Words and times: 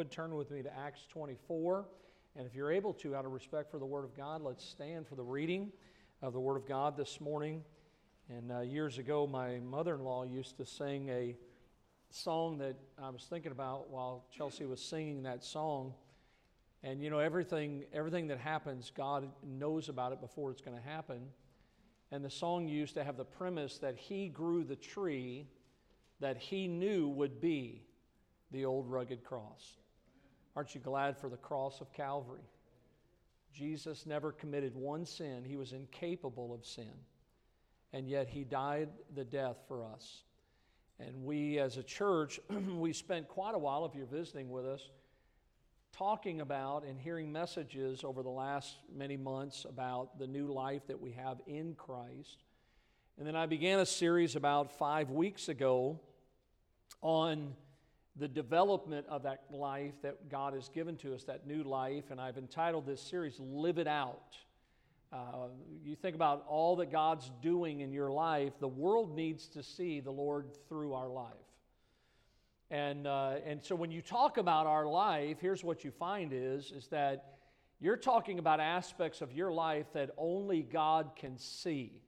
would, 0.00 0.10
turn 0.10 0.34
with 0.34 0.50
me 0.50 0.62
to 0.62 0.78
Acts 0.78 1.04
24. 1.12 1.84
And 2.34 2.46
if 2.46 2.54
you're 2.54 2.72
able 2.72 2.94
to, 2.94 3.14
out 3.14 3.26
of 3.26 3.32
respect 3.32 3.70
for 3.70 3.78
the 3.78 3.84
Word 3.84 4.02
of 4.02 4.16
God, 4.16 4.40
let's 4.40 4.64
stand 4.64 5.06
for 5.06 5.14
the 5.14 5.22
reading 5.22 5.70
of 6.22 6.32
the 6.32 6.40
Word 6.40 6.56
of 6.56 6.66
God 6.66 6.96
this 6.96 7.20
morning. 7.20 7.62
And 8.30 8.50
uh, 8.50 8.60
years 8.60 8.96
ago, 8.96 9.26
my 9.26 9.58
mother 9.58 9.96
in 9.96 10.02
law 10.02 10.24
used 10.24 10.56
to 10.56 10.64
sing 10.64 11.10
a 11.10 11.36
song 12.08 12.56
that 12.60 12.76
I 12.98 13.10
was 13.10 13.26
thinking 13.28 13.52
about 13.52 13.90
while 13.90 14.24
Chelsea 14.34 14.64
was 14.64 14.80
singing 14.80 15.24
that 15.24 15.44
song. 15.44 15.92
And 16.82 17.02
you 17.02 17.10
know, 17.10 17.18
everything, 17.18 17.84
everything 17.92 18.28
that 18.28 18.38
happens, 18.38 18.90
God 18.96 19.28
knows 19.46 19.90
about 19.90 20.12
it 20.12 20.22
before 20.22 20.50
it's 20.50 20.62
going 20.62 20.78
to 20.78 20.82
happen. 20.82 21.26
And 22.10 22.24
the 22.24 22.30
song 22.30 22.68
used 22.68 22.94
to 22.94 23.04
have 23.04 23.18
the 23.18 23.26
premise 23.26 23.76
that 23.80 23.98
He 23.98 24.28
grew 24.28 24.64
the 24.64 24.76
tree 24.76 25.46
that 26.20 26.38
He 26.38 26.68
knew 26.68 27.06
would 27.06 27.38
be 27.38 27.82
the 28.50 28.64
old 28.64 28.90
rugged 28.90 29.24
cross. 29.24 29.76
Aren't 30.56 30.74
you 30.74 30.80
glad 30.80 31.16
for 31.16 31.28
the 31.28 31.36
cross 31.36 31.80
of 31.80 31.92
Calvary? 31.92 32.48
Jesus 33.52 34.06
never 34.06 34.32
committed 34.32 34.74
one 34.74 35.04
sin, 35.04 35.44
He 35.44 35.56
was 35.56 35.72
incapable 35.72 36.52
of 36.54 36.64
sin. 36.64 36.92
And 37.92 38.08
yet 38.08 38.28
He 38.28 38.44
died 38.44 38.88
the 39.14 39.24
death 39.24 39.56
for 39.66 39.84
us. 39.84 40.22
And 40.98 41.24
we, 41.24 41.58
as 41.58 41.76
a 41.76 41.82
church, 41.82 42.38
we 42.50 42.92
spent 42.92 43.28
quite 43.28 43.54
a 43.54 43.58
while, 43.58 43.84
if 43.86 43.94
you're 43.94 44.06
visiting 44.06 44.50
with 44.50 44.66
us, 44.66 44.90
talking 45.92 46.40
about 46.40 46.84
and 46.84 46.98
hearing 47.00 47.32
messages 47.32 48.04
over 48.04 48.22
the 48.22 48.28
last 48.28 48.76
many 48.94 49.16
months 49.16 49.64
about 49.68 50.18
the 50.18 50.26
new 50.26 50.46
life 50.46 50.86
that 50.86 51.00
we 51.00 51.10
have 51.12 51.40
in 51.46 51.74
Christ. 51.74 52.44
And 53.18 53.26
then 53.26 53.36
I 53.36 53.46
began 53.46 53.80
a 53.80 53.86
series 53.86 54.36
about 54.36 54.78
five 54.78 55.10
weeks 55.10 55.48
ago 55.48 56.00
on 57.02 57.54
the 58.16 58.28
development 58.28 59.06
of 59.08 59.22
that 59.22 59.44
life 59.50 59.94
that 60.02 60.28
God 60.28 60.54
has 60.54 60.68
given 60.68 60.96
to 60.98 61.14
us, 61.14 61.24
that 61.24 61.46
new 61.46 61.62
life. 61.62 62.04
And 62.10 62.20
I've 62.20 62.38
entitled 62.38 62.86
this 62.86 63.00
series, 63.00 63.38
Live 63.38 63.78
It 63.78 63.86
Out. 63.86 64.36
Uh, 65.12 65.48
you 65.82 65.96
think 65.96 66.14
about 66.14 66.44
all 66.48 66.76
that 66.76 66.92
God's 66.92 67.30
doing 67.42 67.80
in 67.80 67.92
your 67.92 68.10
life, 68.10 68.52
the 68.60 68.68
world 68.68 69.16
needs 69.16 69.48
to 69.48 69.62
see 69.62 70.00
the 70.00 70.10
Lord 70.10 70.46
through 70.68 70.92
our 70.92 71.08
life. 71.08 71.34
And, 72.70 73.08
uh, 73.08 73.36
and 73.44 73.62
so 73.62 73.74
when 73.74 73.90
you 73.90 74.00
talk 74.00 74.38
about 74.38 74.66
our 74.66 74.86
life, 74.86 75.38
here's 75.40 75.64
what 75.64 75.82
you 75.82 75.90
find 75.90 76.32
is, 76.32 76.70
is 76.70 76.86
that 76.88 77.38
you're 77.80 77.96
talking 77.96 78.38
about 78.38 78.60
aspects 78.60 79.20
of 79.20 79.32
your 79.32 79.50
life 79.50 79.86
that 79.94 80.10
only 80.16 80.62
God 80.62 81.12
can 81.16 81.38
see. 81.38 82.02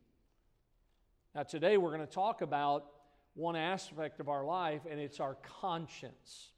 Now, 1.34 1.42
today 1.42 1.78
we're 1.78 1.96
going 1.96 2.06
to 2.06 2.12
talk 2.12 2.42
about 2.42 2.91
one 3.34 3.56
aspect 3.56 4.20
of 4.20 4.28
our 4.28 4.44
life, 4.44 4.82
and 4.90 5.00
it's 5.00 5.20
our 5.20 5.36
conscience. 5.60 6.48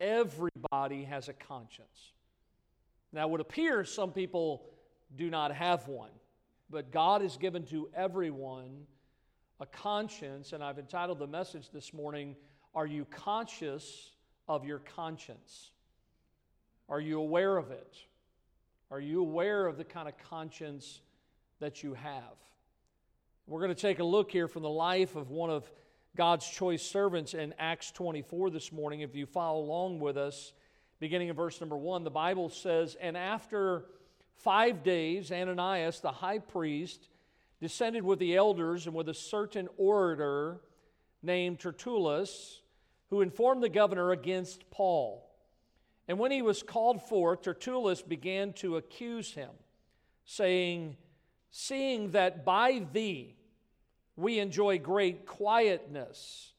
Everybody 0.00 1.04
has 1.04 1.28
a 1.28 1.32
conscience. 1.32 2.12
Now, 3.12 3.26
it 3.26 3.30
would 3.30 3.40
appear 3.40 3.84
some 3.84 4.12
people 4.12 4.64
do 5.16 5.30
not 5.30 5.52
have 5.52 5.88
one, 5.88 6.10
but 6.68 6.90
God 6.90 7.22
has 7.22 7.36
given 7.36 7.64
to 7.66 7.88
everyone 7.94 8.86
a 9.60 9.66
conscience, 9.66 10.52
and 10.52 10.62
I've 10.62 10.78
entitled 10.78 11.18
the 11.18 11.26
message 11.26 11.70
this 11.70 11.92
morning, 11.92 12.36
are 12.74 12.86
you 12.86 13.04
conscious 13.06 14.12
of 14.48 14.64
your 14.64 14.78
conscience? 14.78 15.70
Are 16.88 17.00
you 17.00 17.18
aware 17.18 17.56
of 17.56 17.70
it? 17.70 17.96
Are 18.90 19.00
you 19.00 19.20
aware 19.20 19.66
of 19.66 19.76
the 19.76 19.84
kind 19.84 20.08
of 20.08 20.14
conscience 20.18 21.00
that 21.60 21.82
you 21.82 21.94
have? 21.94 22.36
We're 23.48 23.60
going 23.60 23.74
to 23.74 23.80
take 23.80 23.98
a 23.98 24.04
look 24.04 24.30
here 24.30 24.46
from 24.46 24.62
the 24.62 24.68
life 24.68 25.16
of 25.16 25.30
one 25.30 25.48
of 25.48 25.72
God's 26.14 26.46
choice 26.46 26.82
servants 26.82 27.32
in 27.32 27.54
Acts 27.58 27.90
24 27.92 28.50
this 28.50 28.70
morning. 28.70 29.00
If 29.00 29.14
you 29.14 29.24
follow 29.24 29.60
along 29.60 30.00
with 30.00 30.18
us, 30.18 30.52
beginning 31.00 31.28
in 31.28 31.34
verse 31.34 31.58
number 31.58 31.78
one, 31.78 32.04
the 32.04 32.10
Bible 32.10 32.50
says, 32.50 32.94
And 33.00 33.16
after 33.16 33.86
five 34.36 34.82
days, 34.82 35.32
Ananias, 35.32 36.00
the 36.00 36.12
high 36.12 36.40
priest, 36.40 37.08
descended 37.58 38.04
with 38.04 38.18
the 38.18 38.36
elders 38.36 38.84
and 38.84 38.94
with 38.94 39.08
a 39.08 39.14
certain 39.14 39.66
orator 39.78 40.60
named 41.22 41.58
Tertullus, 41.58 42.60
who 43.08 43.22
informed 43.22 43.62
the 43.62 43.70
governor 43.70 44.10
against 44.10 44.70
Paul. 44.70 45.26
And 46.06 46.18
when 46.18 46.32
he 46.32 46.42
was 46.42 46.62
called 46.62 47.00
forth, 47.00 47.40
Tertullus 47.40 48.02
began 48.02 48.52
to 48.54 48.76
accuse 48.76 49.32
him, 49.32 49.52
saying, 50.26 50.98
Seeing 51.50 52.10
that 52.10 52.44
by 52.44 52.82
thee 52.92 53.36
we 54.18 54.38
enjoy 54.38 54.78
great 54.78 55.26
quietness, 55.26 56.52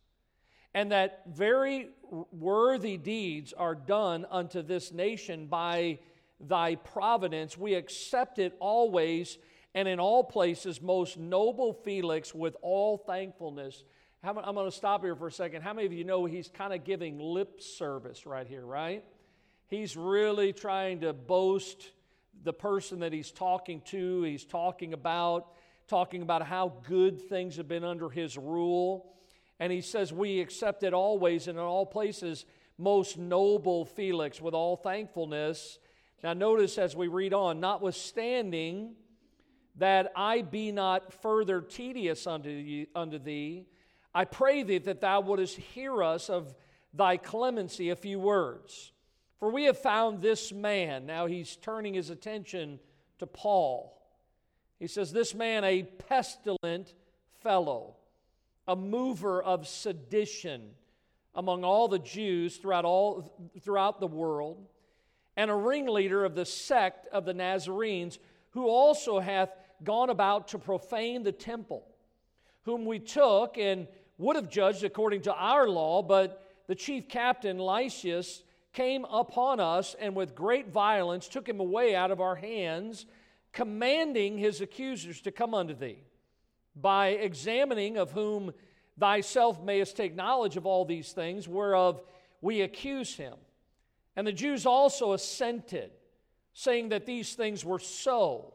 and 0.73 0.91
that 0.91 1.23
very 1.27 1.89
worthy 2.31 2.97
deeds 2.97 3.53
are 3.53 3.75
done 3.75 4.25
unto 4.31 4.61
this 4.61 4.91
nation 4.91 5.45
by 5.45 5.99
thy 6.39 6.75
providence, 6.75 7.57
we 7.57 7.75
accept 7.75 8.39
it 8.39 8.55
always 8.59 9.37
and 9.75 9.87
in 9.87 9.99
all 9.99 10.23
places, 10.23 10.81
most 10.81 11.17
noble 11.17 11.73
Felix, 11.73 12.33
with 12.33 12.55
all 12.63 12.97
thankfulness 12.97 13.83
I'm 14.21 14.35
going 14.35 14.69
to 14.69 14.71
stop 14.75 15.01
here 15.01 15.15
for 15.15 15.27
a 15.27 15.31
second. 15.31 15.61
How 15.61 15.73
many 15.73 15.85
of 15.85 15.93
you 15.93 16.03
know 16.03 16.25
he's 16.25 16.49
kind 16.49 16.73
of 16.73 16.83
giving 16.83 17.19
lip 17.19 17.61
service 17.61 18.25
right 18.25 18.45
here, 18.45 18.65
right? 18.65 19.03
He's 19.67 19.95
really 19.95 20.51
trying 20.51 21.01
to 21.01 21.13
boast 21.13 21.91
the 22.43 22.51
person 22.51 22.99
that 22.99 23.13
he's 23.13 23.31
talking 23.31 23.81
to, 23.87 24.23
he's 24.23 24.43
talking 24.43 24.93
about, 24.93 25.53
talking 25.89 26.21
about 26.21 26.43
how 26.43 26.73
good 26.87 27.19
things 27.19 27.57
have 27.57 27.67
been 27.67 27.83
under 27.83 28.09
his 28.09 28.37
rule. 28.37 29.13
And 29.59 29.71
he 29.71 29.81
says, 29.81 30.13
We 30.13 30.39
accept 30.39 30.83
it 30.83 30.93
always 30.93 31.47
and 31.47 31.57
in 31.57 31.63
all 31.63 31.85
places, 31.85 32.45
most 32.77 33.17
noble 33.17 33.85
Felix, 33.85 34.39
with 34.39 34.53
all 34.53 34.77
thankfulness. 34.77 35.79
Now, 36.23 36.33
notice 36.33 36.77
as 36.77 36.95
we 36.95 37.07
read 37.07 37.33
on, 37.33 37.59
notwithstanding 37.59 38.95
that 39.75 40.11
I 40.15 40.41
be 40.41 40.71
not 40.71 41.13
further 41.13 41.61
tedious 41.61 42.27
unto, 42.27 42.85
unto 42.95 43.17
thee, 43.17 43.67
I 44.13 44.25
pray 44.25 44.63
thee 44.63 44.79
that 44.79 45.01
thou 45.01 45.21
wouldest 45.21 45.57
hear 45.57 46.03
us 46.03 46.29
of 46.29 46.55
thy 46.93 47.17
clemency 47.17 47.89
a 47.89 47.95
few 47.95 48.19
words. 48.19 48.91
For 49.39 49.49
we 49.49 49.65
have 49.65 49.77
found 49.77 50.21
this 50.21 50.51
man. 50.51 51.05
Now 51.05 51.27
he's 51.27 51.55
turning 51.55 51.93
his 51.93 52.09
attention 52.09 52.79
to 53.19 53.27
Paul. 53.27 53.98
He 54.79 54.87
says, 54.87 55.11
This 55.11 55.35
man, 55.35 55.63
a 55.63 55.83
pestilent 55.83 56.93
fellow, 57.41 57.95
a 58.67 58.75
mover 58.75 59.41
of 59.41 59.67
sedition 59.67 60.71
among 61.35 61.63
all 61.63 61.87
the 61.87 61.99
Jews 61.99 62.57
throughout, 62.57 62.85
all, 62.85 63.31
throughout 63.61 63.99
the 63.99 64.07
world, 64.07 64.65
and 65.37 65.51
a 65.51 65.55
ringleader 65.55 66.25
of 66.25 66.35
the 66.35 66.45
sect 66.45 67.07
of 67.13 67.25
the 67.25 67.33
Nazarenes, 67.33 68.19
who 68.51 68.67
also 68.67 69.19
hath 69.19 69.49
gone 69.83 70.09
about 70.09 70.49
to 70.49 70.57
profane 70.57 71.23
the 71.23 71.31
temple, 71.31 71.85
whom 72.63 72.85
we 72.85 72.99
took 72.99 73.57
and 73.57 73.87
would 74.17 74.35
have 74.35 74.49
judged 74.49 74.83
according 74.83 75.21
to 75.21 75.33
our 75.33 75.67
law, 75.67 76.01
but 76.01 76.45
the 76.67 76.75
chief 76.75 77.07
captain, 77.07 77.57
Lysias, 77.57 78.43
came 78.73 79.05
upon 79.05 79.59
us 79.59 79.95
and 79.99 80.15
with 80.15 80.35
great 80.35 80.67
violence 80.67 81.27
took 81.27 81.47
him 81.47 81.59
away 81.59 81.95
out 81.95 82.11
of 82.11 82.21
our 82.21 82.35
hands, 82.35 83.05
commanding 83.51 84.37
his 84.37 84.61
accusers 84.61 85.21
to 85.21 85.31
come 85.31 85.53
unto 85.53 85.73
thee, 85.73 86.03
by 86.75 87.09
examining 87.09 87.97
of 87.97 88.11
whom 88.11 88.53
thyself 88.99 89.61
mayest 89.61 89.97
take 89.97 90.15
knowledge 90.15 90.57
of 90.57 90.65
all 90.65 90.85
these 90.85 91.11
things, 91.11 91.47
whereof 91.47 92.01
we 92.41 92.61
accuse 92.61 93.15
him. 93.15 93.35
And 94.15 94.25
the 94.27 94.33
Jews 94.33 94.65
also 94.65 95.13
assented, 95.13 95.91
saying 96.53 96.89
that 96.89 97.05
these 97.05 97.35
things 97.35 97.63
were 97.63 97.79
so. 97.79 98.53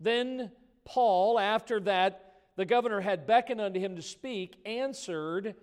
Then 0.00 0.50
Paul, 0.84 1.38
after 1.38 1.80
that 1.80 2.32
the 2.56 2.64
governor 2.64 3.00
had 3.00 3.26
beckoned 3.26 3.60
unto 3.60 3.80
him 3.80 3.96
to 3.96 4.02
speak, 4.02 4.56
answered, 4.66 5.54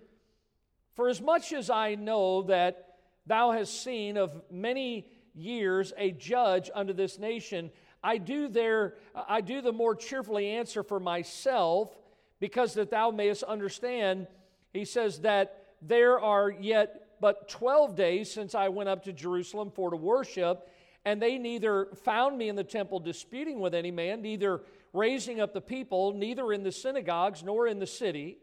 For 0.94 1.08
as 1.08 1.20
much 1.20 1.52
as 1.52 1.70
I 1.70 1.94
know 1.94 2.42
that 2.42 2.96
thou 3.26 3.52
hast 3.52 3.82
seen 3.82 4.16
of 4.16 4.42
many 4.50 5.06
years 5.34 5.92
a 5.96 6.10
judge 6.10 6.70
unto 6.74 6.92
this 6.92 7.18
nation, 7.18 7.70
I 8.02 8.18
do 8.18 8.48
there 8.48 8.94
I 9.14 9.40
do 9.40 9.60
the 9.60 9.72
more 9.72 9.94
cheerfully 9.94 10.48
answer 10.48 10.82
for 10.82 11.00
myself, 11.00 11.96
because 12.38 12.74
that 12.74 12.90
thou 12.90 13.10
mayest 13.10 13.42
understand, 13.42 14.26
he 14.72 14.84
says 14.84 15.20
that 15.20 15.64
there 15.82 16.18
are 16.18 16.50
yet 16.50 17.08
but 17.20 17.48
twelve 17.48 17.96
days 17.96 18.32
since 18.32 18.54
I 18.54 18.68
went 18.68 18.88
up 18.88 19.04
to 19.04 19.12
Jerusalem 19.12 19.70
for 19.70 19.90
to 19.90 19.96
worship, 19.96 20.70
and 21.04 21.20
they 21.20 21.36
neither 21.36 21.86
found 22.04 22.38
me 22.38 22.48
in 22.48 22.56
the 22.56 22.64
temple 22.64 22.98
disputing 23.00 23.60
with 23.60 23.74
any 23.74 23.90
man, 23.90 24.22
neither 24.22 24.62
raising 24.92 25.40
up 25.40 25.52
the 25.52 25.60
people, 25.60 26.12
neither 26.12 26.52
in 26.52 26.62
the 26.62 26.72
synagogues 26.72 27.42
nor 27.42 27.66
in 27.66 27.78
the 27.78 27.86
city. 27.86 28.38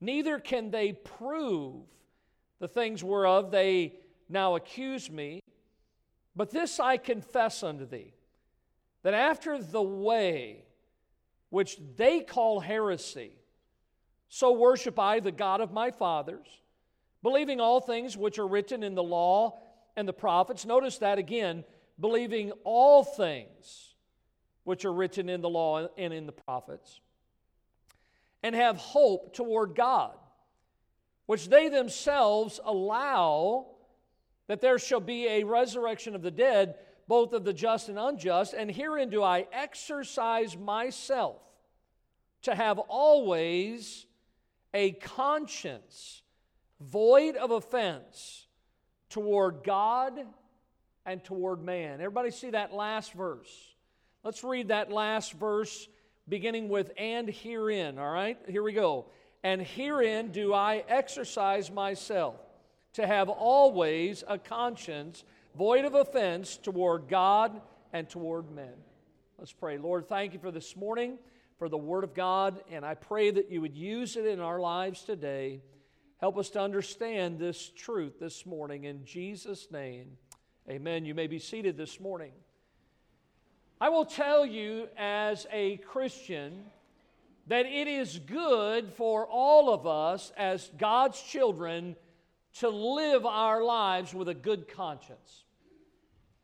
Neither 0.00 0.38
can 0.38 0.70
they 0.70 0.92
prove 0.92 1.84
the 2.58 2.68
things 2.68 3.04
whereof 3.04 3.50
they 3.50 3.94
now 4.28 4.56
accuse 4.56 5.10
me. 5.10 5.40
But 6.34 6.50
this 6.50 6.80
I 6.80 6.96
confess 6.96 7.62
unto 7.62 7.86
thee, 7.86 8.14
that 9.02 9.14
after 9.14 9.60
the 9.60 9.82
way 9.82 10.64
which 11.50 11.78
they 11.96 12.20
call 12.20 12.60
heresy, 12.60 13.32
so 14.28 14.52
worship 14.52 14.98
I 14.98 15.20
the 15.20 15.32
God 15.32 15.60
of 15.60 15.72
my 15.72 15.90
fathers, 15.90 16.46
Believing 17.22 17.60
all 17.60 17.80
things 17.80 18.16
which 18.16 18.38
are 18.38 18.46
written 18.46 18.82
in 18.82 18.94
the 18.94 19.02
law 19.02 19.60
and 19.96 20.08
the 20.08 20.12
prophets. 20.12 20.66
Notice 20.66 20.98
that 20.98 21.18
again, 21.18 21.64
believing 22.00 22.50
all 22.64 23.04
things 23.04 23.94
which 24.64 24.84
are 24.84 24.92
written 24.92 25.28
in 25.28 25.40
the 25.40 25.48
law 25.48 25.86
and 25.96 26.12
in 26.12 26.26
the 26.26 26.32
prophets. 26.32 27.00
And 28.42 28.56
have 28.56 28.76
hope 28.76 29.34
toward 29.34 29.76
God, 29.76 30.14
which 31.26 31.48
they 31.48 31.68
themselves 31.68 32.58
allow 32.64 33.66
that 34.48 34.60
there 34.60 34.80
shall 34.80 35.00
be 35.00 35.28
a 35.28 35.44
resurrection 35.44 36.16
of 36.16 36.22
the 36.22 36.30
dead, 36.32 36.74
both 37.12 37.34
of 37.34 37.44
the 37.44 37.52
just 37.52 37.90
and 37.90 37.98
unjust. 37.98 38.54
And 38.54 38.70
herein 38.70 39.10
do 39.10 39.22
I 39.22 39.46
exercise 39.52 40.56
myself 40.56 41.36
to 42.40 42.54
have 42.54 42.78
always 42.78 44.06
a 44.72 44.92
conscience 44.92 46.22
void 46.80 47.36
of 47.36 47.50
offense 47.50 48.46
toward 49.10 49.62
God 49.62 50.24
and 51.04 51.22
toward 51.22 51.62
man. 51.62 52.00
Everybody 52.00 52.30
see 52.30 52.48
that 52.48 52.72
last 52.72 53.12
verse? 53.12 53.74
Let's 54.24 54.42
read 54.42 54.68
that 54.68 54.90
last 54.90 55.34
verse 55.34 55.88
beginning 56.26 56.70
with 56.70 56.92
and 56.96 57.28
herein, 57.28 57.98
all 57.98 58.10
right? 58.10 58.38
Here 58.48 58.62
we 58.62 58.72
go. 58.72 59.04
And 59.42 59.60
herein 59.60 60.32
do 60.32 60.54
I 60.54 60.82
exercise 60.88 61.70
myself 61.70 62.36
to 62.94 63.06
have 63.06 63.28
always 63.28 64.24
a 64.26 64.38
conscience 64.38 65.24
void 65.56 65.84
of 65.84 65.94
offense 65.94 66.56
toward 66.56 67.08
God 67.08 67.60
and 67.92 68.08
toward 68.08 68.50
men. 68.50 68.74
Let's 69.38 69.52
pray. 69.52 69.78
Lord, 69.78 70.08
thank 70.08 70.32
you 70.32 70.38
for 70.38 70.50
this 70.50 70.76
morning, 70.76 71.18
for 71.58 71.68
the 71.68 71.78
Word 71.78 72.04
of 72.04 72.14
God, 72.14 72.62
and 72.70 72.84
I 72.84 72.94
pray 72.94 73.30
that 73.30 73.50
you 73.50 73.60
would 73.60 73.76
use 73.76 74.16
it 74.16 74.24
in 74.24 74.40
our 74.40 74.60
lives 74.60 75.02
today. 75.02 75.60
Help 76.18 76.38
us 76.38 76.50
to 76.50 76.60
understand 76.60 77.38
this 77.38 77.70
truth 77.70 78.20
this 78.20 78.46
morning. 78.46 78.84
In 78.84 79.04
Jesus' 79.04 79.68
name, 79.70 80.16
amen. 80.70 81.04
You 81.04 81.14
may 81.14 81.26
be 81.26 81.38
seated 81.38 81.76
this 81.76 81.98
morning. 81.98 82.32
I 83.80 83.88
will 83.88 84.04
tell 84.04 84.46
you 84.46 84.86
as 84.96 85.46
a 85.50 85.78
Christian 85.78 86.64
that 87.48 87.66
it 87.66 87.88
is 87.88 88.20
good 88.20 88.92
for 88.92 89.26
all 89.26 89.74
of 89.74 89.86
us 89.86 90.32
as 90.36 90.70
God's 90.78 91.20
children 91.20 91.96
to 92.60 92.68
live 92.68 93.24
our 93.24 93.62
lives 93.62 94.14
with 94.14 94.28
a 94.28 94.34
good 94.34 94.68
conscience. 94.68 95.44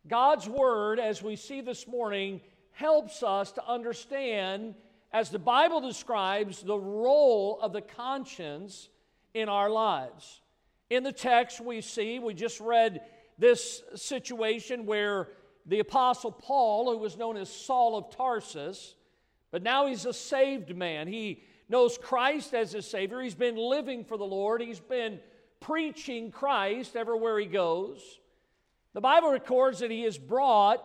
God's 0.06 0.48
Word, 0.48 0.98
as 0.98 1.22
we 1.22 1.36
see 1.36 1.60
this 1.60 1.86
morning, 1.86 2.40
helps 2.72 3.22
us 3.22 3.52
to 3.52 3.68
understand, 3.68 4.74
as 5.12 5.30
the 5.30 5.38
Bible 5.38 5.80
describes, 5.80 6.62
the 6.62 6.78
role 6.78 7.58
of 7.60 7.72
the 7.72 7.82
conscience 7.82 8.88
in 9.34 9.48
our 9.48 9.68
lives. 9.68 10.40
In 10.88 11.02
the 11.02 11.12
text, 11.12 11.60
we 11.60 11.80
see, 11.82 12.18
we 12.18 12.32
just 12.32 12.60
read 12.60 13.02
this 13.38 13.82
situation 13.94 14.86
where 14.86 15.28
the 15.66 15.80
Apostle 15.80 16.32
Paul, 16.32 16.90
who 16.90 16.98
was 16.98 17.18
known 17.18 17.36
as 17.36 17.50
Saul 17.50 17.96
of 17.98 18.16
Tarsus, 18.16 18.94
but 19.50 19.62
now 19.62 19.86
he's 19.86 20.06
a 20.06 20.12
saved 20.12 20.74
man. 20.74 21.06
He 21.06 21.42
knows 21.68 21.98
Christ 21.98 22.54
as 22.54 22.72
his 22.72 22.86
Savior. 22.86 23.20
He's 23.20 23.34
been 23.34 23.56
living 23.56 24.04
for 24.04 24.16
the 24.16 24.24
Lord. 24.24 24.62
He's 24.62 24.80
been 24.80 25.20
preaching 25.60 26.30
Christ 26.30 26.96
everywhere 26.96 27.38
he 27.38 27.46
goes. 27.46 28.18
The 28.94 29.00
Bible 29.00 29.30
records 29.30 29.80
that 29.80 29.90
he 29.90 30.04
is 30.04 30.18
brought 30.18 30.82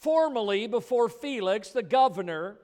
formally 0.00 0.66
before 0.66 1.08
Felix, 1.08 1.70
the 1.70 1.82
governor, 1.82 2.56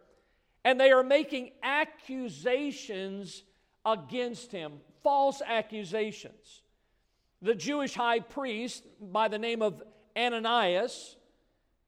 and 0.65 0.81
they 0.81 0.91
are 0.91 1.03
making 1.03 1.51
accusations 1.63 3.43
against 3.85 4.53
him, 4.53 4.75
false 5.03 5.43
accusations. 5.45 6.63
The 7.43 7.55
Jewish 7.55 7.95
high 7.95 8.21
priest, 8.21 8.85
by 9.01 9.29
the 9.29 9.39
name 9.39 9.63
of 9.63 9.83
Ananias, 10.17 11.17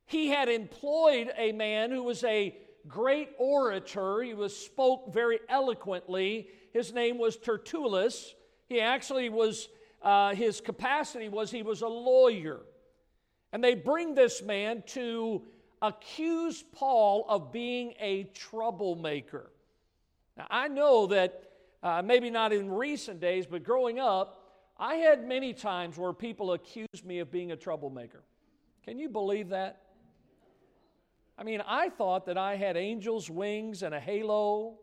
he 0.05 0.29
had 0.29 0.49
employed 0.49 1.33
a 1.37 1.53
man 1.53 1.91
who 1.91 2.03
was 2.03 2.23
a 2.25 2.57
great 2.87 3.31
orator. 3.39 4.23
He 4.23 4.35
was 4.35 4.57
spoke 4.57 5.13
very 5.13 5.41
eloquently. 5.49 6.49
His 6.73 6.93
name 6.93 7.19
was 7.19 7.37
Tertullus. 7.37 8.35
He 8.69 8.81
actually 8.81 9.29
was, 9.29 9.69
uh, 10.03 10.35
his 10.35 10.61
capacity 10.61 11.29
was 11.29 11.51
he 11.51 11.63
was 11.63 11.83
a 11.83 11.89
lawyer. 11.89 12.61
And 13.53 13.63
they 13.63 13.75
bring 13.75 14.15
this 14.15 14.43
man 14.43 14.83
to 14.89 15.43
accuse 15.83 16.65
Paul 16.73 17.25
of 17.29 17.53
being 17.53 17.95
a 18.01 18.25
troublemaker. 18.35 19.51
Now, 20.37 20.47
I 20.51 20.69
know 20.69 21.07
that 21.07 21.43
uh, 21.83 22.03
maybe 22.05 22.31
not 22.31 22.53
in 22.53 22.71
recent 22.71 23.21
days, 23.21 23.47
but 23.47 23.63
growing 23.63 23.99
up, 23.99 24.43
I 24.79 24.97
had 24.97 25.27
many 25.27 25.55
times 25.55 25.97
where 25.97 26.13
people 26.13 26.53
accused 26.53 27.05
me 27.05 27.21
of 27.21 27.31
being 27.31 27.53
a 27.53 27.57
troublemaker. 27.57 28.23
Can 28.85 28.99
you 28.99 29.09
believe 29.09 29.49
that? 29.51 29.81
I 31.39 31.45
mean, 31.45 31.63
I 31.67 31.91
thought 31.91 32.27
that 32.27 32.39
I 32.39 32.57
had 32.57 32.77
angel's 32.77 33.31
wings 33.31 33.83
and 33.83 33.95
a 33.95 34.01
halo. 34.01 34.79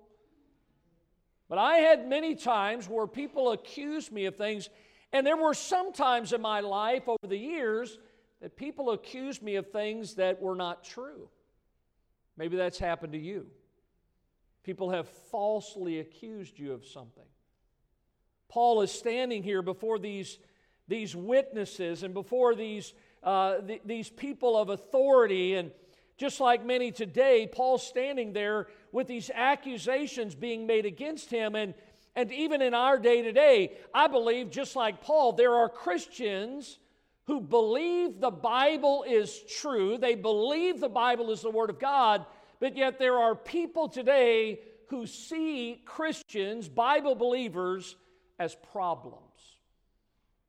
But 1.53 1.59
I 1.59 1.75
had 1.75 2.09
many 2.09 2.33
times 2.33 2.89
where 2.89 3.05
people 3.05 3.51
accused 3.51 4.11
me 4.11 4.25
of 4.25 4.35
things, 4.35 4.71
and 5.11 5.23
there 5.23 5.37
were 5.37 5.53
some 5.53 5.93
times 5.93 6.33
in 6.33 6.41
my 6.41 6.61
life 6.61 7.07
over 7.07 7.27
the 7.27 7.37
years 7.37 7.99
that 8.41 8.55
people 8.55 8.89
accused 8.89 9.43
me 9.43 9.57
of 9.57 9.69
things 9.69 10.15
that 10.15 10.41
were 10.41 10.55
not 10.55 10.83
true. 10.83 11.29
Maybe 12.37 12.57
that's 12.57 12.79
happened 12.79 13.13
to 13.13 13.19
you. 13.19 13.45
People 14.63 14.89
have 14.89 15.07
falsely 15.29 15.99
accused 15.99 16.57
you 16.57 16.73
of 16.73 16.87
something. 16.87 17.27
Paul 18.49 18.81
is 18.81 18.91
standing 18.91 19.43
here 19.43 19.61
before 19.61 19.99
these, 19.99 20.39
these 20.87 21.15
witnesses 21.15 22.01
and 22.01 22.15
before 22.15 22.55
these, 22.55 22.95
uh, 23.21 23.59
th- 23.59 23.81
these 23.85 24.09
people 24.09 24.57
of 24.57 24.69
authority. 24.69 25.53
And 25.53 25.69
just 26.17 26.39
like 26.39 26.65
many 26.65 26.91
today, 26.91 27.45
Paul's 27.45 27.85
standing 27.85 28.33
there 28.33 28.69
with 28.93 29.07
these 29.07 29.29
accusations 29.33 30.35
being 30.35 30.65
made 30.65 30.85
against 30.85 31.29
him. 31.29 31.55
And, 31.55 31.73
and 32.15 32.31
even 32.31 32.61
in 32.61 32.73
our 32.73 32.97
day 32.97 33.23
to 33.23 33.33
day, 33.33 33.73
I 33.93 34.07
believe, 34.07 34.49
just 34.49 34.77
like 34.77 35.01
Paul, 35.01 35.33
there 35.33 35.55
are 35.55 35.67
Christians 35.67 36.77
who 37.25 37.41
believe 37.41 38.21
the 38.21 38.31
Bible 38.31 39.03
is 39.05 39.37
true. 39.59 39.97
They 39.97 40.15
believe 40.15 40.79
the 40.79 40.87
Bible 40.87 41.31
is 41.31 41.41
the 41.41 41.49
Word 41.49 41.69
of 41.69 41.79
God, 41.79 42.25
but 42.59 42.77
yet 42.77 42.99
there 42.99 43.17
are 43.17 43.35
people 43.35 43.89
today 43.89 44.59
who 44.87 45.07
see 45.07 45.81
Christians, 45.85 46.69
Bible 46.69 47.15
believers, 47.15 47.95
as 48.37 48.55
problems. 48.71 49.19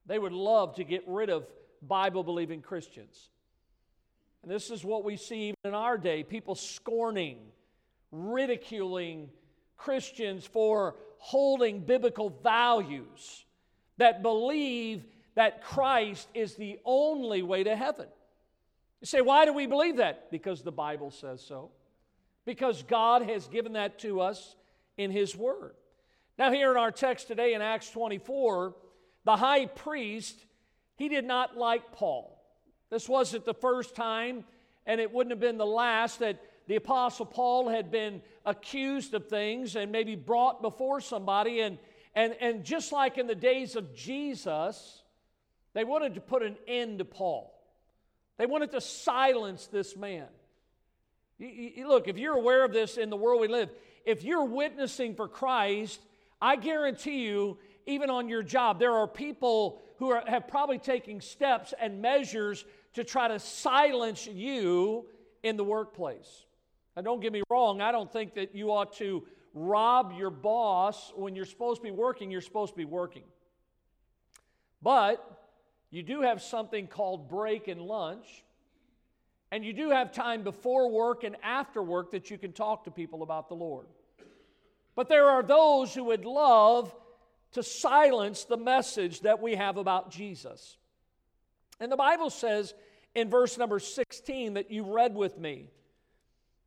They 0.07 0.19
would 0.19 0.33
love 0.33 0.75
to 0.75 0.85
get 0.85 1.05
rid 1.07 1.31
of 1.31 1.47
Bible 1.81 2.23
believing 2.23 2.61
Christians. 2.61 3.31
And 4.43 4.51
this 4.51 4.71
is 4.71 4.85
what 4.85 5.05
we 5.05 5.17
see 5.17 5.45
even 5.45 5.57
in 5.65 5.75
our 5.75 5.97
day 5.97 6.23
people 6.23 6.55
scorning, 6.55 7.39
ridiculing 8.15 9.31
Christians 9.77 10.47
for 10.47 10.97
holding 11.19 11.81
biblical 11.81 12.31
values 12.43 13.45
that 13.97 14.23
believe 14.23 15.05
that 15.35 15.63
Christ 15.63 16.29
is 16.35 16.55
the 16.55 16.79
only 16.85 17.43
way 17.43 17.65
to 17.65 17.75
heaven. 17.75 18.07
You 19.01 19.07
say, 19.07 19.21
why 19.21 19.45
do 19.45 19.53
we 19.53 19.67
believe 19.67 19.97
that? 19.97 20.31
Because 20.31 20.63
the 20.63 20.73
Bible 20.73 21.11
says 21.11 21.43
so 21.43 21.71
because 22.45 22.83
God 22.83 23.23
has 23.23 23.49
given 23.49 23.75
that 23.75 23.99
to 24.01 24.21
us 24.21 24.57
in 24.97 25.11
His 25.11 25.37
Word. 25.37 25.75
Now, 26.39 26.53
here 26.53 26.71
in 26.71 26.77
our 26.77 26.91
text 26.91 27.29
today 27.29 27.55
in 27.55 27.63
Acts 27.63 27.91
24, 27.91 28.75
the 29.25 29.37
high 29.37 29.67
priest, 29.67 30.37
he 30.97 31.09
did 31.09 31.25
not 31.25 31.57
like 31.57 31.93
Paul. 31.93 32.39
This 32.91 33.09
wasn't 33.09 33.45
the 33.45 33.55
first 33.55 33.95
time, 33.95 34.45
and 34.87 35.01
it 35.01 35.13
wouldn't 35.13 35.33
have 35.33 35.41
been 35.41 35.59
the 35.59 35.67
last 35.67 36.19
that 36.19 36.41
the 36.67 36.77
Apostle 36.77 37.27
Paul 37.27 37.69
had 37.69 37.91
been 37.91 38.23
accused 38.47 39.15
of 39.15 39.29
things 39.29 39.77
and 39.77 39.93
maybe 39.93 40.17
brought 40.17 40.63
before 40.63 41.01
somebody. 41.01 41.61
And, 41.61 41.79
and, 42.15 42.35
and 42.41 42.65
just 42.65 42.93
like 42.93 43.19
in 43.19 43.27
the 43.27 43.35
days 43.35 43.77
of 43.77 43.95
Jesus, 43.95 45.03
they 45.75 45.85
wanted 45.85 46.15
to 46.15 46.21
put 46.21 46.43
an 46.43 46.57
end 46.67 46.99
to 46.99 47.05
Paul, 47.05 47.53
they 48.39 48.47
wanted 48.47 48.73
to 48.73 48.81
silence 48.81 49.67
this 49.67 49.97
man. 49.97 50.27
You, 51.39 51.49
you, 51.49 51.89
look, 51.89 52.09
if 52.09 52.17
you're 52.17 52.37
aware 52.37 52.65
of 52.65 52.73
this 52.73 52.97
in 52.97 53.11
the 53.11 53.17
world 53.17 53.41
we 53.41 53.49
live, 53.49 53.71
if 54.05 54.23
you're 54.23 54.45
witnessing 54.45 55.15
for 55.15 55.29
Christ, 55.29 56.01
I 56.41 56.57
guarantee 56.57 57.25
you, 57.25 57.59
even 57.87 58.09
on 58.09 58.29
your 58.29 58.43
job, 58.43 58.79
there 58.79 58.93
are 58.93 59.09
people 59.09 59.83
who 59.99 60.11
are, 60.11 60.23
have 60.27 60.49
probably 60.49 60.79
taken 60.79 61.21
steps 61.21 61.75
and 61.81 62.01
measures 62.01 62.65
to 62.95 63.05
try 63.05 63.29
to 63.29 63.39
silence 63.39 64.27
you 64.27 65.07
in 65.43 65.57
the 65.57 65.65
workplace. 65.65 66.45
Now, 66.97 67.03
don't 67.03 67.21
get 67.21 67.33
me 67.33 67.43
wrong, 67.51 67.81
I 67.81 67.93
don't 67.93 68.13
think 68.13 68.35
that 68.35 68.55
you 68.55 68.73
ought 68.73 68.97
to 68.99 69.27
rob 69.53 70.13
your 70.17 70.31
boss 70.31 71.13
when 71.15 71.35
you're 71.37 71.45
supposed 71.45 71.81
to 71.81 71.85
be 71.85 71.91
working, 71.91 72.31
you're 72.31 72.41
supposed 72.41 72.73
to 72.73 72.77
be 72.77 72.85
working. 72.85 73.25
But 74.83 75.25
you 75.91 76.03
do 76.03 76.23
have 76.23 76.43
something 76.43 76.87
called 76.87 77.29
break 77.29 77.69
and 77.69 77.81
lunch 77.81 78.45
and 79.55 79.65
you 79.65 79.73
do 79.73 79.91
have 79.91 80.11
time 80.11 80.43
before 80.43 80.91
work 80.91 81.23
and 81.23 81.37
after 81.41 81.81
work 81.81 82.11
that 82.11 82.29
you 82.29 82.37
can 82.37 82.53
talk 82.53 82.83
to 82.87 82.91
people 82.91 83.23
about 83.23 83.49
the 83.49 83.55
Lord. 83.55 83.87
But 84.97 85.09
there 85.09 85.29
are 85.29 85.45
those 85.45 85.95
who 85.95 86.03
would 86.07 86.25
love 86.25 86.93
to 87.53 87.63
silence 87.63 88.43
the 88.43 88.57
message 88.57 89.21
that 89.21 89.41
we 89.41 89.55
have 89.55 89.77
about 89.77 90.11
Jesus. 90.11 90.77
And 91.79 91.93
the 91.93 91.97
Bible 91.97 92.31
says 92.31 92.75
in 93.15 93.31
verse 93.31 93.57
number 93.57 93.79
16 93.79 94.55
that 94.55 94.73
you 94.73 94.93
read 94.93 95.15
with 95.15 95.39
me 95.39 95.69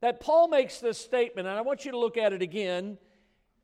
that 0.02 0.20
Paul 0.20 0.48
makes 0.48 0.80
this 0.80 0.98
statement, 0.98 1.48
and 1.48 1.58
I 1.58 1.62
want 1.62 1.86
you 1.86 1.92
to 1.92 1.98
look 1.98 2.18
at 2.18 2.34
it 2.34 2.42
again. 2.42 2.98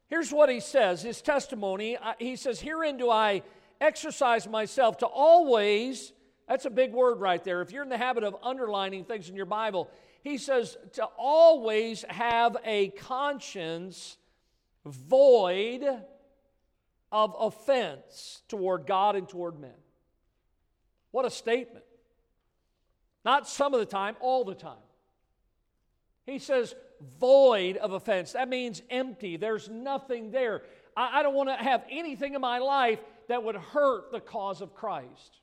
Here's 0.07 0.31
what 0.31 0.49
he 0.49 0.59
says 0.59 1.01
his 1.01 1.21
testimony. 1.21 1.97
He 2.19 2.35
says, 2.35 2.59
Herein 2.59 2.97
do 2.97 3.09
I 3.09 3.43
exercise 3.79 4.47
myself 4.47 4.97
to 4.99 5.05
always, 5.05 6.13
that's 6.47 6.65
a 6.65 6.69
big 6.69 6.93
word 6.93 7.19
right 7.19 7.43
there. 7.43 7.61
If 7.61 7.71
you're 7.71 7.83
in 7.83 7.89
the 7.89 7.97
habit 7.97 8.23
of 8.23 8.35
underlining 8.41 9.05
things 9.05 9.29
in 9.29 9.35
your 9.35 9.45
Bible, 9.45 9.89
he 10.23 10.37
says, 10.37 10.77
to 10.93 11.03
always 11.17 12.05
have 12.09 12.55
a 12.63 12.89
conscience 12.89 14.17
void 14.85 15.83
of 17.11 17.35
offense 17.37 18.41
toward 18.47 18.87
God 18.87 19.15
and 19.15 19.27
toward 19.27 19.59
men. 19.59 19.75
What 21.11 21.25
a 21.25 21.29
statement. 21.29 21.85
Not 23.23 23.47
some 23.47 23.73
of 23.73 23.79
the 23.79 23.85
time, 23.85 24.15
all 24.19 24.43
the 24.43 24.55
time. 24.55 24.77
He 26.25 26.39
says, 26.39 26.73
void 27.19 27.77
of 27.77 27.91
offense. 27.91 28.33
That 28.33 28.49
means 28.49 28.81
empty. 28.89 29.37
There's 29.37 29.69
nothing 29.69 30.31
there. 30.31 30.63
I, 30.95 31.19
I 31.19 31.23
don't 31.23 31.35
want 31.35 31.49
to 31.49 31.55
have 31.55 31.83
anything 31.89 32.33
in 32.33 32.41
my 32.41 32.59
life 32.59 32.99
that 33.27 33.43
would 33.43 33.55
hurt 33.55 34.11
the 34.11 34.19
cause 34.19 34.61
of 34.61 34.73
Christ. 34.73 35.39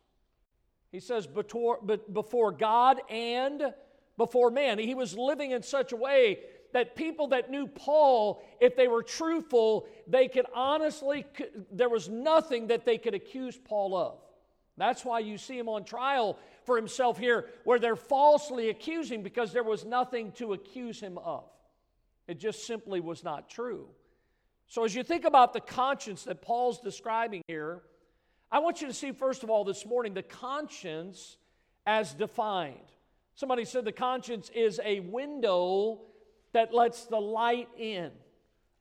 He 0.92 1.00
says, 1.00 1.26
before, 1.26 2.52
God 2.52 3.00
and 3.08 3.75
before 4.16 4.50
man. 4.50 4.78
He 4.78 4.94
was 4.94 5.16
living 5.16 5.52
in 5.52 5.62
such 5.62 5.92
a 5.92 5.96
way 5.96 6.40
that 6.72 6.96
people 6.96 7.28
that 7.28 7.50
knew 7.50 7.66
Paul, 7.66 8.42
if 8.60 8.76
they 8.76 8.88
were 8.88 9.02
truthful, 9.02 9.87
they 10.06 10.28
could 10.28 10.46
honestly, 10.54 11.26
there 11.72 11.88
was 11.88 12.08
nothing 12.08 12.68
that 12.68 12.84
they 12.84 12.99
could 12.99 13.14
accuse 13.14 13.56
Paul 13.56 13.96
of. 13.96 14.18
That's 14.80 15.04
why 15.04 15.20
you 15.20 15.38
see 15.38 15.58
him 15.58 15.68
on 15.68 15.84
trial 15.84 16.38
for 16.64 16.76
himself 16.76 17.18
here, 17.18 17.46
where 17.64 17.78
they're 17.78 17.96
falsely 17.96 18.70
accusing 18.70 19.22
because 19.22 19.52
there 19.52 19.62
was 19.62 19.84
nothing 19.84 20.32
to 20.32 20.52
accuse 20.52 21.00
him 21.00 21.18
of. 21.18 21.44
It 22.26 22.38
just 22.38 22.66
simply 22.66 23.00
was 23.00 23.25
not 23.25 23.50
true. 23.50 23.88
So, 24.68 24.84
as 24.84 24.94
you 24.94 25.02
think 25.02 25.25
about 25.25 25.52
the 25.52 25.60
conscience 25.60 26.25
that 26.25 26.42
Paul's 26.42 26.80
describing 26.80 27.42
here, 27.49 27.82
I 28.52 28.60
want 28.60 28.80
you 28.80 28.87
to 28.87 28.94
see, 28.94 29.12
first 29.12 29.42
of 29.42 29.50
all, 29.50 29.64
this 29.64 29.84
morning, 29.84 30.14
the 30.14 30.22
conscience 30.22 31.37
as 31.87 32.14
defined. 32.14 32.76
Somebody 33.34 33.64
said 33.64 33.84
the 33.84 33.92
conscience 33.92 34.50
is 34.54 34.80
a 34.84 35.00
window 35.00 36.02
that 36.52 36.75
lets 36.75 37.06
the 37.06 37.20
light 37.20 37.68
in. 37.78 38.10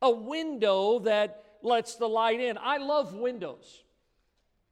A 0.01 0.11
window 0.11 0.99
that 0.99 1.43
lets 1.61 1.95
the 1.95 2.07
light 2.07 2.39
in. 2.39 2.57
I 2.57 2.77
love 2.77 3.13
windows. 3.15 3.83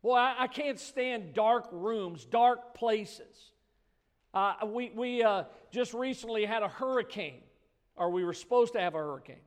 Boy, 0.07 0.15
I, 0.15 0.43
I 0.43 0.47
can't 0.47 0.79
stand 0.79 1.33
dark 1.33 1.67
rooms, 1.69 2.23
dark 2.23 2.73
places. 2.73 3.51
Uh, 4.33 4.53
we 4.65 4.89
we 4.95 5.21
uh, 5.21 5.43
just 5.69 5.93
recently 5.93 6.45
had 6.45 6.63
a 6.63 6.69
hurricane, 6.69 7.41
or 7.97 8.09
we 8.09 8.23
were 8.23 8.33
supposed 8.33 8.71
to 8.71 8.79
have 8.79 8.95
a 8.95 8.99
hurricane. 8.99 9.43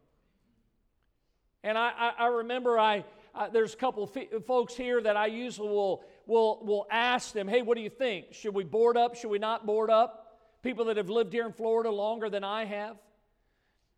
And 1.62 1.78
I, 1.78 1.92
I, 1.96 2.12
I 2.18 2.26
remember 2.26 2.78
I, 2.78 3.04
there's 3.54 3.72
a 3.72 3.76
couple 3.78 4.02
of 4.02 4.44
folks 4.44 4.74
here 4.74 5.00
that 5.00 5.16
I 5.16 5.28
usually 5.28 5.70
will, 5.70 6.04
will, 6.26 6.62
will 6.62 6.86
ask 6.90 7.32
them, 7.32 7.48
hey, 7.48 7.62
what 7.62 7.78
do 7.78 7.82
you 7.82 7.88
think? 7.88 8.26
Should 8.32 8.54
we 8.54 8.64
board 8.64 8.98
up? 8.98 9.16
Should 9.16 9.30
we 9.30 9.38
not 9.38 9.64
board 9.64 9.88
up? 9.88 10.42
People 10.62 10.84
that 10.86 10.98
have 10.98 11.08
lived 11.08 11.32
here 11.32 11.46
in 11.46 11.54
Florida 11.54 11.90
longer 11.90 12.28
than 12.28 12.44
I 12.44 12.66
have. 12.66 12.98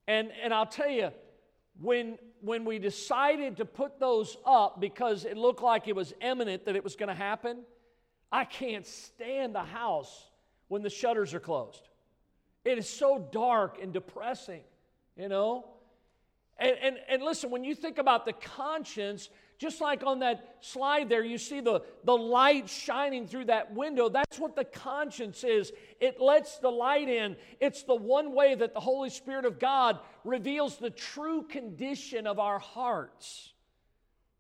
And, 0.06 0.30
and 0.40 0.54
I'll 0.54 0.66
tell 0.66 0.90
you, 0.90 1.10
when, 1.80 2.18
when 2.40 2.64
we 2.64 2.78
decided 2.78 3.56
to 3.56 3.64
put 3.64 3.98
those 3.98 4.36
up 4.44 4.80
because 4.80 5.24
it 5.24 5.36
looked 5.36 5.62
like 5.62 5.88
it 5.88 5.96
was 5.96 6.12
imminent 6.20 6.66
that 6.66 6.76
it 6.76 6.84
was 6.84 6.96
going 6.96 7.08
to 7.08 7.14
happen, 7.14 7.60
I 8.30 8.44
can't 8.44 8.86
stand 8.86 9.54
the 9.54 9.64
house 9.64 10.30
when 10.68 10.82
the 10.82 10.90
shutters 10.90 11.34
are 11.34 11.40
closed. 11.40 11.88
It 12.64 12.78
is 12.78 12.88
so 12.88 13.28
dark 13.32 13.78
and 13.82 13.92
depressing, 13.92 14.62
you 15.16 15.28
know? 15.28 15.66
And, 16.58 16.76
and, 16.80 16.96
and 17.08 17.22
listen, 17.22 17.50
when 17.50 17.64
you 17.64 17.74
think 17.74 17.98
about 17.98 18.24
the 18.24 18.32
conscience, 18.32 19.28
just 19.62 19.80
like 19.80 20.02
on 20.04 20.18
that 20.18 20.56
slide 20.60 21.08
there, 21.08 21.24
you 21.24 21.38
see 21.38 21.60
the, 21.60 21.82
the 22.02 22.16
light 22.16 22.68
shining 22.68 23.28
through 23.28 23.44
that 23.44 23.72
window. 23.72 24.08
That's 24.08 24.36
what 24.40 24.56
the 24.56 24.64
conscience 24.64 25.44
is. 25.44 25.72
It 26.00 26.20
lets 26.20 26.58
the 26.58 26.68
light 26.68 27.08
in. 27.08 27.36
It's 27.60 27.84
the 27.84 27.94
one 27.94 28.34
way 28.34 28.56
that 28.56 28.74
the 28.74 28.80
Holy 28.80 29.08
Spirit 29.08 29.44
of 29.44 29.60
God 29.60 30.00
reveals 30.24 30.78
the 30.78 30.90
true 30.90 31.44
condition 31.44 32.26
of 32.26 32.40
our 32.40 32.58
hearts. 32.58 33.52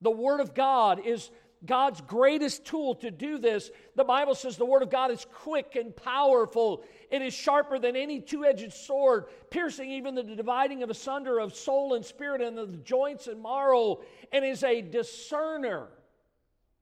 The 0.00 0.10
Word 0.10 0.40
of 0.40 0.54
God 0.54 1.06
is 1.06 1.30
God's 1.64 2.00
greatest 2.00 2.64
tool 2.64 2.96
to 2.96 3.10
do 3.10 3.38
this. 3.38 3.70
The 3.94 4.04
Bible 4.04 4.34
says 4.34 4.56
the 4.56 4.66
Word 4.66 4.82
of 4.82 4.90
God 4.90 5.10
is 5.12 5.26
quick 5.32 5.76
and 5.76 5.94
powerful. 5.94 6.82
It 7.10 7.22
is 7.22 7.32
sharper 7.32 7.78
than 7.78 7.94
any 7.94 8.20
two 8.20 8.44
edged 8.44 8.72
sword, 8.72 9.26
piercing 9.50 9.90
even 9.92 10.14
the 10.14 10.24
dividing 10.24 10.82
of 10.82 10.90
asunder 10.90 11.38
of 11.38 11.54
soul 11.54 11.94
and 11.94 12.04
spirit 12.04 12.40
and 12.40 12.58
of 12.58 12.72
the 12.72 12.78
joints 12.78 13.28
and 13.28 13.40
marrow, 13.40 14.00
and 14.32 14.44
is 14.44 14.64
a 14.64 14.82
discerner 14.82 15.86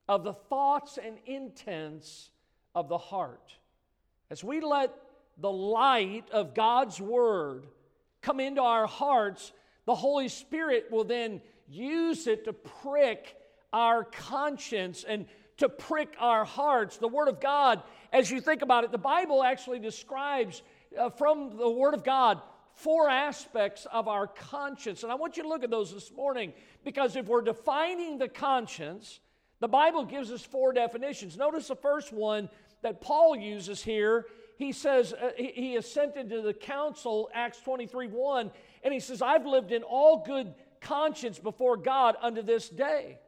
of 0.08 0.24
the 0.24 0.32
thoughts 0.32 0.98
and 1.02 1.18
intents 1.26 2.30
of 2.74 2.88
the 2.88 2.98
heart. 2.98 3.54
As 4.30 4.42
we 4.42 4.60
let 4.60 4.94
the 5.36 5.52
light 5.52 6.24
of 6.32 6.54
God's 6.54 7.00
Word 7.00 7.66
come 8.22 8.40
into 8.40 8.62
our 8.62 8.86
hearts, 8.86 9.52
the 9.84 9.94
Holy 9.94 10.28
Spirit 10.28 10.86
will 10.90 11.04
then 11.04 11.42
use 11.68 12.26
it 12.26 12.44
to 12.44 12.52
prick 12.52 13.36
our 13.72 14.04
conscience 14.04 15.04
and 15.06 15.26
to 15.58 15.68
prick 15.68 16.14
our 16.18 16.44
hearts. 16.44 16.96
The 16.96 17.08
Word 17.08 17.28
of 17.28 17.40
God, 17.40 17.82
as 18.12 18.30
you 18.30 18.40
think 18.40 18.62
about 18.62 18.84
it, 18.84 18.92
the 18.92 18.98
Bible 18.98 19.42
actually 19.42 19.78
describes 19.78 20.62
uh, 20.98 21.10
from 21.10 21.56
the 21.56 21.70
Word 21.70 21.94
of 21.94 22.02
God 22.02 22.40
four 22.74 23.10
aspects 23.10 23.86
of 23.92 24.08
our 24.08 24.26
conscience. 24.26 25.02
And 25.02 25.12
I 25.12 25.14
want 25.14 25.36
you 25.36 25.42
to 25.42 25.48
look 25.48 25.62
at 25.62 25.70
those 25.70 25.92
this 25.92 26.10
morning 26.12 26.52
because 26.84 27.14
if 27.14 27.26
we're 27.26 27.42
defining 27.42 28.18
the 28.18 28.28
conscience, 28.28 29.20
the 29.60 29.68
Bible 29.68 30.04
gives 30.04 30.30
us 30.30 30.42
four 30.42 30.72
definitions. 30.72 31.36
Notice 31.36 31.68
the 31.68 31.76
first 31.76 32.12
one 32.12 32.48
that 32.82 33.02
Paul 33.02 33.36
uses 33.36 33.82
here. 33.82 34.26
He 34.56 34.72
says, 34.72 35.12
uh, 35.12 35.32
he, 35.36 35.52
he 35.54 35.76
assented 35.76 36.30
to 36.30 36.40
the 36.40 36.54
council, 36.54 37.28
Acts 37.34 37.60
23 37.60 38.08
1, 38.08 38.50
and 38.82 38.94
he 38.94 39.00
says, 39.00 39.20
I've 39.20 39.44
lived 39.44 39.72
in 39.72 39.82
all 39.82 40.24
good 40.24 40.54
conscience 40.80 41.38
before 41.38 41.76
God 41.76 42.16
unto 42.20 42.40
this 42.40 42.68
day. 42.70 43.18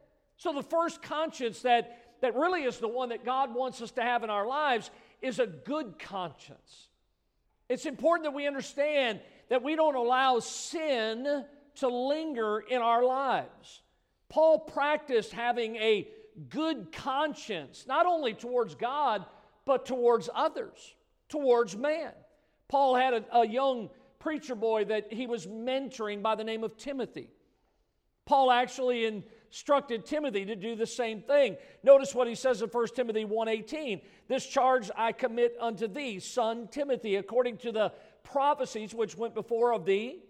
So, 0.43 0.51
the 0.51 0.61
first 0.61 1.01
conscience 1.01 1.61
that, 1.61 2.17
that 2.19 2.35
really 2.35 2.63
is 2.63 2.77
the 2.77 2.89
one 2.89 3.09
that 3.09 3.23
God 3.23 3.55
wants 3.55 3.81
us 3.81 3.91
to 3.91 4.01
have 4.01 4.25
in 4.25 4.29
our 4.29 4.45
lives 4.45 4.91
is 5.21 5.39
a 5.39 5.47
good 5.47 5.97
conscience. 5.97 6.89
It's 7.69 7.85
important 7.85 8.25
that 8.25 8.35
we 8.35 8.45
understand 8.45 9.21
that 9.47 9.63
we 9.63 9.77
don't 9.77 9.95
allow 9.95 10.39
sin 10.39 11.45
to 11.75 11.87
linger 11.87 12.59
in 12.59 12.81
our 12.81 13.05
lives. 13.05 13.83
Paul 14.27 14.59
practiced 14.59 15.31
having 15.31 15.77
a 15.77 16.09
good 16.49 16.91
conscience, 16.91 17.85
not 17.87 18.05
only 18.05 18.33
towards 18.33 18.75
God, 18.75 19.25
but 19.63 19.85
towards 19.85 20.29
others, 20.35 20.93
towards 21.29 21.77
man. 21.77 22.11
Paul 22.67 22.95
had 22.95 23.13
a, 23.13 23.23
a 23.31 23.47
young 23.47 23.89
preacher 24.19 24.55
boy 24.55 24.83
that 24.83 25.13
he 25.13 25.25
was 25.25 25.47
mentoring 25.47 26.21
by 26.21 26.35
the 26.35 26.43
name 26.43 26.65
of 26.65 26.75
Timothy. 26.75 27.29
Paul 28.25 28.51
actually, 28.51 29.05
in 29.05 29.23
instructed 29.53 30.03
Timothy 30.03 30.45
to 30.45 30.55
do 30.55 30.75
the 30.75 30.87
same 30.87 31.21
thing. 31.21 31.55
Notice 31.83 32.15
what 32.15 32.27
he 32.27 32.33
says 32.33 32.63
in 32.63 32.69
1 32.69 32.95
Timothy 32.95 33.23
1:18. 33.23 34.01
This 34.27 34.47
charge 34.47 34.89
I 34.95 35.11
commit 35.11 35.55
unto 35.59 35.87
thee, 35.87 36.19
son 36.19 36.67
Timothy, 36.69 37.17
according 37.17 37.57
to 37.57 37.71
the 37.71 37.93
prophecies 38.23 38.95
which 38.95 39.15
went 39.15 39.35
before 39.35 39.71
of 39.71 39.85
thee, 39.85 40.23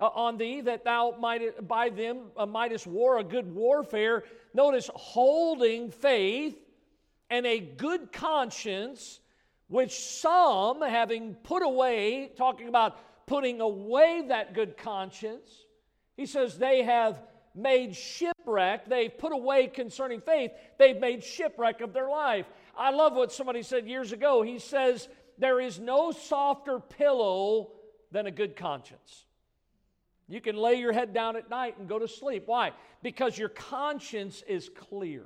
uh, 0.00 0.06
on 0.14 0.38
thee, 0.38 0.62
that 0.62 0.82
thou 0.82 1.14
might 1.20 1.68
by 1.68 1.90
them 1.90 2.30
uh, 2.38 2.46
mightest 2.46 2.86
war 2.86 3.18
a 3.18 3.24
good 3.24 3.54
warfare. 3.54 4.24
Notice 4.54 4.88
holding 4.94 5.90
faith 5.90 6.56
and 7.28 7.44
a 7.44 7.60
good 7.60 8.12
conscience, 8.12 9.20
which 9.68 9.92
some, 9.92 10.80
having 10.80 11.34
put 11.34 11.62
away, 11.62 12.32
talking 12.34 12.68
about 12.68 13.26
putting 13.26 13.60
away 13.60 14.24
that 14.28 14.54
good 14.54 14.78
conscience, 14.78 15.66
he 16.16 16.24
says 16.24 16.56
they 16.56 16.82
have 16.82 17.20
made 17.54 17.94
shipwreck, 17.94 18.88
they've 18.88 19.16
put 19.16 19.32
away 19.32 19.68
concerning 19.68 20.20
faith, 20.20 20.50
they've 20.78 20.98
made 20.98 21.22
shipwreck 21.22 21.80
of 21.80 21.92
their 21.92 22.08
life. 22.08 22.46
I 22.76 22.90
love 22.90 23.14
what 23.14 23.32
somebody 23.32 23.62
said 23.62 23.86
years 23.86 24.12
ago. 24.12 24.42
He 24.42 24.58
says, 24.58 25.08
There 25.38 25.60
is 25.60 25.78
no 25.78 26.10
softer 26.10 26.80
pillow 26.80 27.70
than 28.10 28.26
a 28.26 28.30
good 28.30 28.56
conscience. 28.56 29.24
You 30.26 30.40
can 30.40 30.56
lay 30.56 30.74
your 30.74 30.92
head 30.92 31.12
down 31.12 31.36
at 31.36 31.50
night 31.50 31.78
and 31.78 31.88
go 31.88 31.98
to 31.98 32.08
sleep. 32.08 32.44
Why? 32.46 32.72
Because 33.02 33.36
your 33.36 33.50
conscience 33.50 34.42
is 34.48 34.70
clear. 34.74 35.24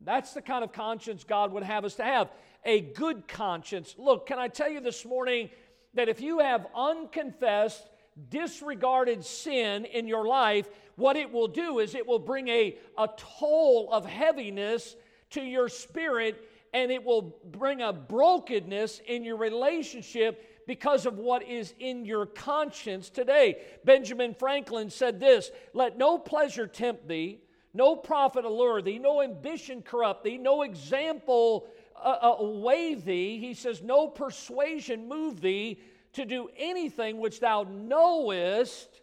That's 0.00 0.32
the 0.32 0.42
kind 0.42 0.62
of 0.62 0.72
conscience 0.72 1.24
God 1.24 1.52
would 1.52 1.64
have 1.64 1.84
us 1.84 1.96
to 1.96 2.04
have 2.04 2.30
a 2.64 2.80
good 2.80 3.26
conscience. 3.28 3.94
Look, 3.98 4.26
can 4.26 4.38
I 4.38 4.48
tell 4.48 4.70
you 4.70 4.80
this 4.80 5.04
morning 5.04 5.50
that 5.94 6.08
if 6.08 6.20
you 6.20 6.40
have 6.40 6.66
unconfessed 6.74 7.88
disregarded 8.28 9.24
sin 9.24 9.84
in 9.84 10.06
your 10.08 10.26
life, 10.26 10.68
what 10.96 11.16
it 11.16 11.30
will 11.30 11.48
do 11.48 11.78
is 11.78 11.94
it 11.94 12.06
will 12.06 12.18
bring 12.18 12.48
a, 12.48 12.78
a 12.96 13.08
toll 13.38 13.92
of 13.92 14.06
heaviness 14.06 14.96
to 15.30 15.42
your 15.42 15.68
spirit 15.68 16.48
and 16.72 16.90
it 16.90 17.04
will 17.04 17.36
bring 17.44 17.80
a 17.80 17.92
brokenness 17.92 19.00
in 19.06 19.24
your 19.24 19.36
relationship 19.36 20.64
because 20.66 21.06
of 21.06 21.18
what 21.18 21.42
is 21.42 21.74
in 21.78 22.04
your 22.04 22.26
conscience 22.26 23.08
today. 23.08 23.62
Benjamin 23.84 24.34
Franklin 24.34 24.90
said 24.90 25.20
this 25.20 25.50
Let 25.72 25.96
no 25.96 26.18
pleasure 26.18 26.66
tempt 26.66 27.06
thee, 27.08 27.40
no 27.72 27.96
profit 27.96 28.44
allure 28.44 28.82
thee, 28.82 28.98
no 28.98 29.22
ambition 29.22 29.82
corrupt 29.82 30.24
thee, 30.24 30.38
no 30.38 30.62
example 30.62 31.66
uh, 32.02 32.36
uh, 32.40 32.44
weigh 32.44 32.94
thee. 32.94 33.38
He 33.38 33.54
says, 33.54 33.82
No 33.82 34.08
persuasion 34.08 35.08
move 35.08 35.40
thee 35.40 35.78
to 36.16 36.24
do 36.24 36.48
anything 36.56 37.18
which 37.18 37.40
thou 37.40 37.66
knowest 37.68 39.00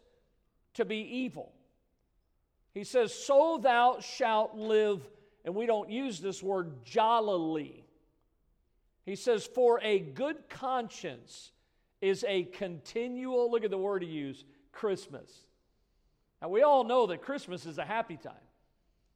to 0.75 0.85
be 0.85 0.97
evil. 0.97 1.51
He 2.73 2.83
says, 2.83 3.13
So 3.13 3.59
thou 3.61 3.99
shalt 3.99 4.55
live, 4.55 5.01
and 5.45 5.55
we 5.55 5.65
don't 5.65 5.89
use 5.89 6.19
this 6.19 6.43
word 6.43 6.83
jollily. 6.85 7.85
He 9.05 9.15
says, 9.15 9.45
For 9.45 9.79
a 9.81 9.99
good 9.99 10.49
conscience 10.49 11.51
is 12.01 12.25
a 12.27 12.43
continual, 12.43 13.49
look 13.49 13.63
at 13.63 13.71
the 13.71 13.77
word 13.77 14.03
he 14.03 14.09
used, 14.09 14.45
Christmas. 14.71 15.31
Now, 16.41 16.49
we 16.49 16.61
all 16.61 16.83
know 16.83 17.07
that 17.07 17.21
Christmas 17.21 17.65
is 17.65 17.77
a 17.77 17.85
happy 17.85 18.17
time, 18.17 18.33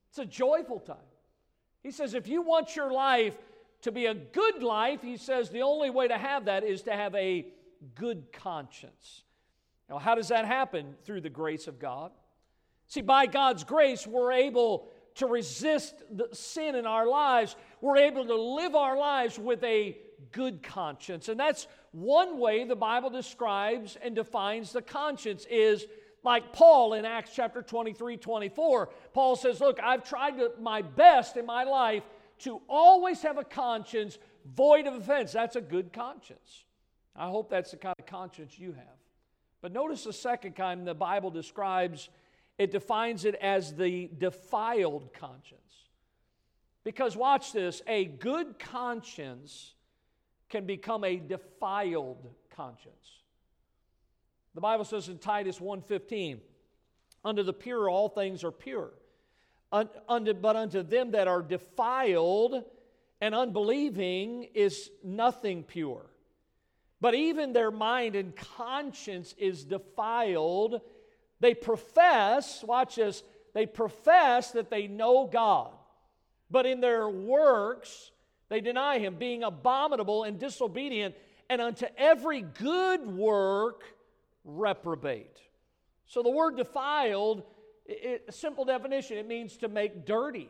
it's 0.10 0.20
a 0.20 0.26
joyful 0.26 0.80
time. 0.80 0.98
He 1.84 1.92
says, 1.92 2.14
if 2.14 2.28
you 2.28 2.42
want 2.42 2.76
your 2.76 2.92
life 2.92 3.38
to 3.84 3.92
be 3.92 4.08
a 4.08 4.14
good 4.14 4.62
life, 4.62 5.02
he 5.02 5.16
says 5.16 5.50
the 5.50 5.62
only 5.62 5.90
way 5.90 6.08
to 6.08 6.18
have 6.18 6.46
that 6.46 6.64
is 6.64 6.82
to 6.84 6.92
have 6.92 7.16
a 7.16 7.46
good 7.96 8.32
conscience. 8.32 9.24
Now, 9.90 9.98
how 9.98 10.16
does 10.16 10.30
that 10.30 10.46
happen? 10.46 10.96
Through 11.06 11.22
the 11.22 11.30
grace 11.30 11.68
of 11.68 11.80
God. 11.80 12.12
See, 12.88 13.02
by 13.02 13.26
God's 13.26 13.64
grace, 13.64 14.06
we're 14.06 14.32
able 14.32 14.90
to 15.16 15.26
resist 15.26 15.96
the 16.12 16.30
sin 16.34 16.76
in 16.76 16.86
our 16.86 17.08
lives. 17.08 17.56
We're 17.82 17.98
able 17.98 18.26
to 18.26 18.36
live 18.36 18.76
our 18.76 18.98
lives 18.98 19.40
with 19.40 19.64
a 19.64 19.98
good 20.32 20.64
conscience. 20.64 21.28
And 21.28 21.40
that's 21.40 21.68
one 21.92 22.40
way 22.40 22.64
the 22.64 22.76
Bible 22.76 23.10
describes 23.10 23.98
and 24.02 24.16
defines 24.16 24.72
the 24.72 24.82
conscience 24.82 25.46
is 25.50 25.86
like 26.24 26.54
Paul 26.54 26.94
in 26.94 27.06
Acts 27.06 27.32
chapter 27.36 27.62
23, 27.62 28.18
24. 28.18 28.90
Paul 29.14 29.36
says, 29.36 29.60
Look, 29.60 29.80
I've 29.82 30.04
tried 30.04 30.36
my 30.60 30.82
best 30.82 31.38
in 31.38 31.46
my 31.46 31.64
life 31.64 32.04
to 32.40 32.62
always 32.70 33.22
have 33.22 33.38
a 33.38 33.44
conscience 33.44 34.18
void 34.56 34.88
of 34.88 34.94
offense. 34.94 35.32
That's 35.32 35.56
a 35.56 35.62
good 35.62 35.92
conscience. 35.92 36.66
I 37.18 37.28
hope 37.30 37.50
that's 37.50 37.72
the 37.72 37.78
kind 37.78 37.96
of 37.98 38.06
conscience 38.06 38.58
you 38.60 38.74
have. 38.74 38.98
But 39.62 39.72
notice 39.72 40.04
the 40.04 40.14
second 40.14 40.56
kind 40.56 40.86
the 40.86 40.94
Bible 40.94 41.32
describes, 41.32 42.10
it 42.58 42.72
defines 42.72 43.26
it 43.26 43.36
as 43.36 43.74
the 43.76 44.10
defiled 44.18 45.14
conscience. 45.14 45.62
Because 46.84 47.18
watch 47.18 47.52
this, 47.52 47.82
a 47.88 48.06
good 48.06 48.60
conscience 48.60 49.74
can 50.50 50.66
become 50.66 51.04
a 51.04 51.18
defiled 51.18 52.30
conscience. 52.50 53.22
The 54.54 54.62
Bible 54.62 54.86
says 54.86 55.10
in 55.10 55.18
Titus 55.18 55.60
1:15, 55.60 56.42
"Under 57.24 57.44
the 57.44 57.54
pure 57.54 57.90
all 57.90 58.10
things 58.10 58.44
are 58.44 58.52
pure, 58.52 58.94
Un, 59.72 59.90
unto, 60.08 60.34
but 60.34 60.56
unto 60.56 60.82
them 60.82 61.12
that 61.12 61.28
are 61.28 61.42
defiled 61.42 62.64
and 63.20 63.36
unbelieving 63.36 64.44
is 64.54 64.90
nothing 65.04 65.64
pure. 65.64 66.06
But 67.00 67.14
even 67.14 67.54
their 67.54 67.72
mind 67.72 68.16
and 68.16 68.36
conscience 68.36 69.36
is 69.38 69.64
defiled. 69.64 70.82
They 71.40 71.54
profess, 71.54 72.64
watch 72.64 72.96
this, 72.96 73.24
they 73.54 73.66
profess 73.66 74.52
that 74.52 74.70
they 74.70 74.88
know 74.88 75.30
God, 75.32 75.72
but 76.50 76.66
in 76.66 76.82
their 76.82 77.08
works 77.08 78.12
they 78.50 78.62
deny 78.62 79.00
Him, 79.00 79.16
being 79.16 79.44
abominable 79.44 80.24
and 80.24 80.40
disobedient, 80.40 81.16
and 81.50 81.62
unto 81.62 81.86
every 81.98 82.42
good 82.42 83.06
work 83.06 83.84
reprobate. 84.44 85.38
So 86.06 86.24
the 86.24 86.30
word 86.30 86.56
defiled 86.56 87.44
it, 87.86 88.34
simple 88.34 88.66
definition 88.66 89.18
it 89.18 89.28
means 89.28 89.58
to 89.58 89.68
make 89.68 90.06
dirty. 90.06 90.50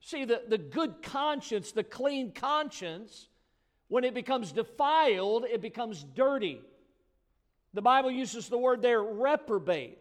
See, 0.00 0.24
the, 0.24 0.42
the 0.48 0.58
good 0.58 1.02
conscience, 1.02 1.72
the 1.72 1.84
clean 1.84 2.32
conscience, 2.32 3.28
when 3.90 4.04
it 4.04 4.14
becomes 4.14 4.52
defiled, 4.52 5.44
it 5.44 5.60
becomes 5.60 6.04
dirty. 6.14 6.60
The 7.74 7.82
Bible 7.82 8.10
uses 8.10 8.48
the 8.48 8.56
word 8.56 8.80
there, 8.80 9.02
reprobate. 9.02 9.98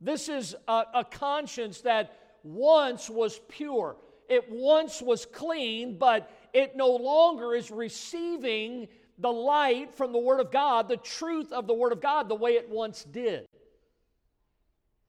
This 0.00 0.28
is 0.28 0.54
a, 0.68 0.84
a 0.94 1.04
conscience 1.04 1.80
that 1.80 2.16
once 2.42 3.08
was 3.08 3.40
pure, 3.48 3.96
it 4.28 4.50
once 4.50 5.00
was 5.00 5.24
clean, 5.26 5.98
but 5.98 6.30
it 6.52 6.76
no 6.76 6.90
longer 6.90 7.54
is 7.54 7.70
receiving 7.70 8.88
the 9.18 9.32
light 9.32 9.94
from 9.94 10.12
the 10.12 10.18
Word 10.18 10.40
of 10.40 10.50
God, 10.50 10.88
the 10.88 10.96
truth 10.96 11.52
of 11.52 11.66
the 11.66 11.74
Word 11.74 11.92
of 11.92 12.00
God, 12.00 12.28
the 12.28 12.34
way 12.34 12.52
it 12.52 12.68
once 12.68 13.04
did. 13.04 13.46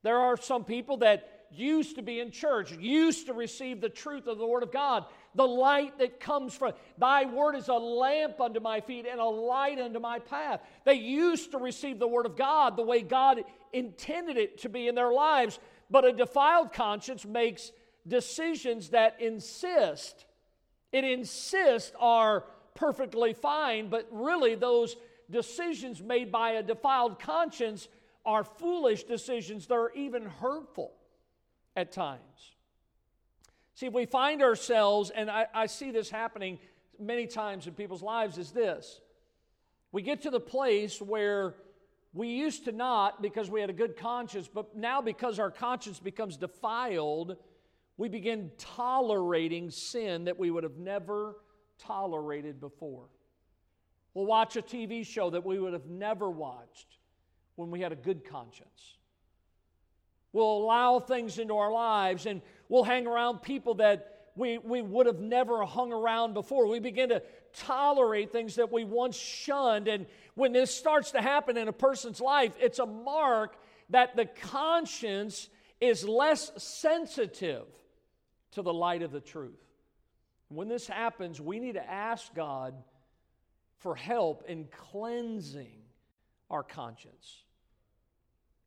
There 0.04 0.20
are 0.20 0.38
some 0.38 0.64
people 0.64 0.98
that 0.98 1.48
used 1.52 1.96
to 1.96 2.02
be 2.02 2.20
in 2.20 2.32
church, 2.32 2.72
used 2.74 3.28
to 3.28 3.34
receive 3.34 3.82
the 3.82 3.90
truth 3.90 4.28
of 4.28 4.38
the 4.38 4.46
Word 4.46 4.64
of 4.64 4.72
God, 4.72 5.06
the 5.36 5.48
light 5.48 6.00
that 6.00 6.20
comes 6.20 6.56
from 6.56 6.74
Thy 6.98 7.26
Word 7.26 7.56
is 7.56 7.68
a 7.68 7.74
lamp 7.74 8.40
unto 8.40 8.60
my 8.60 8.80
feet 8.80 9.06
and 9.10 9.20
a 9.20 9.26
light 9.26 9.80
unto 9.80 10.00
my 10.00 10.20
path. 10.20 10.62
They 10.86 10.94
used 10.94 11.52
to 11.52 11.58
receive 11.58 12.00
the 12.00 12.08
Word 12.08 12.26
of 12.26 12.38
God 12.38 12.78
the 12.78 12.84
way 12.84 13.02
God 13.02 13.44
intended 13.74 14.38
it 14.38 14.60
to 14.60 14.70
be 14.70 14.88
in 14.88 14.96
their 14.96 15.12
lives, 15.12 15.60
but 15.92 16.06
a 16.06 16.14
defiled 16.14 16.72
conscience 16.72 17.26
makes 17.26 17.72
decisions 18.08 18.90
that 18.90 19.20
insist. 19.20 20.26
It 20.92 21.04
insists 21.04 21.92
are 22.00 22.46
perfectly 22.74 23.34
fine, 23.34 23.90
but 23.90 24.08
really 24.12 24.56
those 24.56 24.96
decisions 25.30 26.02
made 26.02 26.32
by 26.32 26.52
a 26.52 26.64
defiled 26.64 27.20
conscience 27.20 27.88
are 28.26 28.44
foolish 28.44 29.04
decisions 29.04 29.68
that 29.68 29.76
are 29.76 29.92
even 29.96 30.26
hurtful 30.26 30.94
at 31.76 31.92
times. 31.92 32.55
See, 33.76 33.88
if 33.88 33.94
we 33.94 34.06
find 34.06 34.42
ourselves, 34.42 35.12
and 35.14 35.30
I, 35.30 35.48
I, 35.54 35.66
see 35.66 35.92
this 35.92 36.10
happening 36.10 36.60
many 36.98 37.28
times 37.28 37.68
in 37.68 37.74
people's 37.74 38.02
lives, 38.02 38.38
is 38.38 38.52
this. 38.52 39.02
We 39.92 40.02
get 40.02 40.22
to 40.22 40.30
the 40.30 40.40
place 40.40 41.02
where 41.02 41.56
we 42.14 42.30
used 42.30 42.64
to 42.66 42.72
not 42.72 43.22
because 43.22 43.50
we 43.50 43.60
had 43.60 43.70
a 43.70 43.74
good 43.74 43.98
conscience, 43.98 44.50
but 44.52 44.78
now 44.78 45.02
because 45.02 45.40
our 45.40 45.52
conscience 45.52 46.00
becomes 46.00 46.38
defiled, 46.38 47.36
we 47.98 48.08
begin 48.08 48.52
tolerating 48.58 49.70
sin 49.70 50.24
that 50.26 50.40
we 50.40 50.52
would 50.52 50.64
have 50.64 50.78
never 50.78 51.36
tolerated 51.78 52.62
before. 52.62 53.08
We'll 54.14 54.26
watch 54.26 54.56
a 54.56 54.62
TV 54.62 55.06
show 55.06 55.30
that 55.32 55.46
we 55.46 55.60
would 55.60 55.74
have 55.74 55.88
never 55.88 56.30
watched 56.30 56.98
when 57.56 57.72
we 57.72 57.82
had 57.82 57.92
a 57.92 57.98
good 57.98 58.24
conscience. 58.24 58.98
We'll 60.32 60.58
allow 60.58 61.00
things 61.00 61.40
into 61.40 61.56
our 61.56 61.72
lives 61.72 62.26
and 62.26 62.42
we'll 62.70 62.84
hang 62.84 63.08
around 63.08 63.42
people 63.42 63.76
that 63.76 64.12
we, 64.36 64.58
we 64.58 64.82
would 64.82 65.06
have 65.06 65.20
never 65.20 65.64
hung 65.64 65.94
around 65.94 66.34
before. 66.34 66.68
We 66.68 66.80
begin 66.80 67.10
to 67.10 67.24
tolerate 67.54 68.32
things 68.32 68.56
that 68.56 68.72
we 68.72 68.84
once 68.84 69.16
shunned. 69.16 69.88
And 69.88 70.08
when 70.34 70.52
this 70.52 70.76
starts 70.76 71.12
to 71.12 71.22
happen 71.22 71.58
in 71.58 71.68
a 71.68 71.74
person's 71.74 72.20
life, 72.20 72.54
it's 72.60 72.80
a 72.80 72.86
mark 72.86 73.58
that 73.92 74.16
the 74.16 74.26
conscience 74.26 75.48
is 75.80 76.04
less 76.08 76.52
sensitive 76.58 77.66
to 78.52 78.62
the 78.62 78.74
light 78.74 79.04
of 79.04 79.12
the 79.12 79.22
truth. 79.22 79.62
When 80.50 80.68
this 80.68 80.88
happens, 80.88 81.40
we 81.40 81.60
need 81.60 81.74
to 81.74 81.90
ask 81.90 82.34
God 82.34 82.76
for 83.80 83.96
help 83.96 84.44
in 84.48 84.68
cleansing 84.92 85.78
our 86.50 86.64
conscience. 86.64 87.44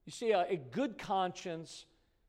You 0.07 0.13
see, 0.13 0.31
a, 0.33 0.47
a 0.49 0.57
good 0.57 0.99
conscience 0.99 1.85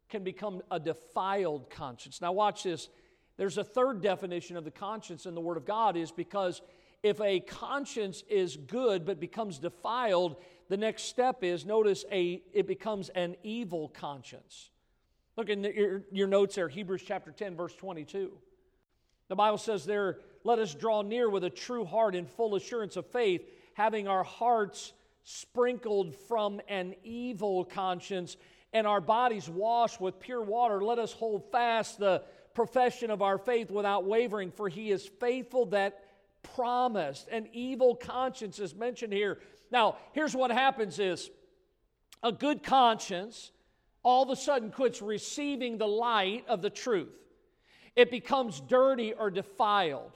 can 0.09 0.23
become 0.23 0.61
a 0.71 0.79
defiled 0.79 1.69
conscience. 1.69 2.21
Now, 2.21 2.31
watch 2.31 2.63
this. 2.63 2.89
There's 3.37 3.57
a 3.57 3.63
third 3.63 4.01
definition 4.01 4.57
of 4.57 4.65
the 4.65 4.71
conscience 4.71 5.25
in 5.25 5.35
the 5.35 5.41
Word 5.41 5.57
of 5.57 5.65
God 5.65 5.95
is 5.95 6.11
because 6.11 6.61
if 7.03 7.21
a 7.21 7.39
conscience 7.39 8.23
is 8.29 8.57
good 8.57 9.05
but 9.05 9.19
becomes 9.19 9.59
defiled, 9.59 10.35
the 10.67 10.77
next 10.77 11.03
step 11.03 11.43
is 11.43 11.65
notice 11.65 12.03
a 12.11 12.41
it 12.53 12.67
becomes 12.67 13.09
an 13.09 13.35
evil 13.43 13.89
conscience. 13.89 14.71
Look 15.37 15.49
in 15.49 15.61
the, 15.61 15.73
your, 15.73 16.03
your 16.11 16.27
notes 16.27 16.55
there, 16.55 16.67
Hebrews 16.67 17.03
chapter 17.05 17.31
10, 17.31 17.55
verse 17.55 17.73
22. 17.75 18.31
The 19.29 19.35
Bible 19.35 19.57
says 19.57 19.85
there, 19.85 20.17
let 20.43 20.59
us 20.59 20.73
draw 20.73 21.01
near 21.01 21.29
with 21.29 21.43
a 21.43 21.49
true 21.49 21.85
heart 21.85 22.15
in 22.15 22.25
full 22.25 22.55
assurance 22.55 22.97
of 22.97 23.05
faith, 23.05 23.47
having 23.73 24.07
our 24.07 24.23
hearts 24.23 24.91
sprinkled 25.23 26.15
from 26.27 26.59
an 26.67 26.95
evil 27.03 27.63
conscience, 27.63 28.35
and 28.73 28.85
our 28.85 29.01
bodies 29.01 29.49
washed 29.49 29.99
with 29.99 30.19
pure 30.19 30.41
water, 30.41 30.83
let 30.83 30.99
us 30.99 31.11
hold 31.11 31.51
fast 31.51 31.99
the 31.99 32.23
profession 32.53 33.09
of 33.11 33.21
our 33.21 33.37
faith 33.37 33.71
without 33.71 34.05
wavering, 34.05 34.51
for 34.51 34.69
he 34.69 34.91
is 34.91 35.09
faithful 35.19 35.65
that 35.67 36.03
promised. 36.55 37.27
An 37.29 37.47
evil 37.53 37.95
conscience 37.95 38.59
is 38.59 38.75
mentioned 38.75 39.13
here. 39.13 39.39
Now, 39.71 39.97
here's 40.13 40.35
what 40.35 40.51
happens 40.51 40.99
is 40.99 41.29
a 42.23 42.31
good 42.31 42.63
conscience 42.63 43.51
all 44.03 44.23
of 44.23 44.29
a 44.29 44.35
sudden 44.35 44.71
quits 44.71 45.01
receiving 45.01 45.77
the 45.77 45.87
light 45.87 46.45
of 46.47 46.61
the 46.61 46.69
truth. 46.69 47.13
It 47.95 48.09
becomes 48.11 48.61
dirty 48.61 49.13
or 49.13 49.29
defiled. 49.29 50.11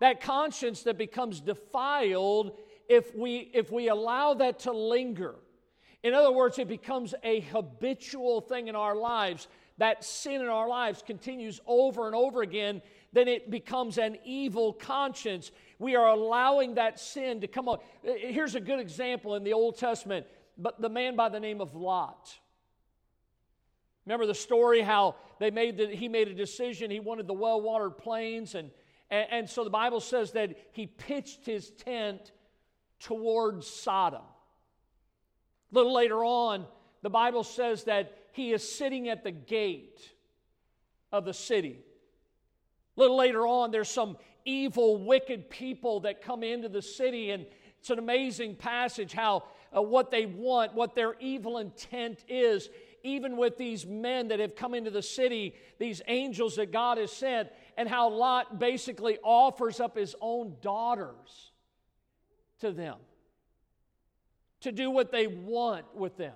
That 0.00 0.20
conscience 0.20 0.82
that 0.82 0.98
becomes 0.98 1.40
defiled 1.40 2.58
if 2.88 3.14
we 3.14 3.50
if 3.54 3.72
we 3.72 3.88
allow 3.88 4.34
that 4.34 4.60
to 4.60 4.72
linger. 4.72 5.34
In 6.04 6.12
other 6.12 6.30
words, 6.30 6.58
it 6.58 6.68
becomes 6.68 7.14
a 7.24 7.40
habitual 7.40 8.42
thing 8.42 8.68
in 8.68 8.76
our 8.76 8.94
lives. 8.94 9.48
That 9.78 10.04
sin 10.04 10.42
in 10.42 10.48
our 10.48 10.68
lives 10.68 11.02
continues 11.04 11.60
over 11.66 12.06
and 12.06 12.14
over 12.14 12.42
again, 12.42 12.82
then 13.14 13.26
it 13.26 13.50
becomes 13.50 13.96
an 13.96 14.18
evil 14.22 14.74
conscience. 14.74 15.50
We 15.78 15.96
are 15.96 16.08
allowing 16.08 16.74
that 16.74 17.00
sin 17.00 17.40
to 17.40 17.48
come 17.48 17.68
on. 17.68 17.78
Uh, 18.06 18.12
here's 18.18 18.54
a 18.54 18.60
good 18.60 18.78
example 18.78 19.34
in 19.34 19.44
the 19.44 19.54
Old 19.54 19.78
Testament, 19.78 20.26
but 20.58 20.78
the 20.80 20.90
man 20.90 21.16
by 21.16 21.30
the 21.30 21.40
name 21.40 21.62
of 21.62 21.74
Lot. 21.74 22.38
Remember 24.04 24.26
the 24.26 24.34
story 24.34 24.82
how 24.82 25.16
they 25.40 25.50
made 25.50 25.78
the, 25.78 25.86
he 25.86 26.08
made 26.08 26.28
a 26.28 26.34
decision. 26.34 26.90
He 26.90 27.00
wanted 27.00 27.26
the 27.26 27.34
well 27.34 27.62
watered 27.62 27.96
plains. 27.96 28.54
And, 28.54 28.70
and, 29.10 29.26
and 29.30 29.50
so 29.50 29.64
the 29.64 29.70
Bible 29.70 30.00
says 30.00 30.32
that 30.32 30.54
he 30.72 30.86
pitched 30.86 31.46
his 31.46 31.70
tent 31.70 32.32
towards 33.00 33.66
Sodom. 33.66 34.22
A 35.72 35.74
little 35.74 35.92
later 35.92 36.24
on, 36.24 36.66
the 37.02 37.10
Bible 37.10 37.44
says 37.44 37.84
that 37.84 38.16
he 38.32 38.52
is 38.52 38.68
sitting 38.68 39.08
at 39.08 39.24
the 39.24 39.30
gate 39.30 40.00
of 41.12 41.24
the 41.24 41.34
city. 41.34 41.78
A 42.96 43.00
little 43.00 43.16
later 43.16 43.46
on, 43.46 43.70
there's 43.70 43.88
some 43.88 44.16
evil, 44.44 44.96
wicked 44.96 45.50
people 45.50 46.00
that 46.00 46.22
come 46.22 46.42
into 46.42 46.68
the 46.68 46.82
city, 46.82 47.30
and 47.30 47.46
it's 47.78 47.90
an 47.90 47.98
amazing 47.98 48.56
passage 48.56 49.12
how 49.12 49.44
uh, 49.76 49.82
what 49.82 50.10
they 50.10 50.26
want, 50.26 50.74
what 50.74 50.94
their 50.94 51.14
evil 51.20 51.58
intent 51.58 52.24
is 52.28 52.68
even 53.04 53.36
with 53.36 53.58
these 53.58 53.84
men 53.84 54.28
that 54.28 54.40
have 54.40 54.56
come 54.56 54.74
into 54.74 54.90
the 54.90 55.02
city, 55.02 55.54
these 55.78 56.00
angels 56.08 56.56
that 56.56 56.72
God 56.72 56.96
has 56.96 57.12
sent, 57.12 57.50
and 57.76 57.86
how 57.86 58.08
Lot 58.08 58.58
basically 58.58 59.18
offers 59.22 59.78
up 59.78 59.96
his 59.96 60.16
own 60.20 60.56
daughters 60.62 61.52
to 62.60 62.72
them 62.72 62.96
to 64.64 64.72
do 64.72 64.90
what 64.90 65.10
they 65.10 65.26
want 65.26 65.86
with 65.94 66.16
them. 66.16 66.34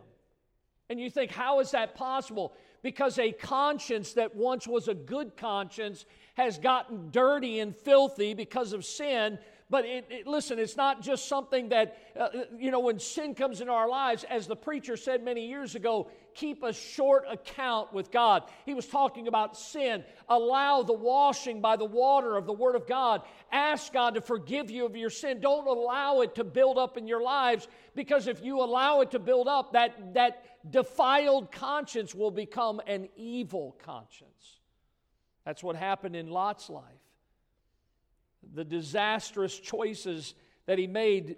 And 0.88 0.98
you 0.98 1.10
think, 1.10 1.30
how 1.30 1.60
is 1.60 1.72
that 1.72 1.94
possible? 1.94 2.54
Because 2.82 3.18
a 3.18 3.32
conscience 3.32 4.14
that 4.14 4.34
once 4.34 4.66
was 4.66 4.88
a 4.88 4.94
good 4.94 5.36
conscience 5.36 6.06
has 6.34 6.58
gotten 6.58 7.10
dirty 7.10 7.60
and 7.60 7.76
filthy 7.76 8.32
because 8.32 8.72
of 8.72 8.84
sin, 8.84 9.38
but 9.70 9.84
it, 9.84 10.06
it, 10.08 10.26
listen, 10.26 10.58
it's 10.58 10.76
not 10.76 11.02
just 11.02 11.28
something 11.28 11.68
that, 11.70 11.98
uh, 12.18 12.28
you 12.56 12.70
know, 12.70 12.80
when 12.80 12.98
sin 12.98 13.34
comes 13.34 13.60
into 13.60 13.72
our 13.72 13.88
lives, 13.88 14.24
as 14.24 14.46
the 14.46 14.56
preacher 14.56 14.96
said 14.96 15.22
many 15.22 15.46
years 15.46 15.74
ago, 15.74 16.10
keep 16.38 16.62
a 16.62 16.72
short 16.72 17.24
account 17.30 17.92
with 17.92 18.10
God. 18.10 18.44
He 18.64 18.74
was 18.74 18.86
talking 18.86 19.28
about 19.28 19.56
sin. 19.56 20.04
Allow 20.28 20.82
the 20.82 20.92
washing 20.92 21.60
by 21.60 21.76
the 21.76 21.84
water 21.84 22.36
of 22.36 22.46
the 22.46 22.52
Word 22.52 22.76
of 22.76 22.86
God. 22.86 23.22
Ask 23.50 23.92
God 23.92 24.14
to 24.14 24.20
forgive 24.20 24.70
you 24.70 24.86
of 24.86 24.96
your 24.96 25.10
sin. 25.10 25.40
Don't 25.40 25.66
allow 25.66 26.20
it 26.20 26.34
to 26.36 26.44
build 26.44 26.78
up 26.78 26.96
in 26.96 27.06
your 27.06 27.22
lives 27.22 27.66
because 27.94 28.26
if 28.26 28.44
you 28.44 28.60
allow 28.60 29.00
it 29.00 29.10
to 29.12 29.18
build 29.18 29.48
up, 29.48 29.72
that, 29.72 30.14
that 30.14 30.44
defiled 30.70 31.50
conscience 31.50 32.14
will 32.14 32.30
become 32.30 32.80
an 32.86 33.08
evil 33.16 33.76
conscience. 33.84 34.60
That's 35.44 35.62
what 35.62 35.76
happened 35.76 36.14
in 36.16 36.28
Lot's 36.28 36.70
life 36.70 36.84
the 38.54 38.64
disastrous 38.64 39.58
choices 39.58 40.34
that 40.66 40.78
he 40.78 40.86
made 40.86 41.36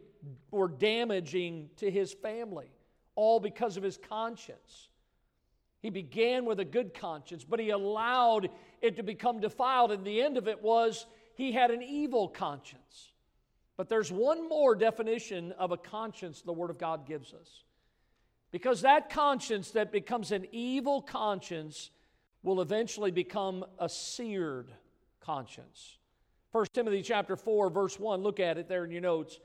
were 0.51 0.69
damaging 0.69 1.71
to 1.77 1.91
his 1.91 2.13
family, 2.13 2.71
all 3.15 3.41
because 3.41 3.77
of 3.77 3.83
his 3.83 3.97
conscience. 3.97 4.90
He 5.81 5.91
began 5.91 6.45
with 6.45 6.61
a 6.61 6.65
good 6.65 6.93
conscience, 6.95 7.45
but 7.45 7.59
he 7.59 7.71
allowed 7.71 8.51
it 8.83 8.97
to 8.97 9.03
become 9.03 9.41
defiled, 9.41 9.93
and 9.93 10.05
the 10.05 10.21
end 10.21 10.37
of 10.37 10.47
it 10.47 10.63
was 10.63 11.07
he 11.35 11.53
had 11.53 11.71
an 11.71 11.83
evil 11.83 12.29
conscience. 12.29 13.13
But 13.77 13.89
there's 13.89 14.13
one 14.13 14.47
more 14.47 14.75
definition 14.75 15.53
of 15.53 15.73
a 15.73 15.79
conscience 15.79 16.43
the 16.43 16.53
Word 16.53 16.69
of 16.69 16.79
God 16.79 17.07
gives 17.07 17.33
us. 17.33 17.65
Because 18.53 18.83
that 18.83 19.09
conscience 19.09 19.71
that 19.71 19.91
becomes 19.91 20.33
an 20.33 20.47
evil 20.53 21.01
conscience 21.01 21.91
will 22.43 22.61
eventually 22.61 23.11
become 23.11 23.65
a 23.79 23.89
seared 23.89 24.71
conscience. 25.21 25.97
1 26.53 26.67
Timothy 26.73 27.01
chapter 27.01 27.37
4, 27.37 27.71
verse 27.71 27.99
1, 27.99 28.23
look 28.23 28.41
at 28.41 28.59
it 28.59 28.69
there 28.69 28.85
in 28.85 28.91
your 28.91 29.01
notes. 29.01 29.39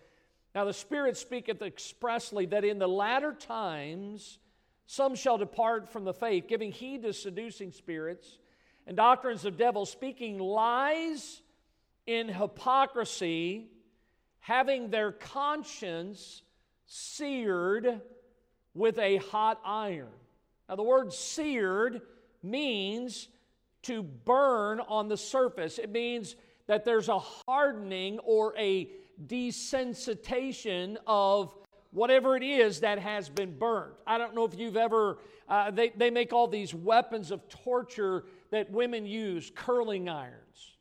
Now 0.53 0.65
the 0.65 0.73
Spirit 0.73 1.15
speaketh 1.17 1.61
expressly 1.61 2.45
that 2.47 2.65
in 2.65 2.79
the 2.79 2.87
latter 2.87 3.31
times 3.31 4.39
some 4.87 5.15
shall 5.15 5.37
depart 5.37 5.89
from 5.91 6.03
the 6.03 6.13
faith, 6.13 6.47
giving 6.47 6.71
heed 6.71 7.03
to 7.03 7.13
seducing 7.13 7.71
spirits 7.71 8.37
and 8.87 8.95
doctrines 8.95 9.45
of 9.45 9.57
devils, 9.57 9.89
speaking 9.89 10.37
lies 10.37 11.41
in 12.05 12.27
hypocrisy, 12.27 13.67
having 14.39 14.89
their 14.89 15.11
conscience 15.11 16.43
seared 16.85 18.01
with 18.75 18.99
a 18.99 19.17
hot 19.17 19.59
iron. 19.65 20.11
Now, 20.69 20.75
the 20.75 20.83
word 20.83 21.13
seared 21.13 22.01
means 22.43 23.27
to 23.83 24.03
burn 24.03 24.79
on 24.81 25.07
the 25.07 25.17
surface. 25.17 25.79
It 25.79 25.91
means 25.91 26.35
that 26.67 26.85
there's 26.85 27.09
a 27.09 27.19
hardening 27.19 28.19
or 28.19 28.55
a 28.57 28.89
desensitization 29.25 30.97
of 31.07 31.55
whatever 31.95 32.35
it 32.35 32.43
is 32.43 32.81
that 32.81 32.99
has 32.99 33.29
been 33.29 33.57
burned. 33.57 33.93
I 34.05 34.17
don't 34.17 34.35
know 34.35 34.43
if 34.43 34.59
you've 34.59 34.75
ever, 34.75 35.17
uh, 35.47 35.71
they, 35.71 35.89
they 35.95 36.09
make 36.09 36.33
all 36.33 36.47
these 36.47 36.73
weapons 36.73 37.31
of 37.31 37.47
torture 37.47 38.25
that 38.51 38.69
women 38.69 39.05
use 39.05 39.49
curling 39.55 40.09
irons, 40.09 40.75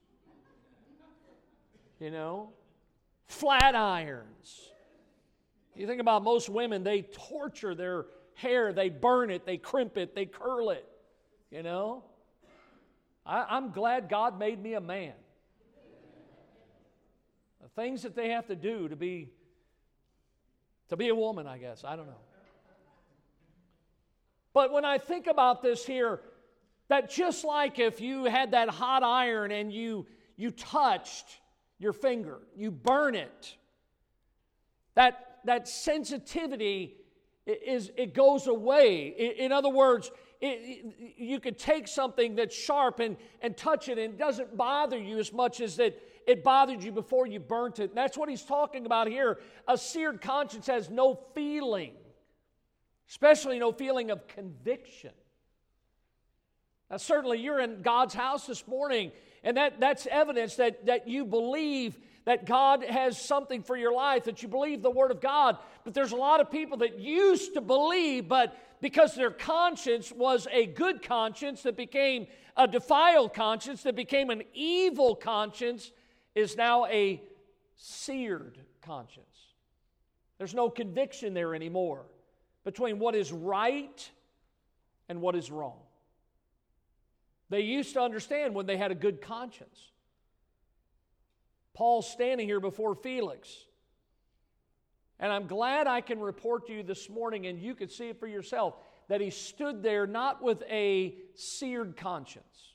you 2.00 2.10
know, 2.10 2.50
flat 3.28 3.76
irons. 3.76 4.72
You 5.76 5.86
think 5.86 6.00
about 6.00 6.24
most 6.24 6.48
women, 6.48 6.82
they 6.82 7.02
torture 7.02 7.76
their 7.76 8.06
hair, 8.34 8.72
they 8.72 8.88
burn 8.88 9.30
it, 9.30 9.46
they 9.46 9.56
crimp 9.56 9.96
it, 9.96 10.16
they 10.16 10.26
curl 10.26 10.70
it, 10.70 10.84
you 11.52 11.62
know. 11.62 12.02
I, 13.24 13.46
I'm 13.48 13.70
glad 13.70 14.08
God 14.08 14.36
made 14.36 14.60
me 14.60 14.74
a 14.74 14.80
man 14.80 15.14
The 17.62 17.68
things 17.80 18.02
that 18.02 18.16
they 18.16 18.30
have 18.30 18.46
to 18.48 18.56
do 18.56 18.88
to 18.88 18.96
be 18.96 19.30
to 20.88 20.96
be 20.96 21.08
a 21.08 21.14
woman, 21.14 21.46
I 21.46 21.58
guess. 21.58 21.84
I 21.84 21.96
don't 21.96 22.06
know. 22.06 22.12
But 24.52 24.72
when 24.72 24.84
I 24.84 24.98
think 24.98 25.26
about 25.26 25.62
this 25.62 25.84
here, 25.84 26.20
that 26.88 27.10
just 27.10 27.44
like 27.44 27.78
if 27.78 28.00
you 28.00 28.24
had 28.24 28.52
that 28.52 28.68
hot 28.68 29.02
iron 29.02 29.50
and 29.50 29.72
you 29.72 30.06
you 30.36 30.50
touched 30.50 31.40
your 31.78 31.92
finger, 31.92 32.38
you 32.56 32.70
burn 32.70 33.14
it. 33.14 33.56
That 34.94 35.40
that 35.44 35.68
sensitivity 35.68 36.96
is 37.46 37.90
it 37.96 38.14
goes 38.14 38.46
away. 38.46 39.06
In 39.38 39.50
other 39.50 39.68
words, 39.68 40.10
it, 40.40 41.14
you 41.16 41.40
could 41.40 41.58
take 41.58 41.88
something 41.88 42.34
that's 42.34 42.54
sharp 42.54 43.00
and, 43.00 43.16
and 43.40 43.56
touch 43.56 43.88
it 43.88 43.98
and 43.98 44.14
it 44.14 44.18
doesn't 44.18 44.56
bother 44.56 44.98
you 44.98 45.18
as 45.18 45.32
much 45.32 45.60
as 45.60 45.76
that 45.76 45.98
it 46.26 46.42
bothered 46.42 46.82
you 46.82 46.92
before 46.92 47.26
you 47.26 47.40
burnt 47.40 47.78
it. 47.78 47.90
And 47.90 47.96
that's 47.96 48.16
what 48.16 48.28
he's 48.28 48.42
talking 48.42 48.86
about 48.86 49.08
here. 49.08 49.38
A 49.68 49.76
seared 49.76 50.20
conscience 50.20 50.66
has 50.66 50.90
no 50.90 51.18
feeling, 51.34 51.92
especially 53.08 53.58
no 53.58 53.72
feeling 53.72 54.10
of 54.10 54.26
conviction. 54.26 55.12
Now, 56.90 56.98
certainly 56.98 57.38
you're 57.38 57.60
in 57.60 57.82
God's 57.82 58.14
house 58.14 58.46
this 58.46 58.66
morning, 58.66 59.12
and 59.42 59.56
that, 59.56 59.80
that's 59.80 60.06
evidence 60.06 60.56
that, 60.56 60.86
that 60.86 61.08
you 61.08 61.24
believe 61.24 61.98
that 62.24 62.46
God 62.46 62.82
has 62.84 63.20
something 63.20 63.62
for 63.62 63.76
your 63.76 63.92
life, 63.92 64.24
that 64.24 64.42
you 64.42 64.48
believe 64.48 64.82
the 64.82 64.90
Word 64.90 65.10
of 65.10 65.20
God. 65.20 65.58
But 65.84 65.92
there's 65.92 66.12
a 66.12 66.16
lot 66.16 66.40
of 66.40 66.50
people 66.50 66.78
that 66.78 66.98
used 66.98 67.54
to 67.54 67.60
believe, 67.60 68.28
but 68.28 68.56
because 68.80 69.14
their 69.14 69.30
conscience 69.30 70.10
was 70.12 70.46
a 70.50 70.66
good 70.66 71.02
conscience 71.02 71.62
that 71.62 71.76
became 71.76 72.26
a 72.56 72.66
defiled 72.66 73.34
conscience, 73.34 73.82
that 73.82 73.96
became 73.96 74.30
an 74.30 74.42
evil 74.54 75.14
conscience, 75.14 75.90
is 76.34 76.56
now 76.56 76.86
a 76.86 77.22
seared 77.76 78.58
conscience. 78.82 79.26
There's 80.38 80.54
no 80.54 80.68
conviction 80.68 81.34
there 81.34 81.54
anymore 81.54 82.06
between 82.64 82.98
what 82.98 83.14
is 83.14 83.32
right 83.32 84.10
and 85.08 85.20
what 85.20 85.36
is 85.36 85.50
wrong. 85.50 85.78
They 87.50 87.60
used 87.60 87.94
to 87.94 88.00
understand 88.00 88.54
when 88.54 88.66
they 88.66 88.76
had 88.76 88.90
a 88.90 88.94
good 88.94 89.20
conscience. 89.20 89.78
Paul's 91.74 92.10
standing 92.10 92.46
here 92.46 92.60
before 92.60 92.94
Felix. 92.94 93.48
And 95.20 95.30
I'm 95.30 95.46
glad 95.46 95.86
I 95.86 96.00
can 96.00 96.18
report 96.18 96.66
to 96.66 96.72
you 96.72 96.82
this 96.82 97.08
morning, 97.08 97.46
and 97.46 97.60
you 97.60 97.74
could 97.74 97.92
see 97.92 98.08
it 98.08 98.18
for 98.18 98.26
yourself, 98.26 98.74
that 99.08 99.20
he 99.20 99.30
stood 99.30 99.82
there 99.82 100.06
not 100.06 100.42
with 100.42 100.62
a 100.68 101.14
seared 101.34 101.96
conscience. 101.96 102.74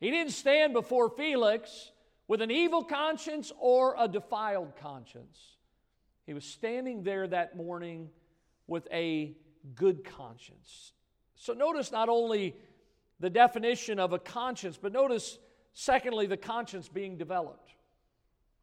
He 0.00 0.10
didn't 0.10 0.32
stand 0.32 0.72
before 0.72 1.10
Felix 1.10 1.90
with 2.28 2.42
an 2.42 2.50
evil 2.50 2.84
conscience 2.84 3.50
or 3.58 3.96
a 3.98 4.06
defiled 4.06 4.76
conscience. 4.76 5.56
He 6.26 6.34
was 6.34 6.44
standing 6.44 7.02
there 7.02 7.26
that 7.26 7.56
morning 7.56 8.10
with 8.66 8.86
a 8.92 9.34
good 9.74 10.04
conscience. 10.04 10.92
So 11.36 11.54
notice 11.54 11.90
not 11.90 12.08
only 12.08 12.54
the 13.18 13.30
definition 13.30 13.98
of 13.98 14.12
a 14.12 14.18
conscience, 14.18 14.78
but 14.80 14.92
notice, 14.92 15.38
secondly, 15.72 16.26
the 16.26 16.36
conscience 16.36 16.86
being 16.86 17.16
developed. 17.16 17.72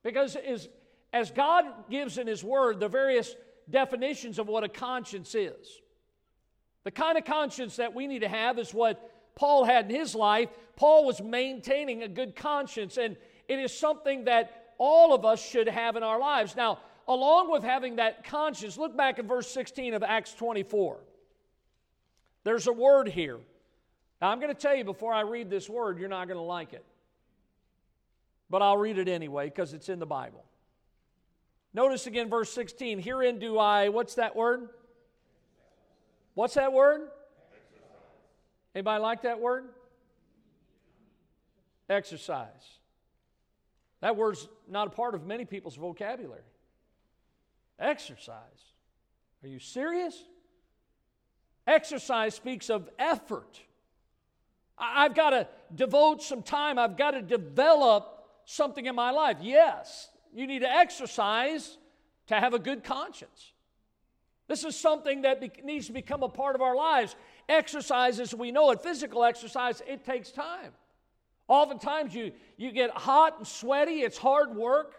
Because 0.04 0.36
as, 0.36 0.69
as 1.12 1.32
God 1.32 1.65
gives 1.89 2.19
in 2.19 2.28
His 2.28 2.43
Word 2.43 2.80
the 2.80 2.88
various 2.88 3.36
definitions 3.69 4.38
of 4.38 4.47
what 4.47 4.63
a 4.63 4.69
conscience 4.69 5.34
is, 5.34 5.82
the 6.84 6.91
kind 6.91 7.17
of 7.17 7.25
conscience 7.25 7.78
that 7.78 7.95
we 7.95 8.06
need 8.06 8.19
to 8.19 8.30
have 8.30 8.60
is 8.60 8.73
what 8.73 9.12
Paul 9.36 9.65
had 9.65 9.89
in 9.89 9.95
his 9.95 10.15
life. 10.15 10.49
Paul 10.75 11.06
was 11.06 11.21
maintaining 11.21 12.04
a 12.04 12.08
good 12.08 12.36
conscience, 12.36 12.97
and 12.97 13.17
it 13.47 13.60
is 13.60 13.77
something 13.77 14.25
that 14.25 14.73
all 14.77 15.13
of 15.13 15.25
us 15.25 15.43
should 15.43 15.67
have 15.67 15.95
in 15.95 16.03
our 16.03 16.19
lives. 16.19 16.55
Now, 16.55 16.79
along 17.08 17.51
with 17.51 17.63
having 17.63 17.97
that 17.97 18.23
conscience, 18.23 18.77
look 18.77 18.95
back 18.95 19.19
at 19.19 19.25
verse 19.25 19.49
16 19.51 19.93
of 19.93 20.03
Acts 20.03 20.34
24. 20.34 20.97
There's 22.43 22.67
a 22.67 22.73
word 22.73 23.08
here. 23.08 23.39
Now, 24.21 24.29
I'm 24.29 24.39
going 24.39 24.53
to 24.53 24.60
tell 24.60 24.75
you 24.75 24.84
before 24.84 25.13
I 25.13 25.21
read 25.21 25.49
this 25.49 25.69
word, 25.69 25.99
you're 25.99 26.10
not 26.10 26.27
going 26.27 26.38
to 26.38 26.43
like 26.43 26.73
it. 26.73 26.86
But 28.49 28.62
I'll 28.62 28.77
read 28.77 28.97
it 28.97 29.08
anyway 29.08 29.45
because 29.45 29.73
it's 29.73 29.89
in 29.89 29.99
the 29.99 30.05
Bible. 30.05 30.43
Notice 31.73 32.08
again 32.08 32.29
verse 32.29 32.51
16. 32.53 32.99
Herein 32.99 33.39
do 33.39 33.58
I, 33.58 33.89
what's 33.89 34.15
that 34.15 34.36
word? 34.36 34.69
What's 36.36 36.53
that 36.53 36.71
word? 36.71 37.01
Anybody 38.73 39.01
like 39.01 39.23
that 39.23 39.39
word? 39.39 39.65
Exercise. 41.89 42.79
That 44.05 44.15
word's 44.17 44.47
not 44.69 44.85
a 44.85 44.89
part 44.91 45.15
of 45.15 45.25
many 45.25 45.45
people's 45.45 45.75
vocabulary. 45.75 46.43
Exercise. 47.79 48.35
Are 49.41 49.47
you 49.47 49.57
serious? 49.57 50.15
Exercise 51.65 52.35
speaks 52.35 52.69
of 52.69 52.87
effort. 52.99 53.59
I've 54.77 55.15
got 55.15 55.31
to 55.31 55.47
devote 55.73 56.21
some 56.21 56.43
time, 56.43 56.77
I've 56.77 56.97
got 56.97 57.11
to 57.11 57.23
develop 57.23 58.27
something 58.45 58.85
in 58.85 58.93
my 58.93 59.09
life. 59.09 59.37
Yes, 59.41 60.09
you 60.31 60.45
need 60.45 60.59
to 60.59 60.69
exercise 60.69 61.79
to 62.27 62.35
have 62.35 62.53
a 62.53 62.59
good 62.59 62.83
conscience. 62.83 63.53
This 64.47 64.63
is 64.63 64.75
something 64.75 65.23
that 65.23 65.41
be- 65.41 65.63
needs 65.63 65.87
to 65.87 65.93
become 65.93 66.21
a 66.21 66.29
part 66.29 66.53
of 66.53 66.61
our 66.61 66.75
lives. 66.75 67.15
Exercise, 67.49 68.19
as 68.19 68.35
we 68.35 68.51
know 68.51 68.69
it, 68.69 68.83
physical 68.83 69.23
exercise, 69.23 69.81
it 69.87 70.05
takes 70.05 70.29
time. 70.29 70.73
Oftentimes 71.47 72.13
you, 72.15 72.31
you 72.58 72.71
get 72.71 72.89
hot 72.91 73.38
and 73.38 73.47
sweaty, 73.47 74.01
it's 74.01 74.17
hard 74.17 74.55
work. 74.55 74.95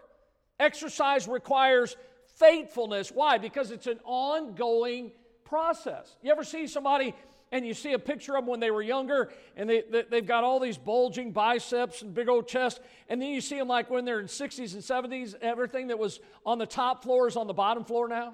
Exercise 0.59 1.27
requires 1.27 1.97
faithfulness. 2.35 3.11
Why? 3.11 3.37
Because 3.37 3.71
it's 3.71 3.87
an 3.87 3.99
ongoing 4.05 5.11
process. 5.43 6.15
You 6.21 6.31
ever 6.31 6.43
see 6.43 6.67
somebody 6.67 7.13
and 7.51 7.65
you 7.65 7.73
see 7.73 7.93
a 7.93 7.99
picture 7.99 8.35
of 8.35 8.43
them 8.43 8.51
when 8.51 8.59
they 8.59 8.71
were 8.71 8.81
younger 8.81 9.29
and 9.55 9.69
they, 9.69 9.81
they, 9.81 10.17
have 10.17 10.25
got 10.25 10.43
all 10.43 10.59
these 10.59 10.77
bulging 10.77 11.31
biceps 11.31 12.01
and 12.01 12.13
big 12.13 12.27
old 12.27 12.47
chest, 12.47 12.81
and 13.07 13.21
then 13.21 13.29
you 13.29 13.41
see 13.41 13.57
them 13.57 13.67
like 13.67 13.89
when 13.89 14.03
they're 14.03 14.19
in 14.19 14.27
60s 14.27 14.73
and 14.73 14.83
70s, 14.83 15.35
everything 15.41 15.87
that 15.87 15.97
was 15.97 16.19
on 16.45 16.57
the 16.57 16.65
top 16.65 17.03
floor 17.03 17.27
is 17.27 17.37
on 17.37 17.47
the 17.47 17.53
bottom 17.53 17.85
floor 17.85 18.07
now? 18.07 18.33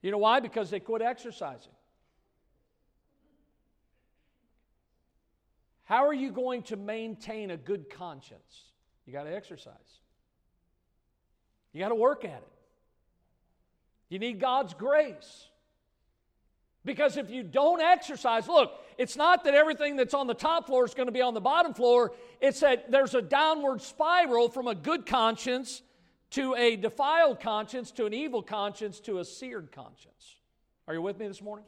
You 0.00 0.10
know 0.10 0.18
why? 0.18 0.40
Because 0.40 0.68
they 0.68 0.80
quit 0.80 1.00
exercising. 1.00 1.72
How 5.84 6.06
are 6.06 6.14
you 6.14 6.30
going 6.30 6.62
to 6.64 6.76
maintain 6.76 7.50
a 7.50 7.56
good 7.56 7.90
conscience? 7.90 8.64
You 9.06 9.12
got 9.12 9.24
to 9.24 9.34
exercise. 9.34 9.74
You 11.72 11.80
got 11.80 11.90
to 11.90 11.94
work 11.94 12.24
at 12.24 12.30
it. 12.30 12.52
You 14.08 14.18
need 14.18 14.40
God's 14.40 14.74
grace. 14.74 15.48
Because 16.84 17.16
if 17.16 17.30
you 17.30 17.42
don't 17.42 17.80
exercise, 17.80 18.46
look, 18.46 18.72
it's 18.98 19.16
not 19.16 19.44
that 19.44 19.54
everything 19.54 19.96
that's 19.96 20.14
on 20.14 20.26
the 20.26 20.34
top 20.34 20.66
floor 20.66 20.84
is 20.84 20.94
going 20.94 21.06
to 21.06 21.12
be 21.12 21.22
on 21.22 21.34
the 21.34 21.40
bottom 21.40 21.74
floor. 21.74 22.12
It's 22.40 22.60
that 22.60 22.90
there's 22.90 23.14
a 23.14 23.22
downward 23.22 23.80
spiral 23.80 24.48
from 24.48 24.68
a 24.68 24.74
good 24.74 25.06
conscience 25.06 25.82
to 26.30 26.54
a 26.54 26.76
defiled 26.76 27.40
conscience, 27.40 27.90
to 27.92 28.06
an 28.06 28.12
evil 28.12 28.42
conscience, 28.42 29.00
to 29.00 29.18
a 29.18 29.24
seared 29.24 29.72
conscience. 29.72 30.36
Are 30.86 30.94
you 30.94 31.00
with 31.00 31.18
me 31.18 31.26
this 31.26 31.40
morning? 31.40 31.64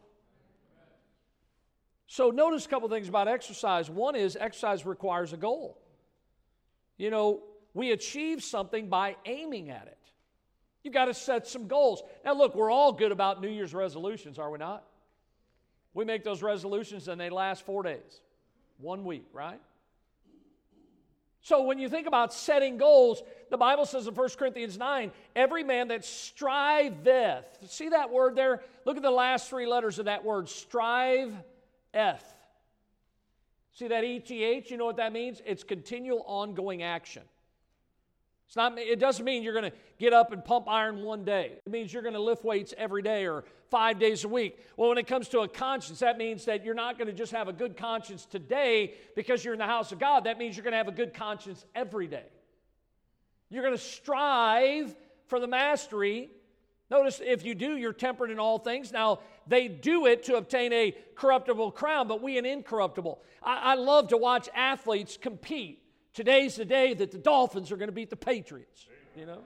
So, 2.06 2.30
notice 2.30 2.66
a 2.66 2.68
couple 2.68 2.88
things 2.88 3.08
about 3.08 3.28
exercise. 3.28 3.90
One 3.90 4.14
is 4.14 4.36
exercise 4.38 4.86
requires 4.86 5.32
a 5.32 5.36
goal. 5.36 5.78
You 6.96 7.10
know, 7.10 7.42
we 7.74 7.90
achieve 7.90 8.42
something 8.42 8.88
by 8.88 9.16
aiming 9.26 9.70
at 9.70 9.86
it. 9.86 9.98
You've 10.82 10.94
got 10.94 11.06
to 11.06 11.14
set 11.14 11.48
some 11.48 11.66
goals. 11.66 12.02
Now, 12.24 12.34
look, 12.34 12.54
we're 12.54 12.70
all 12.70 12.92
good 12.92 13.10
about 13.10 13.42
New 13.42 13.48
Year's 13.48 13.74
resolutions, 13.74 14.38
are 14.38 14.50
we 14.50 14.58
not? 14.58 14.84
We 15.94 16.04
make 16.04 16.22
those 16.22 16.42
resolutions 16.42 17.08
and 17.08 17.20
they 17.20 17.28
last 17.28 17.66
four 17.66 17.82
days, 17.82 18.20
one 18.78 19.04
week, 19.04 19.26
right? 19.32 19.60
So 21.40 21.62
when 21.62 21.78
you 21.78 21.88
think 21.88 22.06
about 22.06 22.32
setting 22.32 22.76
goals, 22.76 23.22
the 23.50 23.56
Bible 23.56 23.84
says 23.84 24.06
in 24.06 24.14
1 24.14 24.28
Corinthians 24.38 24.78
9, 24.78 25.12
every 25.34 25.64
man 25.64 25.88
that 25.88 26.04
striveth. 26.04 27.44
See 27.68 27.88
that 27.88 28.10
word 28.10 28.36
there? 28.36 28.62
Look 28.84 28.96
at 28.96 29.02
the 29.02 29.10
last 29.10 29.48
three 29.48 29.66
letters 29.66 29.98
of 29.98 30.04
that 30.04 30.24
word, 30.24 30.48
strive 30.48 31.32
eth. 31.96 32.34
See 33.72 33.88
that 33.88 34.04
ETH? 34.04 34.70
You 34.70 34.76
know 34.76 34.86
what 34.86 34.96
that 34.96 35.12
means? 35.12 35.42
It's 35.44 35.62
continual 35.62 36.22
ongoing 36.26 36.82
action. 36.82 37.22
It's 38.46 38.56
not, 38.56 38.78
it 38.78 39.00
doesn't 39.00 39.24
mean 39.24 39.42
you're 39.42 39.52
going 39.52 39.70
to 39.70 39.76
get 39.98 40.12
up 40.12 40.32
and 40.32 40.44
pump 40.44 40.68
iron 40.68 41.02
one 41.02 41.24
day. 41.24 41.58
It 41.66 41.70
means 41.70 41.92
you're 41.92 42.02
going 42.02 42.14
to 42.14 42.20
lift 42.20 42.44
weights 42.44 42.72
every 42.78 43.02
day 43.02 43.26
or 43.26 43.44
five 43.70 43.98
days 43.98 44.24
a 44.24 44.28
week. 44.28 44.58
Well, 44.76 44.88
when 44.88 44.98
it 44.98 45.08
comes 45.08 45.28
to 45.30 45.40
a 45.40 45.48
conscience, 45.48 45.98
that 45.98 46.16
means 46.16 46.44
that 46.44 46.64
you're 46.64 46.74
not 46.74 46.96
going 46.96 47.08
to 47.08 47.12
just 47.12 47.32
have 47.32 47.48
a 47.48 47.52
good 47.52 47.76
conscience 47.76 48.24
today 48.24 48.94
because 49.16 49.44
you're 49.44 49.52
in 49.52 49.58
the 49.58 49.66
house 49.66 49.90
of 49.90 49.98
God. 49.98 50.24
That 50.24 50.38
means 50.38 50.56
you're 50.56 50.64
going 50.64 50.72
to 50.72 50.78
have 50.78 50.88
a 50.88 50.92
good 50.92 51.12
conscience 51.12 51.64
every 51.74 52.06
day. 52.06 52.24
You're 53.50 53.62
going 53.62 53.76
to 53.76 53.82
strive 53.82 54.94
for 55.26 55.40
the 55.40 55.48
mastery. 55.48 56.30
Notice 56.88 57.20
if 57.24 57.44
you 57.44 57.56
do, 57.56 57.76
you're 57.76 57.92
tempered 57.92 58.30
in 58.30 58.38
all 58.38 58.58
things. 58.58 58.92
Now, 58.92 59.18
they 59.46 59.68
do 59.68 60.06
it 60.06 60.24
to 60.24 60.36
obtain 60.36 60.72
a 60.72 60.94
corruptible 61.14 61.72
crown, 61.72 62.08
but 62.08 62.22
we 62.22 62.38
an 62.38 62.46
incorruptible. 62.46 63.20
I, 63.42 63.72
I 63.72 63.74
love 63.74 64.08
to 64.08 64.16
watch 64.16 64.48
athletes 64.54 65.16
compete. 65.20 65.82
Today's 66.14 66.56
the 66.56 66.64
day 66.64 66.94
that 66.94 67.10
the 67.10 67.18
Dolphins 67.18 67.70
are 67.70 67.76
going 67.76 67.88
to 67.88 67.94
beat 67.94 68.10
the 68.10 68.16
Patriots, 68.16 68.86
you 69.16 69.26
know? 69.26 69.42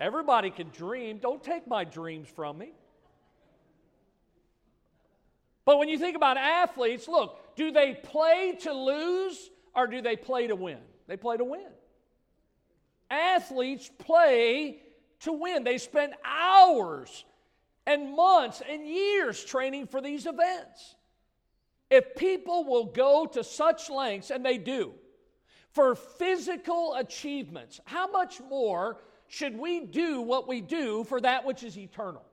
Everybody 0.00 0.50
can 0.50 0.70
dream. 0.70 1.18
Don't 1.18 1.42
take 1.42 1.66
my 1.66 1.84
dreams 1.84 2.28
from 2.28 2.58
me. 2.58 2.72
But 5.64 5.78
when 5.78 5.88
you 5.88 5.98
think 5.98 6.16
about 6.16 6.36
athletes, 6.36 7.08
look, 7.08 7.56
do 7.56 7.70
they 7.70 7.94
play 7.94 8.56
to 8.62 8.72
lose 8.72 9.50
or 9.74 9.86
do 9.86 10.02
they 10.02 10.16
play 10.16 10.46
to 10.46 10.56
win? 10.56 10.78
They 11.06 11.16
play 11.16 11.36
to 11.36 11.44
win. 11.44 11.66
Athletes 13.10 13.90
play 13.98 14.78
to 15.24 15.32
win. 15.32 15.64
They 15.64 15.78
spend 15.78 16.14
hours 16.24 17.24
and 17.86 18.14
months 18.16 18.62
and 18.68 18.86
years 18.86 19.44
training 19.44 19.88
for 19.88 20.00
these 20.00 20.26
events. 20.26 20.94
If 21.90 22.14
people 22.16 22.64
will 22.64 22.86
go 22.86 23.26
to 23.26 23.44
such 23.44 23.90
lengths, 23.90 24.30
and 24.30 24.44
they 24.44 24.58
do, 24.58 24.94
for 25.70 25.94
physical 25.94 26.94
achievements, 26.94 27.80
how 27.84 28.10
much 28.10 28.40
more 28.40 28.98
should 29.26 29.58
we 29.58 29.80
do 29.80 30.20
what 30.22 30.48
we 30.48 30.60
do 30.60 31.04
for 31.04 31.20
that 31.20 31.44
which 31.44 31.62
is 31.62 31.76
eternal? 31.76 32.24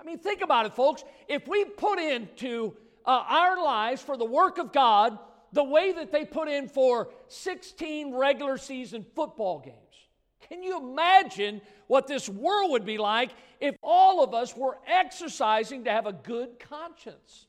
I 0.00 0.04
mean, 0.04 0.18
think 0.18 0.42
about 0.42 0.66
it, 0.66 0.74
folks. 0.74 1.04
If 1.26 1.48
we 1.48 1.64
put 1.64 1.98
into 1.98 2.76
uh, 3.04 3.24
our 3.28 3.62
lives 3.62 4.00
for 4.00 4.16
the 4.16 4.24
work 4.24 4.58
of 4.58 4.72
God 4.72 5.18
the 5.52 5.64
way 5.64 5.92
that 5.92 6.12
they 6.12 6.24
put 6.24 6.48
in 6.48 6.68
for 6.68 7.08
16 7.28 8.14
regular 8.14 8.58
season 8.58 9.04
football 9.14 9.58
games, 9.58 9.76
can 10.40 10.62
you 10.62 10.78
imagine 10.78 11.60
what 11.86 12.06
this 12.06 12.28
world 12.28 12.72
would 12.72 12.84
be 12.84 12.98
like 12.98 13.30
if 13.60 13.74
all 13.82 14.22
of 14.22 14.34
us 14.34 14.56
were 14.56 14.78
exercising 14.86 15.84
to 15.84 15.90
have 15.90 16.06
a 16.06 16.12
good 16.12 16.58
conscience? 16.58 17.46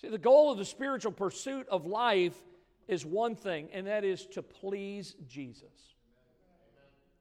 See, 0.00 0.08
the 0.08 0.18
goal 0.18 0.52
of 0.52 0.58
the 0.58 0.64
spiritual 0.64 1.12
pursuit 1.12 1.66
of 1.68 1.86
life 1.86 2.34
is 2.88 3.06
one 3.06 3.36
thing, 3.36 3.68
and 3.72 3.86
that 3.86 4.04
is 4.04 4.26
to 4.26 4.42
please 4.42 5.14
Jesus. 5.26 5.94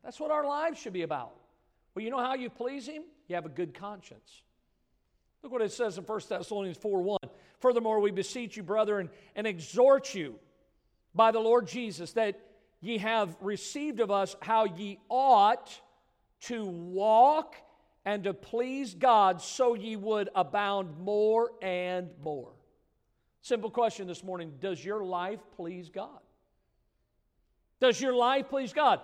That's 0.03 0.19
what 0.19 0.31
our 0.31 0.45
lives 0.45 0.79
should 0.79 0.93
be 0.93 1.03
about. 1.03 1.33
Well, 1.95 2.03
you 2.03 2.11
know 2.11 2.19
how 2.19 2.33
you 2.33 2.49
please 2.49 2.87
Him? 2.87 3.03
You 3.27 3.35
have 3.35 3.45
a 3.45 3.49
good 3.49 3.73
conscience. 3.73 4.43
Look 5.41 5.51
what 5.51 5.61
it 5.61 5.71
says 5.71 5.97
in 5.97 6.03
1 6.03 6.21
Thessalonians 6.27 6.77
4 6.77 7.01
1. 7.01 7.17
Furthermore, 7.59 7.99
we 7.99 8.11
beseech 8.11 8.57
you, 8.57 8.63
brethren, 8.63 9.09
and 9.35 9.47
exhort 9.47 10.13
you 10.13 10.35
by 11.15 11.31
the 11.31 11.39
Lord 11.39 11.67
Jesus 11.67 12.11
that 12.13 12.39
ye 12.83 12.97
have 12.97 13.35
received 13.39 14.01
of 14.01 14.11
us 14.11 14.35
how 14.41 14.65
ye 14.65 14.99
ought 15.09 15.71
to 16.41 16.65
walk 16.65 17.55
and 18.03 18.25
to 18.25 18.33
please 18.33 18.93
God, 18.93 19.41
so 19.41 19.73
ye 19.73 19.95
would 19.95 20.29
abound 20.35 20.99
more 20.99 21.51
and 21.61 22.09
more. 22.21 22.51
Simple 23.41 23.69
question 23.69 24.05
this 24.05 24.21
morning 24.21 24.53
Does 24.59 24.83
your 24.83 25.03
life 25.03 25.39
please 25.55 25.89
God? 25.89 26.19
Does 27.79 28.01
your 28.01 28.13
life 28.13 28.49
please 28.49 28.73
God? 28.73 28.99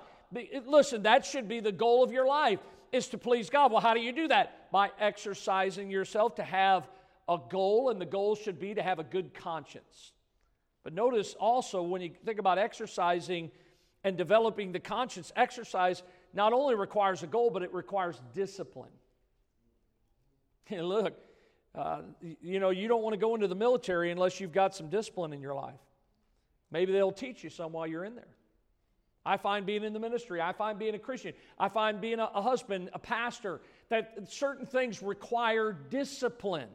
Listen, 0.65 1.03
that 1.03 1.25
should 1.25 1.47
be 1.47 1.61
the 1.61 1.71
goal 1.71 2.03
of 2.03 2.11
your 2.11 2.27
life 2.27 2.59
is 2.91 3.07
to 3.07 3.17
please 3.17 3.49
God. 3.49 3.71
Well, 3.71 3.81
how 3.81 3.93
do 3.93 4.01
you 4.01 4.11
do 4.11 4.27
that? 4.27 4.69
By 4.71 4.91
exercising 4.99 5.89
yourself 5.89 6.35
to 6.35 6.43
have 6.43 6.89
a 7.29 7.37
goal, 7.49 7.89
and 7.89 8.01
the 8.01 8.05
goal 8.05 8.35
should 8.35 8.59
be 8.59 8.73
to 8.73 8.83
have 8.83 8.99
a 8.99 9.03
good 9.03 9.33
conscience. 9.33 10.11
But 10.83 10.93
notice 10.93 11.35
also 11.39 11.81
when 11.81 12.01
you 12.01 12.11
think 12.25 12.39
about 12.39 12.57
exercising 12.57 13.51
and 14.03 14.17
developing 14.17 14.71
the 14.71 14.79
conscience, 14.79 15.31
exercise 15.35 16.03
not 16.33 16.53
only 16.53 16.75
requires 16.75 17.23
a 17.23 17.27
goal, 17.27 17.49
but 17.49 17.63
it 17.63 17.73
requires 17.73 18.19
discipline. 18.33 18.91
And 20.71 20.87
look, 20.87 21.15
uh, 21.73 22.01
you 22.41 22.59
know, 22.59 22.69
you 22.69 22.87
don't 22.87 23.01
want 23.01 23.15
to 23.15 23.19
go 23.19 23.33
into 23.33 23.47
the 23.47 23.55
military 23.55 24.11
unless 24.11 24.39
you've 24.39 24.51
got 24.51 24.75
some 24.75 24.89
discipline 24.89 25.33
in 25.33 25.41
your 25.41 25.55
life. 25.55 25.79
Maybe 26.69 26.93
they'll 26.93 27.11
teach 27.11 27.43
you 27.43 27.49
some 27.49 27.71
while 27.71 27.87
you're 27.87 28.05
in 28.05 28.13
there. 28.13 28.27
I 29.25 29.37
find 29.37 29.65
being 29.65 29.83
in 29.83 29.93
the 29.93 29.99
ministry, 29.99 30.41
I 30.41 30.53
find 30.53 30.77
being 30.77 30.93
a 30.93 30.99
Christian, 30.99 31.33
I 31.57 31.69
find 31.69 31.99
being 31.99 32.19
a, 32.19 32.29
a 32.35 32.41
husband, 32.41 32.91
a 32.93 32.99
pastor, 32.99 33.61
that 33.89 34.29
certain 34.29 34.65
things 34.65 35.01
require 35.01 35.73
discipline 35.73 36.69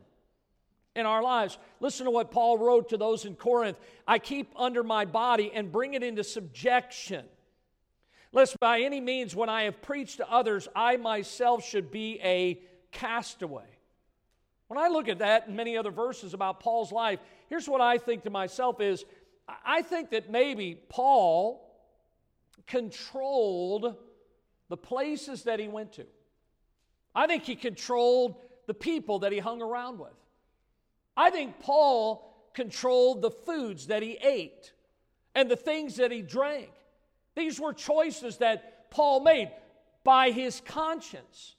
in 0.94 1.06
our 1.06 1.22
lives. 1.22 1.58
Listen 1.80 2.04
to 2.04 2.10
what 2.10 2.30
Paul 2.30 2.58
wrote 2.58 2.90
to 2.90 2.96
those 2.96 3.24
in 3.24 3.34
Corinth 3.34 3.78
I 4.06 4.18
keep 4.18 4.52
under 4.56 4.82
my 4.82 5.04
body 5.04 5.50
and 5.54 5.72
bring 5.72 5.94
it 5.94 6.02
into 6.02 6.24
subjection. 6.24 7.24
Lest 8.32 8.58
by 8.58 8.80
any 8.80 9.00
means, 9.00 9.36
when 9.36 9.48
I 9.48 9.62
have 9.62 9.80
preached 9.80 10.16
to 10.16 10.30
others, 10.30 10.66
I 10.74 10.96
myself 10.96 11.64
should 11.64 11.90
be 11.90 12.20
a 12.22 12.60
castaway. 12.90 13.68
When 14.66 14.78
I 14.78 14.88
look 14.88 15.08
at 15.08 15.20
that 15.20 15.46
and 15.46 15.56
many 15.56 15.76
other 15.76 15.92
verses 15.92 16.34
about 16.34 16.58
Paul's 16.58 16.90
life, 16.90 17.20
here's 17.48 17.68
what 17.68 17.80
I 17.80 17.98
think 17.98 18.24
to 18.24 18.30
myself 18.30 18.80
is 18.80 19.04
I 19.64 19.82
think 19.82 20.10
that 20.10 20.30
maybe 20.30 20.80
Paul 20.88 21.60
controlled 22.66 23.94
the 24.68 24.76
places 24.76 25.44
that 25.44 25.60
he 25.60 25.68
went 25.68 25.92
to. 25.92 26.06
I 27.14 27.26
think 27.26 27.44
he 27.44 27.54
controlled 27.54 28.36
the 28.66 28.74
people 28.74 29.20
that 29.20 29.30
he 29.30 29.38
hung 29.38 29.62
around 29.62 29.98
with. 29.98 30.10
I 31.16 31.30
think 31.30 31.60
Paul 31.60 32.30
controlled 32.54 33.22
the 33.22 33.30
foods 33.30 33.88
that 33.88 34.02
he 34.02 34.12
ate 34.12 34.72
and 35.34 35.50
the 35.50 35.56
things 35.56 35.96
that 35.96 36.10
he 36.10 36.22
drank. 36.22 36.70
These 37.34 37.60
were 37.60 37.72
choices 37.72 38.38
that 38.38 38.90
Paul 38.90 39.20
made 39.20 39.50
by 40.04 40.30
his 40.30 40.60
conscience. 40.64 41.56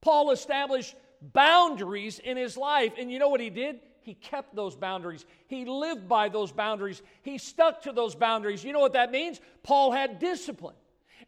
Paul 0.00 0.30
established 0.30 0.96
boundaries 1.20 2.18
in 2.18 2.36
his 2.36 2.56
life, 2.56 2.94
and 2.98 3.10
you 3.10 3.18
know 3.18 3.28
what 3.28 3.40
he 3.40 3.50
did? 3.50 3.80
He 4.00 4.14
kept 4.14 4.56
those 4.56 4.74
boundaries. 4.74 5.24
He 5.46 5.64
lived 5.64 6.08
by 6.08 6.28
those 6.28 6.50
boundaries. 6.50 7.02
He 7.22 7.38
stuck 7.38 7.82
to 7.82 7.92
those 7.92 8.16
boundaries. 8.16 8.64
You 8.64 8.72
know 8.72 8.80
what 8.80 8.94
that 8.94 9.12
means? 9.12 9.40
Paul 9.62 9.92
had 9.92 10.18
discipline. 10.18 10.74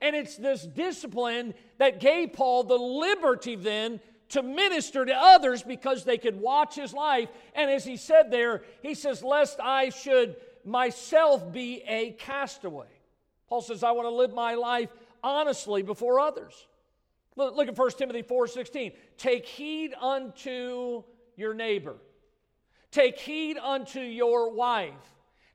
And 0.00 0.16
it's 0.16 0.36
this 0.36 0.64
discipline 0.64 1.54
that 1.78 2.00
gave 2.00 2.32
Paul 2.32 2.64
the 2.64 2.74
liberty 2.74 3.54
then 3.54 4.00
to 4.34 4.42
minister 4.42 5.04
to 5.04 5.14
others 5.14 5.62
because 5.62 6.04
they 6.04 6.18
could 6.18 6.40
watch 6.40 6.74
his 6.74 6.92
life. 6.92 7.28
And 7.54 7.70
as 7.70 7.84
he 7.84 7.96
said 7.96 8.32
there, 8.32 8.64
he 8.82 8.94
says, 8.94 9.22
Lest 9.22 9.60
I 9.60 9.90
should 9.90 10.36
myself 10.64 11.52
be 11.52 11.82
a 11.86 12.12
castaway. 12.12 12.88
Paul 13.48 13.60
says, 13.60 13.84
I 13.84 13.92
want 13.92 14.06
to 14.06 14.14
live 14.14 14.34
my 14.34 14.54
life 14.54 14.90
honestly 15.22 15.82
before 15.82 16.18
others. 16.18 16.66
Look, 17.36 17.68
at 17.68 17.78
1 17.78 17.90
Timothy 17.92 18.22
4:16. 18.22 18.92
Take 19.16 19.46
heed 19.46 19.94
unto 20.00 21.04
your 21.36 21.54
neighbor. 21.54 21.96
Take 22.90 23.18
heed 23.18 23.56
unto 23.56 24.00
your 24.00 24.52
wife. 24.52 24.92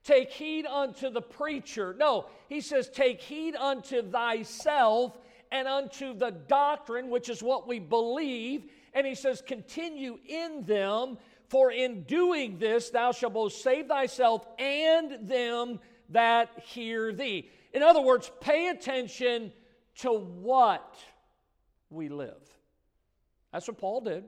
Take 0.04 0.32
heed 0.32 0.66
unto 0.66 1.10
the 1.10 1.22
preacher. 1.22 1.96
No, 1.98 2.28
he 2.48 2.62
says, 2.62 2.90
Take 2.90 3.22
heed 3.22 3.56
unto 3.56 4.10
thyself 4.10 5.18
and 5.52 5.68
unto 5.68 6.14
the 6.14 6.32
doctrine, 6.32 7.10
which 7.10 7.30
is 7.30 7.42
what 7.42 7.68
we 7.68 7.80
believe. 7.80 8.70
And 8.94 9.06
he 9.06 9.16
says, 9.16 9.42
Continue 9.42 10.20
in 10.28 10.64
them, 10.66 11.18
for 11.48 11.72
in 11.72 12.04
doing 12.04 12.60
this 12.60 12.90
thou 12.90 13.12
shalt 13.12 13.34
both 13.34 13.54
save 13.54 13.88
thyself 13.88 14.46
and 14.58 15.28
them 15.28 15.80
that 16.10 16.50
hear 16.66 17.12
thee. 17.12 17.50
In 17.74 17.84
other 17.84 18.02
words, 18.02 18.32
pay 18.40 18.70
attention 18.70 19.52
to 20.00 20.12
what 20.12 20.98
we 21.90 22.10
live. 22.10 22.42
That's 23.52 23.68
what 23.68 23.78
Paul 23.78 24.02
did. 24.02 24.26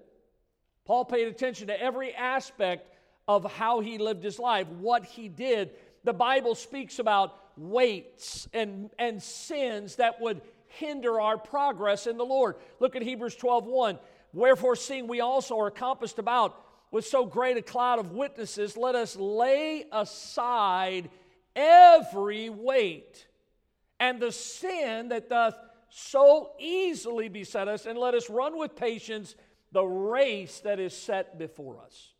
Paul 0.86 1.06
paid 1.06 1.28
attention 1.28 1.68
to 1.68 1.80
every 1.80 2.14
aspect 2.14 2.88
of 3.28 3.52
how 3.54 3.80
he 3.80 3.98
lived 3.98 4.24
his 4.24 4.40
life, 4.40 4.68
what 4.68 5.06
he 5.06 5.30
did. 5.30 5.72
The 6.04 6.14
Bible 6.14 6.56
speaks 6.56 7.00
about 7.00 7.38
weights 7.56 8.48
and, 8.54 8.90
and 8.98 9.22
sins 9.22 9.98
that 9.98 10.20
would 10.20 10.42
hinder 10.78 11.20
our 11.20 11.38
progress 11.38 12.08
in 12.08 12.18
the 12.18 12.26
Lord. 12.26 12.56
Look 12.80 12.96
at 12.96 13.02
Hebrews 13.02 13.36
12 13.36 13.66
1. 13.66 14.00
Wherefore, 14.34 14.76
seeing 14.76 15.08
we 15.08 15.22
also 15.22 15.60
are 15.60 15.72
compassed 15.72 16.20
about 16.20 16.56
with 16.92 17.06
so 17.06 17.26
great 17.26 17.58
a 17.58 17.62
cloud 17.62 18.00
of 18.00 18.12
witnesses, 18.12 18.78
let 18.78 18.96
us 18.96 19.16
lay 19.16 19.86
aside 19.92 21.10
every 21.56 22.50
weight 22.50 23.28
and 24.00 24.20
the 24.20 24.32
sin 24.32 25.10
that 25.10 25.30
doth 25.30 25.56
so 25.90 26.52
easily 26.60 27.28
beset 27.30 27.68
us, 27.68 27.86
and 27.86 28.00
let 28.00 28.14
us 28.14 28.30
run 28.30 28.58
with 28.58 28.76
patience 28.76 29.36
the 29.72 29.84
race 29.84 30.60
that 30.62 30.80
is 30.80 30.96
set 30.96 31.38
before 31.38 31.80
us. 31.80 32.14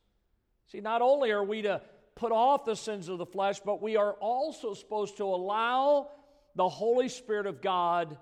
See, 0.68 0.82
not 0.82 1.02
only 1.02 1.32
are 1.32 1.44
we 1.44 1.64
to 1.64 1.82
put 2.16 2.32
off 2.32 2.66
the 2.66 2.76
sins 2.76 3.10
of 3.10 3.18
the 3.18 3.26
flesh, 3.26 3.60
but 3.66 3.82
we 3.82 3.98
are 3.98 4.14
also 4.14 4.74
supposed 4.74 5.18
to 5.18 5.24
allow 5.24 6.10
the 6.56 6.68
Holy 6.68 7.10
Spirit 7.10 7.46
of 7.46 7.62
God 7.62 8.18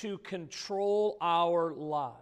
to 0.00 0.18
control 0.18 1.16
our 1.20 1.72
lives. 1.72 2.14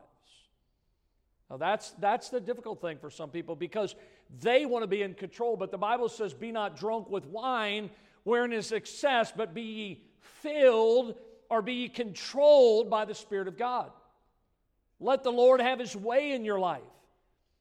Now, 1.51 1.57
that's, 1.59 1.91
that's 1.93 2.29
the 2.29 2.41
difficult 2.41 2.81
thing 2.81 2.99
for 2.99 3.11
some 3.11 3.31
people 3.31 3.55
because 3.55 3.95
they 4.41 4.67
want 4.67 4.83
to 4.83 4.89
be 4.89 5.03
in 5.03 5.15
control, 5.15 5.57
but 5.57 5.71
the 5.71 5.79
Bible 5.79 6.09
says, 6.09 6.35
Be 6.35 6.51
not 6.51 6.77
drunk 6.77 7.09
with 7.09 7.27
wine, 7.27 7.91
wherein 8.25 8.53
is 8.53 8.73
excess, 8.73 9.33
but 9.35 9.55
be 9.55 9.63
ye 9.63 10.03
filled 10.43 11.15
or 11.49 11.63
be 11.63 11.75
ye 11.75 11.89
controlled 11.89 12.91
by 12.91 13.05
the 13.05 13.15
Spirit 13.15 13.47
of 13.47 13.57
God. 13.57 13.91
Let 14.99 15.23
the 15.23 15.31
Lord 15.31 15.61
have 15.61 15.79
his 15.79 15.95
way 15.95 16.33
in 16.33 16.45
your 16.45 16.59
life. 16.59 16.83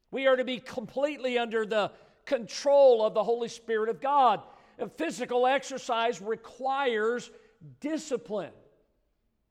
We 0.10 0.28
are 0.28 0.38
to 0.38 0.46
be 0.46 0.60
completely 0.60 1.38
under 1.38 1.66
the 1.66 1.92
control 2.26 3.06
of 3.06 3.14
the 3.14 3.24
Holy 3.24 3.50
Spirit 3.50 3.90
of 3.90 4.02
God. 4.02 4.42
And 4.80 4.92
physical 4.94 5.46
exercise 5.46 6.22
requires 6.22 7.30
discipline. 7.80 8.52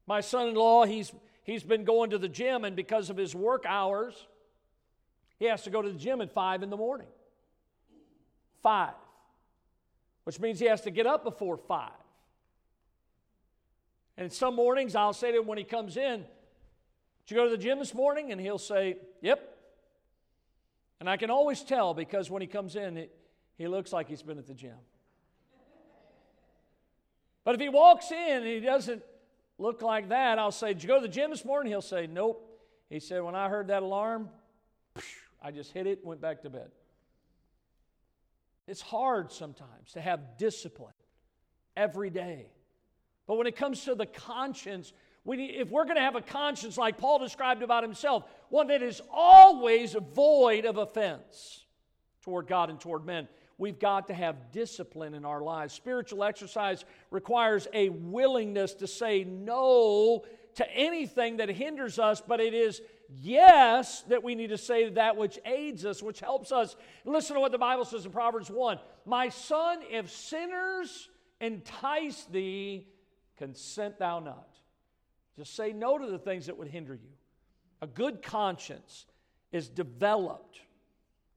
My 0.07 0.21
son 0.21 0.49
in 0.49 0.55
law, 0.55 0.85
he's, 0.85 1.13
he's 1.43 1.63
been 1.63 1.85
going 1.85 2.11
to 2.11 2.19
the 2.19 2.29
gym, 2.29 2.65
and 2.65 2.77
because 2.77 3.11
of 3.11 3.17
his 3.17 3.35
work 3.35 3.65
hours, 3.67 4.27
he 5.39 5.47
has 5.47 5.63
to 5.63 5.71
go 5.71 5.83
to 5.83 5.91
the 5.91 5.99
gym 5.99 6.21
at 6.21 6.33
5 6.33 6.63
in 6.63 6.71
the 6.71 6.77
morning. 6.77 7.07
5. 8.63 8.91
Which 10.25 10.41
means 10.41 10.61
he 10.61 10.67
has 10.67 10.83
to 10.83 10.91
get 10.91 11.07
up 11.07 11.25
before 11.25 11.57
5. 11.57 11.91
And 14.17 14.33
some 14.33 14.55
mornings 14.55 14.95
I'll 14.95 15.13
say 15.13 15.33
to 15.33 15.39
him 15.39 15.47
when 15.47 15.59
he 15.59 15.65
comes 15.65 15.97
in, 15.97 16.25
Did 17.27 17.35
you 17.35 17.37
go 17.37 17.45
to 17.45 17.51
the 17.51 17.59
gym 17.59 17.79
this 17.79 17.95
morning? 17.95 18.31
And 18.31 18.41
he'll 18.41 18.59
say, 18.59 18.97
Yep. 19.23 19.51
And 21.01 21.11
I 21.11 21.17
can 21.17 21.31
always 21.31 21.63
tell 21.63 21.93
because 21.93 22.31
when 22.31 22.41
he 22.41 22.47
comes 22.47 22.77
in, 22.77 22.97
it, 22.97 23.15
he 23.59 23.67
looks 23.67 23.93
like 23.93 24.09
he's 24.09 24.23
been 24.23 24.39
at 24.39 24.47
the 24.47 24.55
gym. 24.55 24.77
But 27.45 27.57
if 27.57 27.61
he 27.61 27.69
walks 27.69 28.11
in 28.11 28.39
and 28.39 28.47
he 28.47 28.61
doesn't 28.61 29.03
look 29.59 29.83
like 29.83 30.09
that, 30.09 30.39
I'll 30.39 30.53
say, 30.53 30.69
Did 30.75 30.83
you 30.83 30.89
go 30.89 30.97
to 30.97 31.03
the 31.03 31.13
gym 31.13 31.31
this 31.31 31.45
morning? 31.45 31.71
He'll 31.73 31.83
say, 31.83 32.07
Nope. 32.07 32.51
He 32.91 33.01
said, 33.01 33.23
When 33.23 33.35
I 33.35 33.49
heard 33.49 33.69
that 33.69 33.83
alarm, 33.83 34.29
I 35.43 35.51
just 35.51 35.73
hit 35.73 35.87
it 35.87 35.99
and 35.99 36.07
went 36.07 36.21
back 36.21 36.43
to 36.43 36.51
bed. 36.51 36.71
It's 38.67 38.81
hard 38.81 39.31
sometimes 39.31 39.93
to 39.93 40.01
have 40.01 40.39
discipline 40.39 40.95
every 41.77 42.11
day. 42.11 42.47
But 43.27 43.37
when 43.37 43.47
it 43.47 43.57
comes 43.57 43.85
to 43.85 43.95
the 43.95 44.07
conscience, 44.07 44.93
we 45.25 45.37
need, 45.37 45.55
if 45.55 45.71
we're 45.71 45.85
going 45.85 45.97
to 45.97 46.03
have 46.03 46.17
a 46.17 46.23
conscience 46.23 46.77
like 46.77 46.99
Paul 46.99 47.19
described 47.19 47.63
about 47.63 47.83
himself, 47.83 48.25
one 48.49 48.69
that 48.69 48.83
is 48.83 49.01
always 49.11 49.97
void 50.15 50.65
of 50.65 50.77
offense 50.77 51.65
toward 52.23 52.47
God 52.47 52.71
and 52.71 52.81
toward 52.81 53.05
men, 53.05 53.29
we've 53.59 53.79
got 53.79 54.09
to 54.09 54.15
have 54.15 54.53
discipline 54.53 55.15
in 55.15 55.25
our 55.25 55.41
lives. 55.41 55.75
Spiritual 55.75 56.25
exercise 56.25 56.85
requires 57.11 57.69
a 57.73 57.89
willingness 57.89 58.75
to 58.75 58.87
say 58.87 59.25
no 59.25 60.25
to 60.57 60.71
anything 60.73 61.39
that 61.39 61.49
hinders 61.49 61.99
us, 61.99 62.23
but 62.27 62.41
it 62.41 62.55
is 62.55 62.81
yes 63.09 64.03
that 64.03 64.23
we 64.23 64.35
need 64.35 64.49
to 64.49 64.59
say 64.59 64.89
that 64.91 65.17
which 65.17 65.39
aids 65.45 65.85
us, 65.85 66.03
which 66.03 66.21
helps 66.21 66.53
us. 66.53 66.77
Listen 67.05 67.35
to 67.35 67.41
what 67.41 67.53
the 67.53 67.59
Bible 67.59 67.85
says 67.85 68.05
in 68.05 68.13
Proverbs 68.13 68.51
1 68.51 68.79
My 69.05 69.29
son, 69.29 69.81
if 69.91 70.11
sinners 70.11 71.09
entice 71.41 72.25
thee, 72.25 72.87
consent 73.37 73.99
thou 73.99 74.21
not. 74.21 74.49
Just 75.37 75.57
say 75.57 75.73
no 75.73 75.99
to 75.99 76.07
the 76.07 76.19
things 76.19 76.47
that 76.47 76.57
would 76.57 76.69
hinder 76.69 76.95
you. 76.95 77.11
A 77.83 77.87
good 77.87 78.23
conscience 78.23 79.07
is 79.53 79.69
developed. 79.69 80.61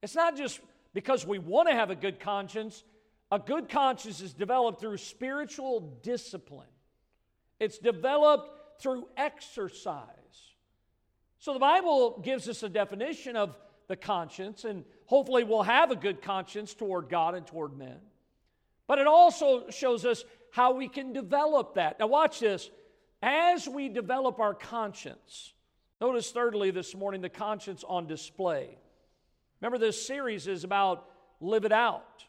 It's 0.02 0.16
not 0.16 0.38
just 0.38 0.60
because 0.98 1.28
we 1.28 1.38
want 1.38 1.70
to 1.70 1.76
have 1.76 1.92
a 1.92 1.96
good 1.96 2.20
conscience, 2.20 2.84
a 3.32 3.38
good 3.38 3.70
conscience 3.70 4.20
is 4.20 4.34
developed 4.34 4.82
through 4.82 4.98
spiritual 4.98 6.00
discipline 6.02 6.66
it's 7.60 7.78
developed 7.78 8.82
through 8.82 9.08
exercise. 9.16 10.06
So 11.40 11.54
the 11.54 11.60
Bible 11.60 12.20
gives 12.24 12.48
us 12.50 12.64
a 12.64 12.70
definition 12.70 13.36
of 13.36 13.56
the 13.88 13.96
conscience, 13.96 14.66
and 14.66 14.84
hopefully 15.06 15.44
we'll 15.44 15.64
have 15.64 15.92
a 15.92 15.96
good 15.96 16.22
conscience 16.22 16.74
toward 16.74 17.10
God 17.10 17.36
and 17.36 17.48
toward 17.48 17.78
men. 17.78 17.98
But 18.88 19.00
it 19.00 19.08
also 19.08 19.70
shows 19.70 20.06
us 20.06 20.24
how 20.52 20.74
we 20.74 20.88
can 20.88 21.14
develop 21.14 21.76
that. 21.76 22.00
Now, 22.00 22.08
watch 22.08 22.40
this. 22.40 22.70
As 23.22 23.68
we 23.68 23.90
develop 23.90 24.40
our 24.40 24.54
conscience, 24.54 25.54
notice 26.00 26.32
thirdly 26.32 26.72
this 26.72 26.96
morning 26.96 27.22
the 27.22 27.30
conscience 27.30 27.84
on 27.88 28.08
display. 28.08 28.78
Remember, 29.62 29.78
this 29.78 30.06
series 30.06 30.48
is 30.48 30.64
about 30.64 31.06
live 31.40 31.66
it 31.66 31.72
out. 31.72 32.26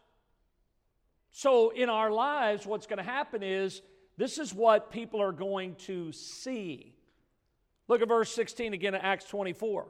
So, 1.31 1.71
in 1.71 1.89
our 1.89 2.11
lives, 2.11 2.67
what's 2.67 2.87
going 2.87 2.99
to 2.99 3.03
happen 3.03 3.43
is 3.43 3.83
this 4.17 4.39
is 4.39 4.55
what 4.55 4.91
people 4.91 5.23
are 5.23 5.33
going 5.33 5.77
to 5.87 6.11
see. 6.13 6.95
Look 7.87 8.03
at 8.03 8.09
verse 8.09 8.31
16 8.35 8.75
again 8.75 8.95
in 8.95 9.01
Acts 9.01 9.27
24. 9.27 9.87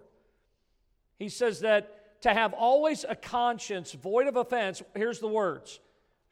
He 1.19 1.29
says 1.29 1.61
that 1.61 2.23
to 2.23 2.35
have 2.35 2.53
always 2.53 3.05
a 3.09 3.15
conscience 3.15 3.93
void 3.93 4.27
of 4.27 4.37
offense, 4.37 4.83
here's 4.95 5.21
the 5.21 5.29
words 5.29 5.81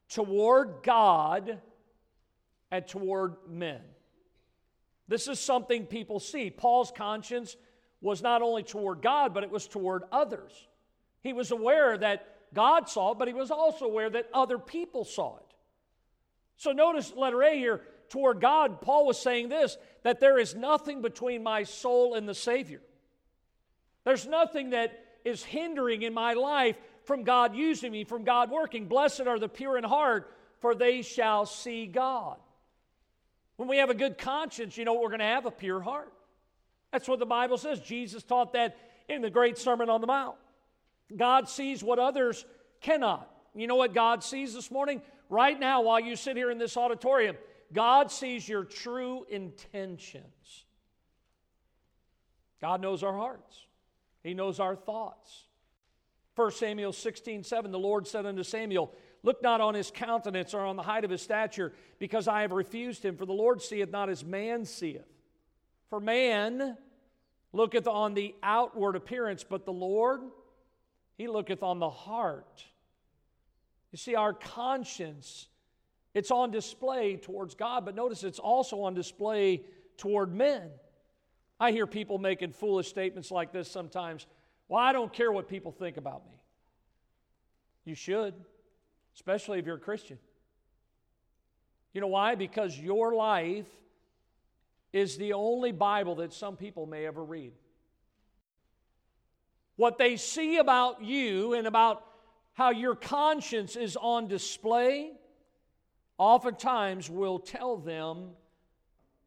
toward 0.09 0.83
God 0.83 1.61
and 2.71 2.87
toward 2.87 3.37
men. 3.49 3.81
This 5.09 5.29
is 5.29 5.39
something 5.39 5.87
people 5.87 6.19
see. 6.19 6.51
Paul's 6.51 6.93
conscience 6.95 7.57
was 8.01 8.23
not 8.23 8.43
only 8.43 8.63
toward 8.63 9.03
God, 9.03 9.33
but 9.33 9.45
it 9.45 9.51
was 9.51 9.67
toward 9.67 10.03
others. 10.11 10.53
He 11.27 11.33
was 11.33 11.51
aware 11.51 11.99
that 11.99 12.25
God 12.55 12.89
saw 12.89 13.11
it, 13.11 13.19
but 13.19 13.27
he 13.27 13.35
was 13.35 13.51
also 13.51 13.85
aware 13.85 14.09
that 14.09 14.29
other 14.33 14.59
people 14.59 15.05
saw 15.05 15.39
it. 15.39 15.55
So 16.57 16.71
notice 16.71 17.13
letter 17.17 17.43
A 17.43 17.59
here 17.59 17.83
toward 18.09 18.41
God, 18.41 18.81
Paul 18.81 19.07
was 19.07 19.19
saying 19.19 19.49
this 19.49 19.77
that 20.05 20.21
there 20.21 20.39
is 20.39 20.55
nothing 20.55 21.03
between 21.03 21.43
my 21.43 21.65
soul 21.65 22.15
and 22.15 22.29
the 22.29 22.35
Savior. 22.35 22.81
There's 24.05 24.25
nothing 24.25 24.71
that 24.71 25.05
is 25.25 25.43
hindering 25.43 26.03
in 26.03 26.15
my 26.15 26.35
life 26.35 26.77
from 27.03 27.25
God 27.25 27.57
using 27.57 27.91
me, 27.91 28.05
from 28.05 28.23
God 28.23 28.49
working. 28.49 28.87
Blessed 28.87 29.23
are 29.23 29.41
the 29.41 29.49
pure 29.49 29.77
in 29.77 29.83
heart, 29.83 30.33
for 30.61 30.77
they 30.77 31.03
shall 31.03 31.45
see 31.45 31.87
God. 31.87 32.37
When 33.57 33.69
we 33.69 33.79
have 33.79 33.91
a 33.91 33.95
good 33.95 34.17
conscience, 34.17 34.77
you 34.77 34.85
know 34.85 34.95
we're 34.95 35.09
going 35.09 35.19
to 35.19 35.25
have 35.25 35.45
a 35.45 35.51
pure 35.51 35.81
heart. 35.81 36.13
That's 36.93 37.09
what 37.09 37.19
the 37.19 37.27
Bible 37.27 37.59
says. 37.59 37.81
Jesus 37.81 38.23
taught 38.23 38.53
that 38.53 38.77
in 39.09 39.23
the 39.23 39.31
great 39.31 39.59
Sermon 39.59 39.91
on 39.91 40.01
the 40.01 40.07
Mount. 40.07 40.37
God 41.15 41.49
sees 41.49 41.85
what 41.85 41.99
others 41.99 42.45
cannot. 42.81 43.31
You 43.55 43.67
know 43.67 43.77
what 43.77 43.95
God 43.95 44.23
sees 44.23 44.55
this 44.55 44.71
morning? 44.71 45.03
Right 45.29 45.59
now, 45.59 45.83
while 45.83 46.01
you 46.01 46.17
sit 46.17 46.37
here 46.37 46.51
in 46.51 46.59
this 46.59 46.77
auditorium, 46.77 47.37
God 47.73 48.11
sees 48.11 48.49
your 48.49 48.65
true 48.65 49.27
intentions. 49.29 50.65
God 52.61 52.81
knows 52.81 53.03
our 53.03 53.17
hearts, 53.17 53.67
He 54.23 54.35
knows 54.35 54.61
our 54.61 54.77
thoughts. 54.77 55.45
1 56.37 56.51
Samuel 56.51 56.93
16, 56.93 57.45
7, 57.45 57.71
the 57.71 57.79
Lord 57.79 58.07
said 58.07 58.27
unto 58.27 58.43
Samuel, 58.43 58.93
Look 59.23 59.43
not 59.43 59.61
on 59.61 59.75
his 59.75 59.91
countenance 59.91 60.55
or 60.55 60.61
on 60.61 60.77
the 60.77 60.83
height 60.83 61.05
of 61.05 61.11
his 61.11 61.23
stature, 61.23 61.73
because 61.99 62.29
I 62.29 62.43
have 62.43 62.53
refused 62.53 63.05
him. 63.05 63.17
For 63.17 63.27
the 63.27 63.33
Lord 63.33 63.61
seeth 63.61 63.91
not 63.91 64.09
as 64.09 64.25
man 64.25 64.65
seeth. 64.65 65.07
For 65.89 65.99
man 65.99 66.77
looketh 67.53 67.89
on 67.89 68.15
the 68.15 68.35
outward 68.43 68.95
appearance, 68.95 69.43
but 69.43 69.65
the 69.65 69.73
Lord, 69.73 70.21
he 71.17 71.29
looketh 71.29 71.63
on 71.63 71.79
the 71.79 71.91
heart. 71.91 72.65
You 73.93 73.99
see, 73.99 74.15
our 74.15 74.33
conscience, 74.33 75.49
it's 76.15 76.31
on 76.31 76.51
display 76.51 77.17
towards 77.17 77.55
God, 77.55 77.85
but 77.85 77.95
notice 77.95 78.25
it's 78.25 78.39
also 78.39 78.83
on 78.83 78.95
display 78.95 79.63
toward 79.97 80.35
men. 80.35 80.71
I 81.59 81.73
hear 81.73 81.87
people 81.87 82.19
making 82.19 82.53
foolish 82.53 82.89
statements 82.89 83.31
like 83.31 83.53
this 83.53 83.71
sometimes. 83.71 84.27
Well, 84.69 84.83
I 84.83 84.93
don't 84.93 85.13
care 85.13 85.33
what 85.33 85.49
people 85.49 85.73
think 85.73 85.97
about 85.97 86.27
me. 86.27 86.37
You 87.85 87.95
should, 87.95 88.35
especially 89.15 89.59
if 89.59 89.67
you're 89.67 89.77
a 89.77 89.81
Christian. 89.81 90.19
You 91.95 92.03
know 92.03 92.09
why? 92.09 92.35
Because 92.35 92.79
your 92.79 93.15
life 93.15 93.69
is 94.93 95.17
the 95.17 95.33
only 95.33 95.73
Bible 95.73 96.17
that 96.17 96.33
some 96.33 96.57
people 96.57 96.85
may 96.85 97.07
ever 97.07 97.25
read. 97.25 97.53
What 99.77 99.99
they 99.99 100.17
see 100.17 100.57
about 100.57 101.03
you 101.03 101.55
and 101.55 101.67
about 101.67 102.05
how 102.55 102.71
your 102.71 102.95
conscience 102.95 103.77
is 103.77 103.97
on 103.97 104.29
display 104.29 105.13
oftentimes 106.19 107.11
will 107.11 107.39
tell 107.39 107.77
them 107.77 108.31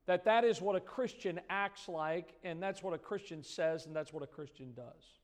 that 0.07 0.25
that 0.25 0.43
is 0.43 0.59
what 0.59 0.75
a 0.75 0.79
Christian 0.79 1.39
acts 1.51 1.87
like, 1.87 2.33
and 2.43 2.61
that's 2.61 2.81
what 2.81 2.95
a 2.95 2.97
Christian 2.97 3.43
says, 3.43 3.85
and 3.85 3.95
that's 3.95 4.11
what 4.11 4.23
a 4.23 4.27
Christian 4.27 4.73
does. 4.73 5.19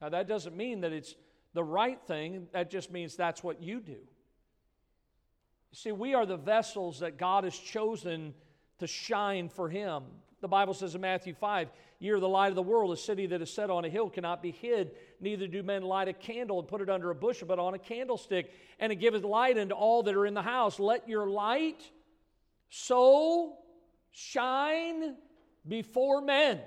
Now, 0.00 0.08
that 0.08 0.26
doesn't 0.26 0.56
mean 0.56 0.80
that 0.80 0.92
it's 0.92 1.14
the 1.52 1.62
right 1.62 2.00
thing, 2.06 2.46
that 2.52 2.70
just 2.70 2.90
means 2.90 3.16
that's 3.16 3.44
what 3.44 3.62
you 3.62 3.80
do. 3.80 3.98
See, 5.72 5.92
we 5.92 6.14
are 6.14 6.24
the 6.24 6.38
vessels 6.38 7.00
that 7.00 7.18
God 7.18 7.44
has 7.44 7.58
chosen 7.58 8.32
to 8.84 8.92
shine 8.92 9.48
for 9.48 9.68
Him. 9.68 10.02
The 10.40 10.48
Bible 10.48 10.74
says 10.74 10.94
in 10.94 11.00
Matthew 11.00 11.34
5, 11.34 11.70
You're 11.98 12.20
the 12.20 12.28
light 12.28 12.50
of 12.50 12.54
the 12.54 12.62
world. 12.62 12.92
A 12.92 12.96
city 12.96 13.26
that 13.28 13.40
is 13.40 13.50
set 13.50 13.70
on 13.70 13.86
a 13.86 13.88
hill 13.88 14.10
cannot 14.10 14.42
be 14.42 14.50
hid. 14.50 14.90
Neither 15.20 15.46
do 15.46 15.62
men 15.62 15.82
light 15.82 16.08
a 16.08 16.12
candle 16.12 16.58
and 16.58 16.68
put 16.68 16.82
it 16.82 16.90
under 16.90 17.10
a 17.10 17.14
bushel, 17.14 17.48
but 17.48 17.58
on 17.58 17.72
a 17.72 17.78
candlestick, 17.78 18.52
and 18.78 18.92
it 18.92 18.96
giveth 18.96 19.24
light 19.24 19.56
unto 19.56 19.74
all 19.74 20.02
that 20.02 20.14
are 20.14 20.26
in 20.26 20.34
the 20.34 20.42
house. 20.42 20.78
Let 20.78 21.08
your 21.08 21.26
light 21.26 21.82
so 22.68 23.56
shine 24.10 25.16
before 25.66 26.20
men 26.20 26.60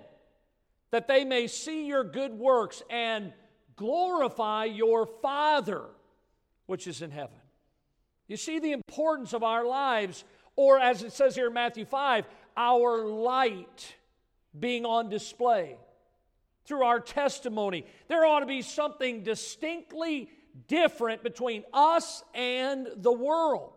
that 0.89 1.07
they 1.07 1.24
may 1.24 1.45
see 1.45 1.86
your 1.86 2.03
good 2.03 2.34
works 2.34 2.82
and 2.89 3.32
glorify 3.76 4.65
your 4.65 5.05
Father 5.05 5.84
which 6.65 6.88
is 6.88 7.01
in 7.01 7.11
heaven. 7.11 7.38
You 8.28 8.38
see 8.38 8.59
the 8.59 8.74
importance 8.74 9.34
of 9.34 9.43
our 9.43 9.65
lives, 9.65 10.24
or 10.58 10.78
as 10.78 11.03
it 11.03 11.14
says 11.14 11.36
here 11.36 11.47
in 11.47 11.53
Matthew 11.53 11.86
5, 11.86 12.26
our 12.58 13.05
light 13.05 13.95
being 14.60 14.86
on 14.86 15.08
display 15.08 15.78
through 16.66 16.84
our 16.84 16.99
testimony. 16.99 17.86
There 18.10 18.26
ought 18.26 18.41
to 18.41 18.45
be 18.45 18.62
something 18.62 19.24
distinctly 19.24 20.30
different 20.68 21.24
between 21.24 21.64
us 21.72 22.24
and 22.34 22.89
the 22.97 23.14
world. 23.14 23.72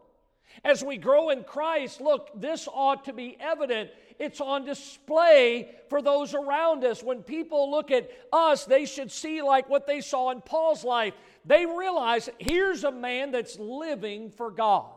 As 0.64 0.82
we 0.82 0.96
grow 0.96 1.30
in 1.30 1.44
Christ, 1.44 2.00
look, 2.00 2.30
this 2.34 2.66
ought 2.72 3.04
to 3.04 3.12
be 3.12 3.36
evident 3.38 3.90
it's 4.20 4.42
on 4.42 4.66
display 4.66 5.70
for 5.88 6.02
those 6.02 6.34
around 6.34 6.84
us. 6.84 7.02
When 7.02 7.22
people 7.22 7.70
look 7.70 7.90
at 7.90 8.10
us, 8.30 8.66
they 8.66 8.84
should 8.84 9.10
see 9.10 9.40
like 9.40 9.70
what 9.70 9.86
they 9.86 10.02
saw 10.02 10.30
in 10.30 10.42
Paul's 10.42 10.84
life. 10.84 11.14
They 11.46 11.64
realize 11.64 12.28
here's 12.38 12.84
a 12.84 12.92
man 12.92 13.30
that's 13.30 13.58
living 13.58 14.30
for 14.30 14.50
God, 14.50 14.90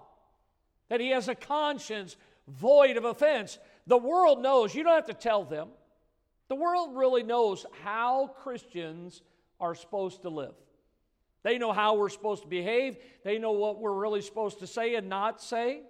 that 0.93 0.99
he 0.99 1.09
has 1.09 1.27
a 1.27 1.33
conscience 1.33 2.15
void 2.47 2.97
of 2.97 3.03
offense. 3.03 3.57
The 3.87 3.97
world 3.97 4.43
knows, 4.43 4.75
you 4.75 4.83
don't 4.83 4.93
have 4.93 5.07
to 5.07 5.15
tell 5.15 5.43
them. 5.43 5.69
The 6.49 6.55
world 6.55 6.95
really 6.95 7.23
knows 7.23 7.65
how 7.81 8.27
Christians 8.43 9.23
are 9.59 9.73
supposed 9.73 10.21
to 10.21 10.29
live. 10.29 10.53
They 11.41 11.57
know 11.57 11.71
how 11.71 11.95
we're 11.95 12.09
supposed 12.09 12.43
to 12.43 12.47
behave. 12.47 12.97
They 13.23 13.39
know 13.39 13.53
what 13.53 13.79
we're 13.79 13.91
really 13.91 14.21
supposed 14.21 14.59
to 14.59 14.67
say 14.67 14.93
and 14.93 15.09
not 15.09 15.41
say. 15.41 15.81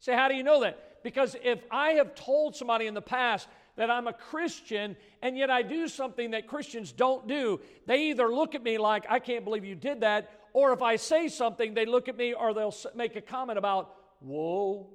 Say, 0.00 0.14
how 0.14 0.26
do 0.26 0.34
you 0.34 0.42
know 0.42 0.62
that? 0.62 1.04
Because 1.04 1.36
if 1.44 1.60
I 1.70 1.90
have 1.90 2.16
told 2.16 2.56
somebody 2.56 2.88
in 2.88 2.94
the 2.94 3.00
past 3.00 3.46
that 3.76 3.88
I'm 3.88 4.08
a 4.08 4.12
Christian 4.12 4.96
and 5.22 5.38
yet 5.38 5.48
I 5.48 5.62
do 5.62 5.86
something 5.86 6.32
that 6.32 6.48
Christians 6.48 6.90
don't 6.90 7.28
do, 7.28 7.60
they 7.86 8.08
either 8.10 8.26
look 8.34 8.56
at 8.56 8.64
me 8.64 8.78
like, 8.78 9.04
I 9.08 9.20
can't 9.20 9.44
believe 9.44 9.64
you 9.64 9.76
did 9.76 10.00
that, 10.00 10.28
or 10.52 10.72
if 10.72 10.82
I 10.82 10.96
say 10.96 11.28
something, 11.28 11.72
they 11.72 11.86
look 11.86 12.08
at 12.08 12.16
me 12.16 12.34
or 12.34 12.52
they'll 12.52 12.74
make 12.96 13.14
a 13.14 13.20
comment 13.20 13.56
about, 13.56 13.94
whoa, 14.20 14.88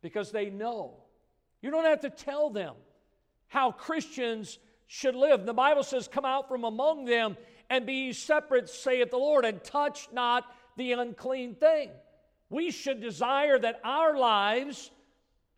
because 0.00 0.30
they 0.30 0.50
know. 0.50 0.94
You 1.60 1.70
don't 1.70 1.84
have 1.84 2.00
to 2.00 2.10
tell 2.10 2.50
them 2.50 2.74
how 3.48 3.72
Christians 3.72 4.58
should 4.86 5.14
live. 5.14 5.44
The 5.44 5.54
Bible 5.54 5.82
says, 5.82 6.08
Come 6.08 6.24
out 6.24 6.48
from 6.48 6.64
among 6.64 7.04
them 7.04 7.36
and 7.70 7.84
be 7.84 8.12
separate, 8.12 8.68
saith 8.68 9.10
the 9.10 9.18
Lord, 9.18 9.44
and 9.44 9.62
touch 9.62 10.08
not 10.12 10.44
the 10.76 10.92
unclean 10.92 11.54
thing. 11.54 11.90
We 12.50 12.70
should 12.70 13.00
desire 13.00 13.58
that 13.58 13.80
our 13.84 14.16
lives 14.16 14.90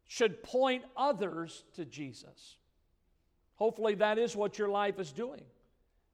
should 0.09 0.43
point 0.43 0.83
others 0.97 1.65
to 1.75 1.85
Jesus. 1.85 2.57
Hopefully, 3.55 3.95
that 3.97 4.19
is 4.19 4.35
what 4.35 4.59
your 4.59 4.69
life 4.69 4.99
is 4.99 5.13
doing. 5.13 5.43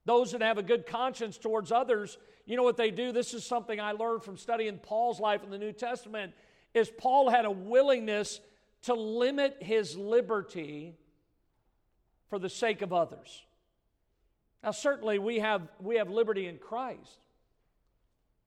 Those 0.07 0.33
that 0.33 0.41
have 0.41 0.57
a 0.57 0.63
good 0.63 0.87
conscience 0.87 1.37
towards 1.37 1.71
others, 1.71 2.17
you 2.47 2.57
know 2.57 2.63
what 2.63 2.77
they 2.77 2.93
do? 2.93 3.13
This 3.13 3.35
is 3.35 3.45
something 3.45 3.79
I 3.81 3.93
learned 3.93 4.23
from 4.23 4.39
studying 4.39 4.79
Paul's 4.79 5.21
life 5.21 5.43
in 5.43 5.51
the 5.51 5.59
New 5.59 5.73
Testament 5.73 6.33
is 6.73 6.91
Paul 6.97 7.29
had 7.29 7.45
a 7.45 7.51
willingness 7.51 8.41
to 8.83 8.95
limit 8.95 9.57
his 9.61 9.97
liberty 9.97 10.95
for 12.31 12.39
the 12.39 12.49
sake 12.49 12.83
of 12.83 12.93
others. 12.93 13.45
Now 14.63 14.71
certainly 14.71 15.19
we 15.19 15.41
have 15.41 15.63
we 15.81 15.97
have 15.97 16.09
liberty 16.09 16.47
in 16.47 16.59
Christ. 16.59 17.19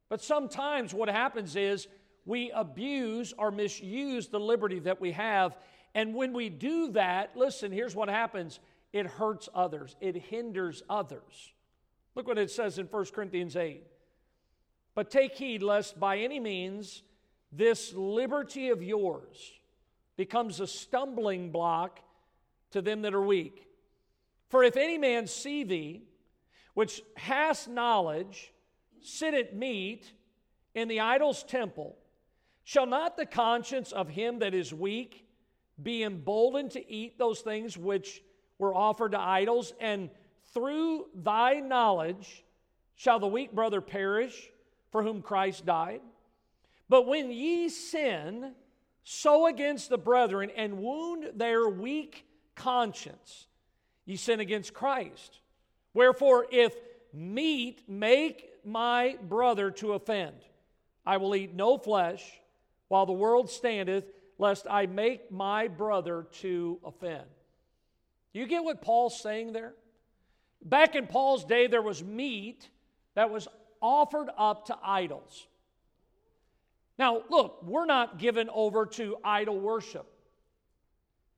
But 0.08 0.22
sometimes 0.22 0.94
what 0.94 1.10
happens 1.10 1.56
is 1.56 1.88
we 2.26 2.52
abuse 2.52 3.34
or 3.38 3.52
misuse 3.52 4.28
the 4.28 4.40
liberty 4.40 4.80
that 4.80 5.02
we 5.02 5.12
have. 5.12 5.58
And 5.94 6.14
when 6.16 6.34
we 6.34 6.50
do 6.50 6.92
that, 6.94 7.36
listen, 7.36 7.72
here's 7.72 7.96
what 7.96 8.08
happens 8.08 8.60
it 8.92 9.06
hurts 9.06 9.50
others, 9.54 9.96
it 10.02 10.16
hinders 10.16 10.84
others. 10.90 11.54
Look 12.16 12.28
what 12.28 12.38
it 12.38 12.52
says 12.52 12.80
in 12.80 12.88
1 12.88 13.06
Corinthians 13.14 13.56
8. 13.56 13.84
But 14.96 15.12
take 15.12 15.36
heed 15.36 15.64
lest 15.64 16.00
by 16.00 16.18
any 16.18 16.40
means 16.40 17.04
this 17.52 17.94
liberty 17.94 18.70
of 18.70 18.84
yours 18.84 19.54
becomes 20.18 20.60
a 20.60 20.68
stumbling 20.68 21.52
block 21.52 22.00
to 22.72 22.82
them 22.82 23.04
that 23.04 23.14
are 23.14 23.22
weak. 23.22 23.68
For 24.50 24.64
if 24.64 24.76
any 24.76 24.98
man 24.98 25.28
see 25.28 25.64
thee, 25.64 26.04
which 26.74 27.02
hast 27.16 27.70
knowledge, 27.70 28.52
sit 29.02 29.34
at 29.34 29.56
meat 29.56 30.12
in 30.76 30.88
the 30.88 31.00
idol's 31.00 31.44
temple, 31.44 31.96
shall 32.64 32.86
not 32.86 33.18
the 33.18 33.26
conscience 33.26 33.92
of 33.92 34.10
him 34.10 34.40
that 34.40 34.54
is 34.54 34.74
weak 34.74 35.26
be 35.82 36.04
emboldened 36.04 36.72
to 36.72 36.92
eat 36.92 37.18
those 37.18 37.40
things 37.40 37.78
which 37.78 38.22
were 38.60 38.76
offered 38.76 39.14
to 39.14 39.20
idols? 39.20 39.74
And 39.80 40.12
through 40.54 41.06
thy 41.16 41.56
knowledge 41.56 42.44
shall 42.96 43.20
the 43.20 43.28
weak 43.28 43.52
brother 43.52 43.82
perish 43.82 44.52
for 44.92 45.02
whom 45.02 45.22
Christ 45.24 45.66
died? 45.66 46.02
But 46.88 47.08
when 47.08 47.32
ye 47.32 47.70
sin, 47.70 48.54
so 49.04 49.48
against 49.48 49.90
the 49.90 49.98
brethren 49.98 50.52
and 50.56 50.80
wound 50.80 51.32
their 51.36 51.68
weak 51.68 52.26
conscience, 52.56 53.48
ye 54.06 54.16
sin 54.16 54.40
against 54.40 54.74
Christ. 54.74 55.40
Wherefore, 55.94 56.46
if 56.52 56.76
meat 57.14 57.84
make 57.88 58.50
my 58.66 59.18
brother 59.24 59.72
to 59.72 59.94
offend, 59.94 60.36
I 61.06 61.18
will 61.18 61.36
eat 61.36 61.54
no 61.54 61.78
flesh 61.78 62.24
while 62.88 63.06
the 63.06 63.14
world 63.14 63.50
standeth, 63.50 64.06
lest 64.38 64.68
I 64.70 64.86
make 64.86 65.32
my 65.32 65.68
brother 65.68 66.28
to 66.42 66.80
offend. 66.84 67.26
You 68.34 68.46
get 68.46 68.64
what 68.64 68.82
Paul's 68.82 69.20
saying 69.22 69.54
there? 69.54 69.74
Back 70.64 70.96
in 70.96 71.08
Paul's 71.08 71.46
day, 71.46 71.68
there 71.68 71.82
was 71.82 72.04
meat 72.04 72.68
that 73.16 73.30
was 73.30 73.48
offered 73.82 74.30
up 74.38 74.66
to 74.68 74.78
idols. 74.84 75.48
Now, 76.98 77.24
look, 77.30 77.64
we're 77.64 77.86
not 77.86 78.20
given 78.20 78.50
over 78.54 78.86
to 78.86 79.18
idol 79.24 79.60
worship. 79.60 80.06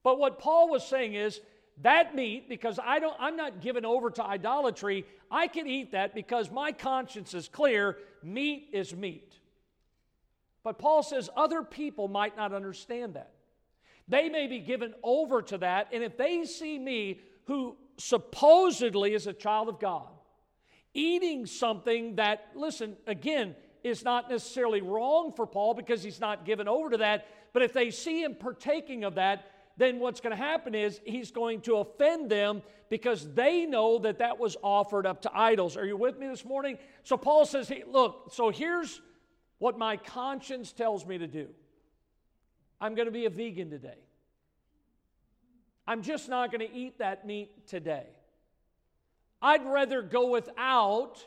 But 0.02 0.18
what 0.18 0.40
Paul 0.40 0.68
was 0.68 0.84
saying 0.84 1.14
is 1.14 1.40
that 1.82 2.14
meat, 2.14 2.48
because 2.48 2.78
I 2.84 2.98
don't, 2.98 3.16
I'm 3.18 3.36
not 3.36 3.60
given 3.60 3.84
over 3.84 4.10
to 4.10 4.24
idolatry, 4.24 5.06
I 5.30 5.46
can 5.46 5.66
eat 5.66 5.92
that 5.92 6.14
because 6.14 6.50
my 6.50 6.72
conscience 6.72 7.32
is 7.32 7.48
clear. 7.48 7.96
Meat 8.22 8.70
is 8.72 8.94
meat. 8.94 9.32
But 10.64 10.78
Paul 10.78 11.02
says 11.02 11.30
other 11.36 11.62
people 11.62 12.08
might 12.08 12.36
not 12.36 12.52
understand 12.52 13.14
that. 13.14 13.30
They 14.08 14.28
may 14.28 14.46
be 14.46 14.60
given 14.60 14.94
over 15.02 15.42
to 15.42 15.58
that, 15.58 15.88
and 15.92 16.02
if 16.02 16.16
they 16.16 16.44
see 16.44 16.78
me, 16.78 17.20
who 17.44 17.76
supposedly 17.98 19.14
is 19.14 19.26
a 19.26 19.32
child 19.32 19.68
of 19.68 19.78
God, 19.78 20.08
eating 20.94 21.46
something 21.46 22.16
that, 22.16 22.48
listen, 22.54 22.96
again, 23.06 23.54
is 23.82 24.04
not 24.04 24.30
necessarily 24.30 24.80
wrong 24.80 25.32
for 25.32 25.46
Paul 25.46 25.74
because 25.74 26.02
he's 26.02 26.20
not 26.20 26.44
given 26.44 26.68
over 26.68 26.90
to 26.90 26.98
that, 26.98 27.26
but 27.52 27.62
if 27.62 27.72
they 27.72 27.90
see 27.90 28.22
him 28.22 28.34
partaking 28.34 29.04
of 29.04 29.16
that, 29.16 29.46
then 29.76 29.98
what's 29.98 30.20
going 30.20 30.36
to 30.36 30.42
happen 30.42 30.74
is 30.74 31.00
he's 31.04 31.30
going 31.30 31.60
to 31.62 31.76
offend 31.76 32.30
them 32.30 32.62
because 32.90 33.32
they 33.34 33.64
know 33.64 33.98
that 33.98 34.18
that 34.18 34.38
was 34.38 34.56
offered 34.62 35.06
up 35.06 35.22
to 35.22 35.30
idols. 35.34 35.76
Are 35.76 35.86
you 35.86 35.96
with 35.96 36.18
me 36.18 36.28
this 36.28 36.44
morning? 36.44 36.78
So 37.04 37.16
Paul 37.16 37.46
says, 37.46 37.68
hey, 37.68 37.84
look, 37.86 38.30
so 38.32 38.50
here's 38.50 39.00
what 39.58 39.78
my 39.78 39.96
conscience 39.96 40.72
tells 40.72 41.06
me 41.06 41.18
to 41.18 41.26
do 41.26 41.48
I'm 42.82 42.96
going 42.96 43.06
to 43.06 43.12
be 43.12 43.26
a 43.26 43.30
vegan 43.30 43.70
today. 43.70 43.98
I'm 45.86 46.02
just 46.02 46.28
not 46.28 46.50
going 46.50 46.68
to 46.68 46.76
eat 46.76 46.98
that 46.98 47.24
meat 47.24 47.68
today. 47.68 48.06
I'd 49.40 49.64
rather 49.64 50.02
go 50.02 50.30
without 50.30 51.24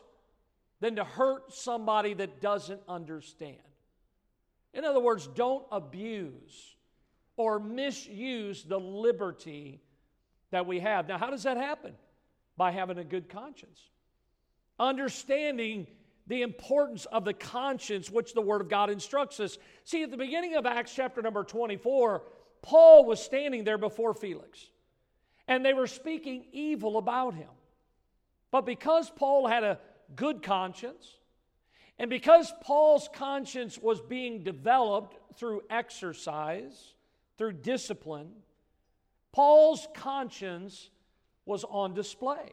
than 0.80 0.96
to 0.96 1.04
hurt 1.04 1.54
somebody 1.54 2.12
that 2.12 2.42
doesn't 2.42 2.82
understand. 2.86 3.56
In 4.74 4.84
other 4.84 5.00
words, 5.00 5.26
don't 5.28 5.64
abuse 5.72 6.76
or 7.38 7.58
misuse 7.58 8.62
the 8.62 8.78
liberty 8.78 9.80
that 10.50 10.66
we 10.66 10.80
have. 10.80 11.08
Now, 11.08 11.16
how 11.16 11.30
does 11.30 11.44
that 11.44 11.56
happen? 11.56 11.94
By 12.58 12.70
having 12.70 12.98
a 12.98 13.04
good 13.04 13.30
conscience. 13.30 13.80
Understanding 14.78 15.86
the 16.26 16.42
importance 16.42 17.04
of 17.06 17.24
the 17.24 17.32
conscience 17.32 18.10
which 18.10 18.34
the 18.34 18.40
Word 18.40 18.60
of 18.60 18.68
God 18.68 18.90
instructs 18.90 19.38
us. 19.40 19.58
See, 19.84 20.02
at 20.02 20.10
the 20.10 20.16
beginning 20.16 20.56
of 20.56 20.66
Acts 20.66 20.94
chapter 20.94 21.22
number 21.22 21.44
24, 21.44 22.22
Paul 22.62 23.04
was 23.04 23.22
standing 23.22 23.64
there 23.64 23.78
before 23.78 24.12
Felix, 24.12 24.58
and 25.46 25.64
they 25.64 25.72
were 25.72 25.86
speaking 25.86 26.46
evil 26.52 26.98
about 26.98 27.34
him. 27.34 27.50
But 28.50 28.66
because 28.66 29.10
Paul 29.10 29.46
had 29.46 29.62
a 29.62 29.78
good 30.14 30.42
conscience, 30.42 31.06
and 31.98 32.10
because 32.10 32.52
Paul's 32.62 33.08
conscience 33.12 33.78
was 33.78 34.00
being 34.00 34.42
developed 34.42 35.16
through 35.38 35.62
exercise, 35.70 36.94
through 37.38 37.52
discipline, 37.54 38.30
Paul's 39.32 39.86
conscience 39.94 40.90
was 41.44 41.64
on 41.64 41.94
display. 41.94 42.52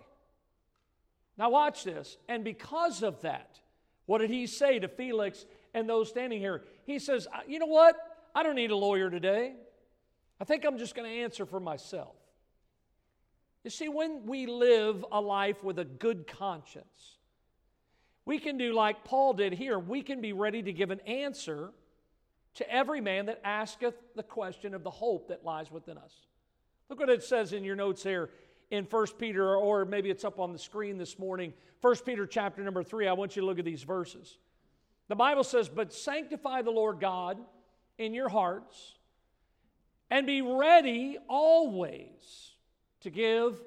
Now, 1.37 1.49
watch 1.49 1.83
this. 1.83 2.17
And 2.29 2.43
because 2.43 3.01
of 3.01 3.21
that, 3.21 3.59
what 4.05 4.19
did 4.19 4.29
he 4.29 4.47
say 4.47 4.79
to 4.79 4.87
Felix 4.87 5.45
and 5.73 5.87
those 5.87 6.09
standing 6.09 6.39
here? 6.39 6.63
He 6.85 6.99
says, 6.99 7.27
You 7.47 7.59
know 7.59 7.65
what? 7.65 7.95
I 8.35 8.43
don't 8.43 8.55
need 8.55 8.71
a 8.71 8.75
lawyer 8.75 9.09
today. 9.09 9.53
I 10.41 10.45
think 10.45 10.65
I'm 10.65 10.77
just 10.77 10.95
going 10.95 11.09
to 11.09 11.21
answer 11.21 11.45
for 11.45 11.59
myself. 11.59 12.15
You 13.63 13.69
see, 13.69 13.87
when 13.87 14.25
we 14.25 14.45
live 14.45 15.05
a 15.11 15.21
life 15.21 15.63
with 15.63 15.79
a 15.79 15.85
good 15.85 16.27
conscience, 16.27 17.17
we 18.25 18.39
can 18.39 18.57
do 18.57 18.73
like 18.73 19.05
Paul 19.05 19.33
did 19.33 19.53
here. 19.53 19.79
We 19.79 20.01
can 20.01 20.19
be 20.19 20.33
ready 20.33 20.61
to 20.63 20.73
give 20.73 20.91
an 20.91 20.99
answer 21.01 21.71
to 22.55 22.69
every 22.69 23.01
man 23.01 23.27
that 23.27 23.41
asketh 23.43 23.95
the 24.15 24.23
question 24.23 24.73
of 24.73 24.83
the 24.83 24.89
hope 24.89 25.29
that 25.29 25.45
lies 25.45 25.71
within 25.71 25.97
us. 25.97 26.13
Look 26.89 26.99
what 26.99 27.09
it 27.09 27.23
says 27.23 27.53
in 27.53 27.63
your 27.63 27.75
notes 27.75 28.03
here 28.03 28.29
in 28.73 28.85
1 28.85 29.07
Peter, 29.19 29.55
or 29.55 29.85
maybe 29.85 30.09
it's 30.09 30.25
up 30.25 30.39
on 30.39 30.51
the 30.51 30.57
screen 30.57 30.97
this 30.97 31.19
morning. 31.19 31.53
1 31.81 31.95
Peter 31.97 32.25
chapter 32.25 32.63
number 32.63 32.81
3. 32.81 33.07
I 33.07 33.13
want 33.13 33.35
you 33.35 33.43
to 33.43 33.45
look 33.45 33.59
at 33.59 33.65
these 33.65 33.83
verses. 33.83 34.39
The 35.09 35.15
Bible 35.15 35.43
says, 35.43 35.69
But 35.69 35.93
sanctify 35.93 36.63
the 36.63 36.71
Lord 36.71 36.99
God 36.99 37.37
in 37.99 38.15
your 38.15 38.29
hearts, 38.29 38.95
and 40.09 40.25
be 40.25 40.41
ready 40.41 41.19
always 41.29 42.53
to 43.01 43.11
give 43.11 43.61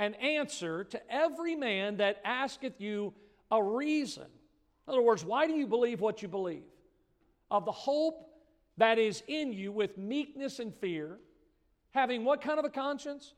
an 0.00 0.14
answer 0.14 0.82
to 0.82 1.00
every 1.08 1.54
man 1.54 1.98
that 1.98 2.20
asketh 2.24 2.80
you 2.80 3.14
a 3.52 3.62
reason. 3.62 4.24
In 4.24 4.92
other 4.92 5.02
words, 5.02 5.24
why 5.24 5.46
do 5.46 5.52
you 5.52 5.68
believe 5.68 6.00
what 6.00 6.20
you 6.20 6.26
believe? 6.26 6.64
Of 7.48 7.64
the 7.64 7.70
hope 7.70 8.28
that 8.76 8.98
is 8.98 9.22
in 9.28 9.52
you 9.52 9.70
with 9.70 9.96
meekness 9.96 10.58
and 10.58 10.74
fear, 10.74 11.20
having 11.92 12.24
what 12.24 12.40
kind 12.40 12.58
of 12.58 12.64
a 12.64 12.70
conscience? 12.70 13.34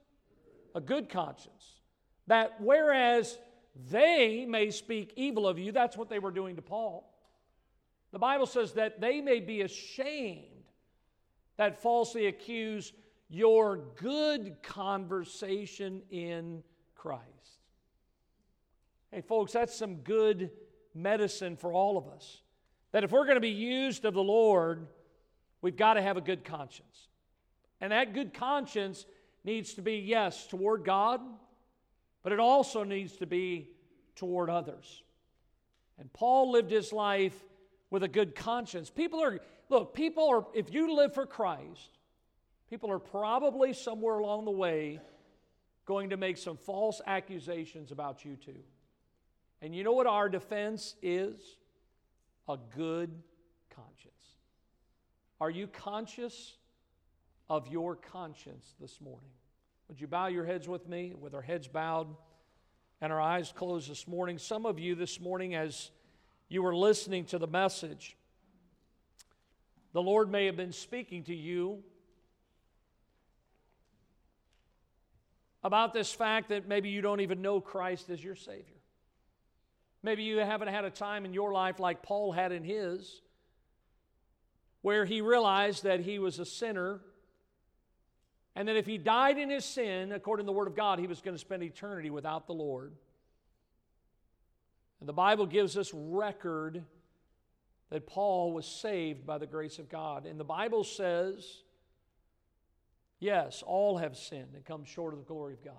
A 0.74 0.80
good 0.80 1.08
conscience. 1.08 1.80
That 2.26 2.60
whereas 2.60 3.38
they 3.90 4.46
may 4.46 4.70
speak 4.70 5.12
evil 5.16 5.46
of 5.46 5.58
you, 5.58 5.72
that's 5.72 5.96
what 5.96 6.08
they 6.08 6.18
were 6.18 6.30
doing 6.30 6.56
to 6.56 6.62
Paul. 6.62 7.06
The 8.12 8.18
Bible 8.18 8.46
says 8.46 8.72
that 8.72 9.00
they 9.00 9.20
may 9.20 9.40
be 9.40 9.62
ashamed 9.62 10.46
that 11.56 11.82
falsely 11.82 12.26
accuse 12.26 12.92
your 13.28 13.78
good 13.96 14.62
conversation 14.62 16.02
in 16.10 16.62
Christ. 16.96 17.24
Hey, 19.12 19.20
folks, 19.20 19.52
that's 19.52 19.74
some 19.74 19.96
good 19.96 20.50
medicine 20.94 21.56
for 21.56 21.72
all 21.72 21.96
of 21.96 22.08
us. 22.08 22.42
That 22.92 23.04
if 23.04 23.12
we're 23.12 23.24
going 23.24 23.36
to 23.36 23.40
be 23.40 23.50
used 23.50 24.04
of 24.04 24.14
the 24.14 24.22
Lord, 24.22 24.86
we've 25.62 25.76
got 25.76 25.94
to 25.94 26.02
have 26.02 26.16
a 26.16 26.20
good 26.20 26.44
conscience. 26.44 27.08
And 27.80 27.92
that 27.92 28.14
good 28.14 28.34
conscience 28.34 29.06
needs 29.44 29.74
to 29.74 29.82
be, 29.82 29.96
yes, 29.96 30.46
toward 30.46 30.84
God, 30.84 31.20
but 32.22 32.32
it 32.32 32.40
also 32.40 32.84
needs 32.84 33.16
to 33.16 33.26
be 33.26 33.70
toward 34.14 34.50
others. 34.50 35.02
And 35.98 36.12
Paul 36.12 36.52
lived 36.52 36.70
his 36.70 36.92
life 36.92 37.34
with 37.90 38.02
a 38.02 38.08
good 38.08 38.34
conscience. 38.34 38.90
People 38.90 39.22
are, 39.22 39.40
look, 39.68 39.94
people 39.94 40.28
are, 40.28 40.46
if 40.54 40.72
you 40.72 40.94
live 40.94 41.14
for 41.14 41.26
Christ, 41.26 41.98
people 42.68 42.90
are 42.90 42.98
probably 42.98 43.72
somewhere 43.72 44.18
along 44.18 44.44
the 44.44 44.50
way 44.50 45.00
going 45.86 46.10
to 46.10 46.16
make 46.16 46.36
some 46.36 46.56
false 46.56 47.00
accusations 47.06 47.90
about 47.90 48.24
you 48.24 48.36
too. 48.36 48.60
And 49.62 49.74
you 49.74 49.84
know 49.84 49.92
what 49.92 50.06
our 50.06 50.28
defense 50.28 50.94
is? 51.02 51.56
A 52.48 52.56
good 52.76 53.10
conscience. 53.74 54.14
Are 55.40 55.50
you 55.50 55.66
conscious 55.66 56.56
of 57.50 57.66
your 57.66 57.96
conscience 57.96 58.76
this 58.80 59.00
morning? 59.00 59.28
Would 59.88 60.00
you 60.00 60.06
bow 60.06 60.28
your 60.28 60.46
heads 60.46 60.68
with 60.68 60.88
me, 60.88 61.14
with 61.20 61.34
our 61.34 61.42
heads 61.42 61.66
bowed 61.66 62.06
and 63.00 63.12
our 63.12 63.20
eyes 63.20 63.52
closed 63.52 63.90
this 63.90 64.06
morning? 64.06 64.38
Some 64.38 64.64
of 64.64 64.78
you 64.78 64.94
this 64.94 65.20
morning, 65.20 65.56
as 65.56 65.90
you 66.48 66.62
were 66.62 66.74
listening 66.74 67.24
to 67.26 67.38
the 67.38 67.48
message, 67.48 68.16
The 69.92 70.00
Lord 70.02 70.30
may 70.30 70.46
have 70.46 70.56
been 70.56 70.72
speaking 70.72 71.24
to 71.24 71.34
you 71.34 71.82
about 75.64 75.92
this 75.92 76.12
fact 76.12 76.50
that 76.50 76.68
maybe 76.68 76.88
you 76.88 77.02
don't 77.02 77.20
even 77.20 77.42
know 77.42 77.60
Christ 77.60 78.08
as 78.08 78.22
your 78.22 78.36
Savior. 78.36 78.64
Maybe 80.04 80.22
you 80.22 80.38
haven't 80.38 80.68
had 80.68 80.84
a 80.84 80.90
time 80.90 81.24
in 81.24 81.34
your 81.34 81.52
life 81.52 81.80
like 81.80 82.02
Paul 82.02 82.30
had 82.30 82.52
in 82.52 82.62
his, 82.62 83.20
where 84.82 85.04
he 85.04 85.20
realized 85.20 85.82
that 85.82 86.00
he 86.00 86.20
was 86.20 86.38
a 86.38 86.46
sinner 86.46 87.00
and 88.56 88.68
that 88.68 88.76
if 88.76 88.86
he 88.86 88.98
died 88.98 89.38
in 89.38 89.50
his 89.50 89.64
sin, 89.64 90.12
according 90.12 90.44
to 90.44 90.48
the 90.48 90.52
Word 90.52 90.68
of 90.68 90.74
God, 90.74 90.98
he 90.98 91.06
was 91.06 91.20
going 91.20 91.34
to 91.34 91.40
spend 91.40 91.62
eternity 91.62 92.10
without 92.10 92.46
the 92.46 92.52
Lord. 92.52 92.92
And 94.98 95.08
the 95.08 95.14
Bible 95.14 95.46
gives 95.46 95.78
us 95.78 95.90
record 95.94 96.84
that 97.90 98.06
Paul 98.06 98.52
was 98.52 98.66
saved 98.66 99.26
by 99.26 99.38
the 99.38 99.46
grace 99.46 99.78
of 99.78 99.88
God. 99.88 100.26
And 100.26 100.38
the 100.38 100.44
Bible 100.44 100.84
says, 100.84 101.62
yes, 103.18 103.62
all 103.66 103.98
have 103.98 104.16
sinned 104.16 104.54
and 104.54 104.64
come 104.64 104.84
short 104.84 105.12
of 105.12 105.20
the 105.20 105.26
glory 105.26 105.54
of 105.54 105.64
God. 105.64 105.74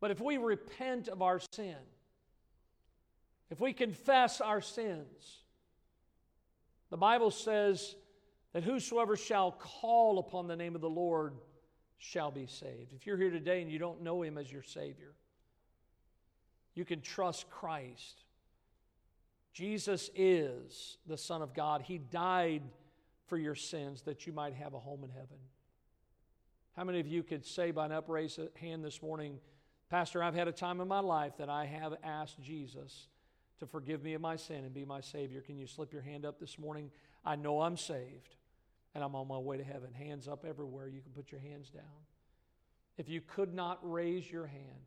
But 0.00 0.10
if 0.10 0.20
we 0.20 0.38
repent 0.38 1.08
of 1.08 1.20
our 1.20 1.40
sin, 1.52 1.76
if 3.50 3.60
we 3.60 3.72
confess 3.72 4.40
our 4.40 4.60
sins, 4.60 5.42
the 6.90 6.96
Bible 6.96 7.30
says 7.30 7.96
that 8.52 8.64
whosoever 8.64 9.16
shall 9.16 9.52
call 9.52 10.18
upon 10.18 10.48
the 10.48 10.56
name 10.56 10.74
of 10.74 10.80
the 10.80 10.90
Lord 10.90 11.34
shall 11.98 12.30
be 12.30 12.46
saved. 12.46 12.92
If 12.94 13.06
you're 13.06 13.16
here 13.16 13.30
today 13.30 13.62
and 13.62 13.70
you 13.70 13.78
don't 13.78 14.02
know 14.02 14.22
him 14.22 14.38
as 14.38 14.50
your 14.50 14.62
Savior, 14.62 15.12
you 16.74 16.84
can 16.84 17.00
trust 17.00 17.48
Christ. 17.50 18.24
Jesus 19.52 20.10
is 20.14 20.98
the 21.06 21.16
Son 21.16 21.42
of 21.42 21.54
God. 21.54 21.82
He 21.82 21.98
died 21.98 22.62
for 23.26 23.36
your 23.36 23.54
sins 23.54 24.02
that 24.02 24.26
you 24.26 24.32
might 24.32 24.54
have 24.54 24.74
a 24.74 24.78
home 24.78 25.04
in 25.04 25.10
heaven. 25.10 25.36
How 26.76 26.84
many 26.84 27.00
of 27.00 27.06
you 27.06 27.22
could 27.22 27.44
say 27.44 27.70
by 27.70 27.86
an 27.86 27.92
upraised 27.92 28.40
hand 28.60 28.84
this 28.84 29.02
morning, 29.02 29.38
Pastor, 29.90 30.22
I've 30.22 30.34
had 30.34 30.48
a 30.48 30.52
time 30.52 30.80
in 30.80 30.88
my 30.88 31.00
life 31.00 31.36
that 31.38 31.48
I 31.48 31.66
have 31.66 31.94
asked 32.02 32.40
Jesus 32.40 33.08
to 33.58 33.66
forgive 33.66 34.02
me 34.02 34.14
of 34.14 34.20
my 34.20 34.36
sin 34.36 34.64
and 34.64 34.72
be 34.72 34.84
my 34.84 35.00
Savior? 35.00 35.40
Can 35.40 35.58
you 35.58 35.66
slip 35.66 35.92
your 35.92 36.02
hand 36.02 36.24
up 36.24 36.40
this 36.40 36.58
morning? 36.58 36.90
I 37.24 37.36
know 37.36 37.60
I'm 37.60 37.76
saved 37.76 38.36
and 38.94 39.04
I'm 39.04 39.14
on 39.14 39.28
my 39.28 39.38
way 39.38 39.56
to 39.56 39.64
heaven. 39.64 39.92
Hands 39.92 40.26
up 40.26 40.44
everywhere. 40.48 40.88
You 40.88 41.00
can 41.00 41.12
put 41.12 41.30
your 41.30 41.40
hands 41.40 41.70
down. 41.70 41.84
If 42.98 43.08
you 43.08 43.20
could 43.20 43.54
not 43.54 43.78
raise 43.82 44.30
your 44.30 44.46
hand, 44.46 44.86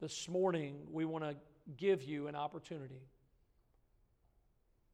this 0.00 0.28
morning 0.28 0.76
we 0.90 1.04
want 1.04 1.24
to 1.24 1.36
give 1.76 2.02
you 2.02 2.26
an 2.26 2.34
opportunity. 2.34 3.02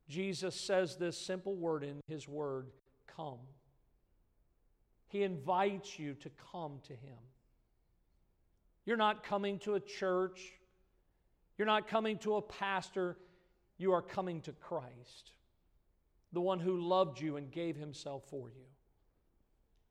Jesus 0.09 0.55
says 0.55 0.97
this 0.97 1.19
simple 1.19 1.55
word 1.55 1.83
in 1.83 2.01
his 2.09 2.29
word 2.29 2.69
come. 3.17 3.39
He 5.09 5.23
invites 5.23 5.99
you 5.99 6.15
to 6.15 6.31
come 6.53 6.81
to 6.87 6.93
him. 6.93 7.19
You're 8.85 8.97
not 8.97 9.23
coming 9.23 9.59
to 9.61 9.75
a 9.75 9.81
church, 9.81 10.53
you're 11.57 11.67
not 11.67 11.89
coming 11.89 12.19
to 12.19 12.37
a 12.37 12.43
pastor, 12.43 13.17
you 13.77 13.93
are 13.93 14.03
coming 14.03 14.41
to 14.43 14.53
Christ, 14.53 15.33
the 16.33 16.41
one 16.41 16.61
who 16.61 16.81
loved 16.81 17.21
you 17.21 17.37
and 17.37 17.51
gave 17.51 17.77
himself 17.77 18.23
for 18.29 18.49
you. 18.49 18.65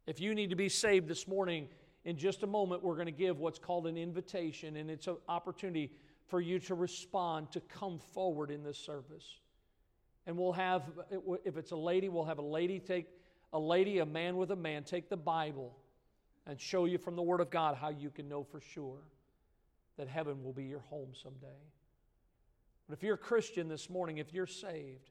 If 0.05 0.19
you 0.21 0.35
need 0.35 0.49
to 0.51 0.55
be 0.55 0.69
saved 0.69 1.07
this 1.07 1.27
morning, 1.27 1.67
in 2.05 2.17
just 2.17 2.43
a 2.43 2.47
moment, 2.47 2.83
we're 2.83 2.95
going 2.95 3.07
to 3.07 3.11
give 3.11 3.39
what's 3.39 3.59
called 3.59 3.88
an 3.88 3.97
invitation, 3.97 4.77
and 4.77 4.89
it's 4.89 5.07
an 5.07 5.17
opportunity 5.27 5.91
for 6.27 6.39
you 6.39 6.59
to 6.59 6.75
respond, 6.75 7.51
to 7.51 7.59
come 7.61 7.99
forward 7.99 8.51
in 8.51 8.63
this 8.63 8.77
service. 8.77 9.39
And 10.25 10.38
we'll 10.38 10.53
have, 10.53 10.83
if 11.43 11.57
it's 11.57 11.71
a 11.71 11.77
lady, 11.77 12.09
we'll 12.09 12.25
have 12.25 12.38
a 12.38 12.41
lady 12.41 12.79
take 12.79 13.07
a 13.53 13.59
lady, 13.59 13.99
a 13.99 14.05
man 14.05 14.38
with 14.38 14.51
a 14.51 14.55
man, 14.55 14.83
take 14.83 15.09
the 15.09 15.17
Bible 15.17 15.75
and 16.45 16.59
show 16.59 16.85
you 16.85 16.97
from 16.97 17.15
the 17.15 17.21
Word 17.21 17.39
of 17.39 17.49
God 17.49 17.75
how 17.75 17.89
you 17.89 18.09
can 18.09 18.27
know 18.27 18.43
for 18.43 18.61
sure 18.61 18.99
that 19.97 20.07
heaven 20.07 20.43
will 20.43 20.53
be 20.53 20.65
your 20.65 20.81
home 20.89 21.09
someday. 21.21 21.47
But 22.88 22.97
if 22.97 23.03
you're 23.03 23.15
a 23.15 23.17
Christian 23.17 23.67
this 23.67 23.89
morning, 23.89 24.17
if 24.17 24.33
you're 24.33 24.47
saved, 24.47 25.09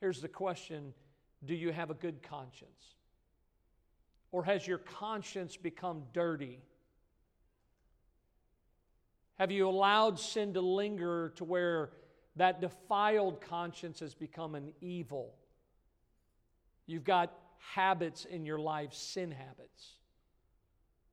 here's 0.00 0.20
the 0.20 0.28
question 0.28 0.92
Do 1.44 1.54
you 1.54 1.72
have 1.72 1.90
a 1.90 1.94
good 1.94 2.22
conscience? 2.22 2.94
Or 4.30 4.44
has 4.44 4.66
your 4.66 4.78
conscience 4.78 5.56
become 5.56 6.02
dirty? 6.12 6.60
Have 9.38 9.50
you 9.50 9.68
allowed 9.68 10.18
sin 10.18 10.54
to 10.54 10.60
linger 10.60 11.32
to 11.36 11.44
where 11.44 11.90
that 12.36 12.60
defiled 12.60 13.40
conscience 13.40 14.00
has 14.00 14.14
become 14.14 14.54
an 14.54 14.72
evil? 14.80 15.34
You've 16.86 17.04
got 17.04 17.32
habits 17.58 18.24
in 18.24 18.44
your 18.44 18.58
life, 18.58 18.92
sin 18.92 19.30
habits. 19.30 19.94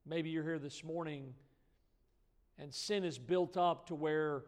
Maybe 0.05 0.29
you're 0.29 0.43
here 0.43 0.59
this 0.59 0.83
morning 0.83 1.33
and 2.57 2.73
sin 2.73 3.03
is 3.03 3.17
built 3.17 3.57
up 3.57 3.88
to 3.88 3.95
where 3.95 4.43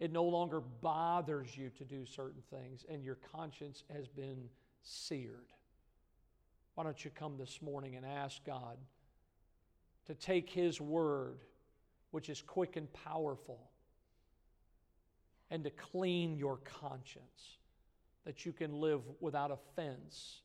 it 0.00 0.10
no 0.10 0.24
longer 0.24 0.60
bothers 0.60 1.54
you 1.56 1.70
to 1.76 1.84
do 1.84 2.06
certain 2.06 2.42
things 2.50 2.84
and 2.88 3.04
your 3.04 3.18
conscience 3.36 3.84
has 3.94 4.08
been 4.08 4.48
seared. 4.82 5.52
Why 6.74 6.84
don't 6.84 7.04
you 7.04 7.10
come 7.10 7.36
this 7.36 7.60
morning 7.60 7.96
and 7.96 8.06
ask 8.06 8.42
God 8.44 8.78
to 10.06 10.14
take 10.14 10.48
His 10.48 10.80
word, 10.80 11.38
which 12.10 12.30
is 12.30 12.40
quick 12.40 12.76
and 12.76 12.90
powerful, 12.92 13.60
and 15.50 15.62
to 15.64 15.70
clean 15.70 16.36
your 16.36 16.56
conscience 16.80 17.58
that 18.24 18.46
you 18.46 18.52
can 18.52 18.80
live 18.80 19.02
without 19.20 19.50
offense 19.50 20.40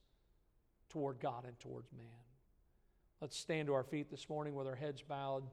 toward 0.90 1.20
God 1.20 1.46
and 1.46 1.58
towards 1.60 1.92
man. 1.94 2.06
Let's 3.22 3.38
stand 3.38 3.68
to 3.68 3.74
our 3.74 3.84
feet 3.84 4.12
this 4.12 4.28
morning 4.28 4.56
with 4.56 4.68
our 4.68 4.76
heads 4.76 5.02
bowed. 5.02 5.44